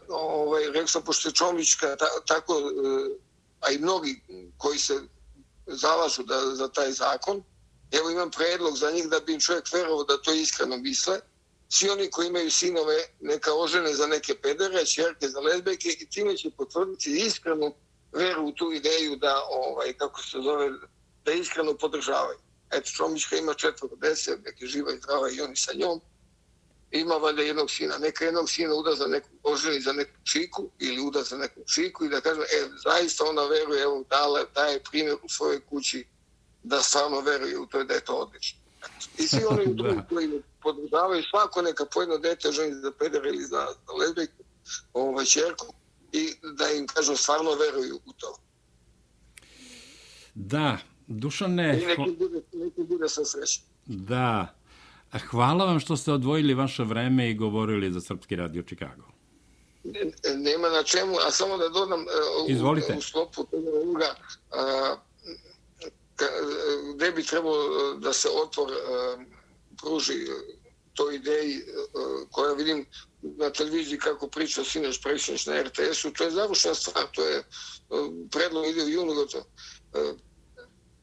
Ovaj, 0.08 0.66
rekao 0.66 0.86
sam, 0.86 1.02
pošto 1.02 1.28
je 1.28 1.32
Čomićka 1.32 1.96
ta, 1.96 2.06
tako, 2.26 2.54
e, 2.54 3.16
a 3.60 3.70
i 3.70 3.78
mnogi 3.78 4.22
koji 4.58 4.78
se 4.78 5.00
zalažu 5.66 6.22
da, 6.22 6.40
za 6.54 6.68
taj 6.68 6.92
zakon, 6.92 7.42
evo 7.92 8.10
imam 8.10 8.30
predlog 8.30 8.76
za 8.76 8.90
njih 8.90 9.08
da 9.08 9.20
bi 9.20 9.34
im 9.34 9.40
čovjek 9.40 9.72
verovo 9.72 10.04
da 10.04 10.22
to 10.22 10.32
iskreno 10.32 10.76
misle, 10.76 11.20
svi 11.68 11.90
oni 11.90 12.10
koji 12.10 12.26
imaju 12.26 12.50
sinove 12.50 12.96
neka 13.20 13.54
ožene 13.54 13.94
za 13.94 14.06
neke 14.06 14.34
pedere, 14.34 14.86
čerke 14.86 15.28
za 15.28 15.40
lezbejke 15.40 15.88
i 15.88 16.08
time 16.10 16.36
će 16.36 16.50
potvrditi 16.50 17.22
iskrenu 17.26 17.74
veru 18.12 18.46
u 18.46 18.52
tu 18.52 18.72
ideju 18.72 19.16
da, 19.16 19.42
ovaj, 19.50 19.92
kako 19.92 20.22
se 20.22 20.38
zove, 20.44 20.70
da 21.24 21.32
iskreno 21.32 21.74
podržavaju. 21.74 22.38
Eto, 22.70 22.90
Čomićka 22.90 23.36
ima 23.36 23.54
četvr 23.54 23.88
deset, 23.96 24.44
neke 24.44 24.66
živa 24.66 24.92
i 24.92 24.98
zdrava 24.98 25.30
i 25.30 25.40
oni 25.40 25.56
sa 25.56 25.72
njom, 25.74 26.00
ima 27.00 27.14
valjda 27.14 27.42
jednog 27.42 27.70
sina, 27.70 27.98
neka 27.98 28.24
jednog 28.24 28.50
sina 28.50 28.74
uda 28.74 28.94
za 28.94 29.06
neku, 29.06 29.28
oženi 29.42 29.80
za 29.80 29.92
neku 29.92 30.12
čiku 30.24 30.70
ili 30.78 31.00
uda 31.00 31.22
za 31.22 31.36
neku 31.36 31.60
čiku 31.74 32.04
i 32.04 32.08
da 32.08 32.20
kaže, 32.20 32.40
e, 32.40 32.68
zaista 32.84 33.24
ona 33.24 33.42
veruje, 33.42 33.82
evo, 33.82 34.04
dala, 34.10 34.44
daje 34.54 34.80
primjer 34.90 35.16
u 35.22 35.28
svojoj 35.28 35.60
kući 35.60 36.04
da 36.62 36.82
stvarno 36.82 37.20
veruje 37.20 37.58
u 37.58 37.66
to 37.66 37.84
da 37.84 37.94
je 37.94 38.04
to 38.04 38.14
odlično. 38.14 38.58
I 39.18 39.28
svi 39.28 39.44
oni 39.48 39.74
drugi 39.74 40.00
koji 40.08 40.42
podržavaju 40.62 41.22
svako 41.30 41.62
neka 41.62 41.84
pojedno 41.84 42.18
dete 42.18 42.52
ženi 42.52 42.74
za 42.74 42.92
peder 42.98 43.26
ili 43.26 43.44
za, 43.44 43.66
za 43.86 43.92
lesbiku, 43.92 44.42
ovaj 44.92 45.24
čerku, 45.24 45.66
i 46.12 46.34
da 46.58 46.70
im 46.70 46.86
kažu 46.86 47.16
stvarno 47.16 47.50
veruju 47.54 48.00
u 48.06 48.12
to. 48.12 48.38
Da, 50.34 50.78
Dušane... 51.06 51.80
I 51.82 51.86
neki 51.86 52.16
bude, 52.18 52.40
neki 52.52 52.82
bude 52.82 53.08
sa 53.08 53.24
srećom. 53.24 53.64
Da, 53.86 54.54
Hvala 55.30 55.64
vam 55.64 55.80
što 55.80 55.96
ste 55.96 56.12
odvojili 56.12 56.54
vaše 56.54 56.84
vreme 56.84 57.30
i 57.30 57.34
govorili 57.34 57.92
za 57.92 58.00
Srpski 58.00 58.36
radio 58.36 58.62
Čikago. 58.62 59.04
Nema 60.36 60.68
na 60.68 60.82
čemu, 60.82 61.14
a 61.26 61.30
samo 61.30 61.56
da 61.56 61.68
dodam 61.68 62.00
e, 62.00 62.04
Izvolite. 62.48 62.94
u, 62.94 62.98
u 62.98 63.02
sklopu 63.02 63.44
toga 63.44 64.14
gde 66.94 67.12
bi 67.12 67.22
trebalo 67.22 67.56
e, 67.56 68.00
da 68.00 68.12
se 68.12 68.28
otvor 68.42 68.70
e, 68.70 68.76
pruži 69.82 70.14
to 70.94 71.10
ideji 71.10 71.60
koja 72.30 72.52
vidim 72.52 72.86
na 73.22 73.50
televiziji 73.50 73.98
kako 73.98 74.28
priča 74.28 74.64
Sinoš 74.64 75.02
Prešnješ 75.02 75.46
na 75.46 75.62
RTS-u, 75.62 76.10
to 76.10 76.24
je 76.24 76.30
završena 76.30 76.74
stvar, 76.74 77.04
to 77.12 77.22
je 77.22 77.42
predlog 78.30 78.66
ide 78.66 78.84
u 78.84 78.88
junu 78.88 79.14
gotovo. 79.14 79.44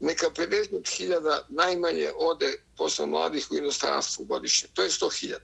Neka 0.00 0.30
50.000 0.30 1.40
najmanje 1.48 2.12
ode 2.16 2.58
posle 2.76 3.06
mladih 3.06 3.46
u 3.50 3.56
inostranstvu 3.56 4.24
godišnje. 4.24 4.68
To 4.74 4.82
je 4.82 4.90
100.000. 4.90 5.38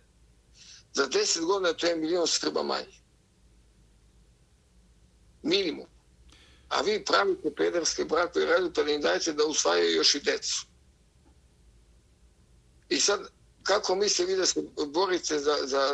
Za 0.93 1.09
10 1.09 1.45
godina 1.45 1.73
to 1.73 1.87
je 1.87 1.97
milion 1.97 2.27
Srba 2.27 2.63
manje. 2.63 3.01
Minimum 5.43 5.87
a 6.71 6.83
vi 6.83 7.05
pravite 7.05 7.55
pederske 7.55 8.05
brakove 8.05 8.45
i 8.45 8.49
radite 8.49 8.85
da 8.85 8.91
im 8.91 9.01
dajete 9.01 9.33
da 9.33 9.45
usvajaju 9.45 9.97
još 9.97 10.15
i 10.15 10.21
decu. 10.21 10.67
I 12.89 13.01
sad, 13.01 13.21
kako 13.63 13.95
misle 13.95 14.27
vi 14.27 14.37
da 14.37 14.47
se 14.47 14.63
borite 14.87 15.39
za, 15.39 15.57
za 15.65 15.93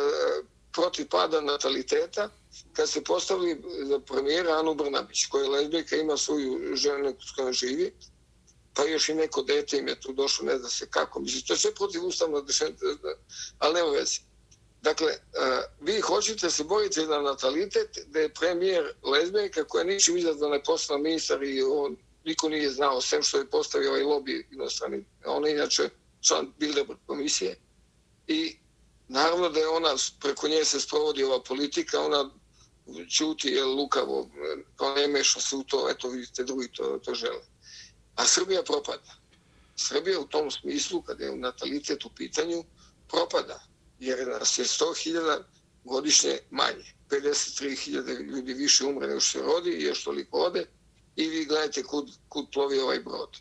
protiv 0.71 1.07
pada 1.09 1.41
nataliteta, 1.41 2.29
kad 2.73 2.89
se 2.89 3.03
postavili 3.03 3.61
za 3.83 3.99
premijera 3.99 4.59
Anu 4.59 4.75
Brnabić, 4.75 5.25
koja 5.25 5.43
je 5.43 5.49
lezbijka, 5.49 5.95
ima 5.95 6.17
svoju 6.17 6.75
ženu 6.75 7.15
s 7.21 7.35
kojom 7.35 7.53
živi, 7.53 7.93
pa 8.73 8.83
još 8.83 9.09
i 9.09 9.13
neko 9.13 9.41
dete 9.41 9.77
im 9.77 9.87
je 9.87 9.99
tu 9.99 10.13
došlo, 10.13 10.45
ne 10.45 10.57
zna 10.57 10.69
se 10.69 10.87
kako. 10.89 11.19
Mislim, 11.19 11.43
to 11.47 11.53
je 11.53 11.57
sve 11.57 11.75
protiv 11.75 12.05
ustavno 12.05 12.45
ali 13.59 13.73
nema 13.73 13.89
veze. 13.89 14.26
Dakle, 14.87 15.11
e, 15.11 15.19
vi 15.81 15.99
hoćete 16.01 16.49
se 16.49 16.63
boriti 16.63 17.05
za 17.05 17.21
natalitet, 17.21 17.97
da 18.05 18.19
je 18.19 18.33
premijer 18.33 18.93
lezbijka 19.03 19.63
koja 19.63 19.83
ničim 19.83 20.17
izazvana 20.17 20.55
je 20.55 20.63
postala 20.63 20.99
ministar 20.99 21.43
i 21.43 21.63
on 21.63 21.97
niko 22.25 22.49
nije 22.49 22.69
znao, 22.69 23.01
sem 23.01 23.23
što 23.23 23.37
je 23.37 23.49
postavio 23.49 23.89
ovaj 23.89 24.03
lobby 24.03 24.43
inostrani. 24.51 25.05
On 25.25 25.45
je 25.45 25.51
inače 25.51 25.89
član 26.21 26.53
Bilderberg 26.59 26.99
komisije. 27.05 27.55
I 28.27 28.57
naravno 29.07 29.49
da 29.49 29.59
je 29.59 29.67
ona, 29.67 29.95
preko 30.19 30.47
nje 30.47 30.65
se 30.65 30.79
sprovodi 30.79 31.23
ova 31.23 31.43
politika, 31.43 31.99
ona 32.01 32.29
čuti, 33.09 33.49
je 33.49 33.65
lukavo, 33.65 34.29
kao 34.75 34.95
ne 34.95 35.07
meša 35.07 35.39
se 35.39 35.55
u 35.55 35.63
to, 35.63 35.89
eto 35.89 36.09
vidite, 36.09 36.43
drugi 36.43 36.71
to, 36.71 36.99
to 37.05 37.15
žele. 37.15 37.41
A 38.15 38.25
Srbija 38.25 38.63
propada. 38.63 39.15
Srbija 39.75 40.19
u 40.19 40.27
tom 40.27 40.51
smislu, 40.51 41.01
kada 41.01 41.25
je 41.25 41.35
natalitet 41.35 42.05
u 42.05 42.09
pitanju, 42.09 42.63
propada. 43.07 43.66
Jer 43.99 44.27
nas 44.27 44.57
je 44.57 44.65
100.000 44.65 45.41
godišnje 45.83 46.37
manje. 46.51 46.85
53.000 47.09 48.21
ljudi 48.21 48.53
više 48.53 48.85
umre 48.85 49.07
nego 49.07 49.19
što 49.19 49.39
se 49.39 49.45
rodi 49.45 49.69
i 49.69 49.83
još 49.83 50.03
toliko 50.03 50.37
ode. 50.37 50.65
I 51.15 51.27
vi 51.27 51.45
gledajte 51.45 51.83
kud, 51.83 52.05
kud 52.29 52.45
plovi 52.53 52.79
ovaj 52.79 52.99
brod. 52.99 53.39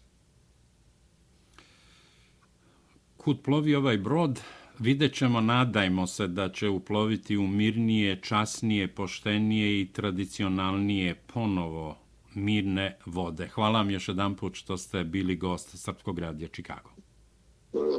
Kud 3.17 3.37
plovi 3.45 3.75
ovaj 3.75 3.99
brod? 3.99 4.41
Vidjet 4.79 5.15
ćemo, 5.15 5.41
nadajmo 5.41 6.07
se 6.07 6.27
da 6.27 6.53
će 6.53 6.69
uploviti 6.69 7.37
u 7.37 7.47
mirnije, 7.47 8.21
časnije, 8.23 8.95
poštenije 8.95 9.81
i 9.81 9.93
tradicionalnije 9.93 11.15
ponovo 11.15 11.99
mirne 12.35 12.99
vode. 13.07 13.49
Hvala 13.49 13.79
vam 13.79 13.91
još 13.91 14.09
jedan 14.09 14.37
put 14.37 14.55
što 14.55 14.77
ste 14.77 15.05
bili 15.05 15.37
gost 15.37 15.79
Srpskog 15.79 16.19
radija 16.19 16.49
Čikago. 16.49 16.96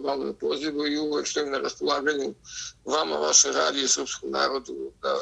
Hvala 0.02 0.26
na 0.26 0.34
pozivu 0.34 0.88
i 0.88 0.98
uvek 0.98 1.28
stojim 1.28 1.52
na 1.52 1.58
raspolaganju 1.58 2.34
vama, 2.86 3.16
vaše 3.16 3.52
radije 3.52 3.86
i 3.86 3.88
srpskom 3.88 4.32
narodu, 4.32 4.74
da 5.02 5.16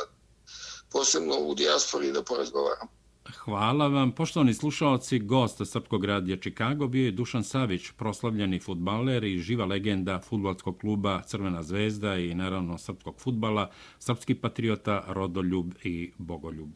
posebno 0.92 1.36
u 1.40 1.56
dijaspori 1.56 2.12
da 2.12 2.24
porazgovaram. 2.24 2.88
Hvala 3.34 3.88
vam. 3.88 4.12
Poštovani 4.12 4.54
slušalci, 4.54 5.20
gost 5.20 5.62
Srpskog 5.66 6.06
radija 6.06 6.38
Čikago 6.38 6.88
bio 6.88 7.06
je 7.06 7.12
Dušan 7.12 7.44
Savić, 7.44 7.92
proslavljeni 7.92 8.60
futbaler 8.60 9.24
i 9.24 9.40
živa 9.40 9.66
legenda 9.66 10.20
futbolskog 10.20 10.78
kluba 10.78 11.22
Crvena 11.22 11.64
zvezda 11.64 12.16
i 12.16 12.36
naravno 12.36 12.78
srpskog 12.78 13.20
futbala, 13.20 13.70
srpski 14.00 14.36
patriota, 14.36 15.04
rodoljub 15.08 15.74
i 15.84 16.12
bogoljub. 16.18 16.70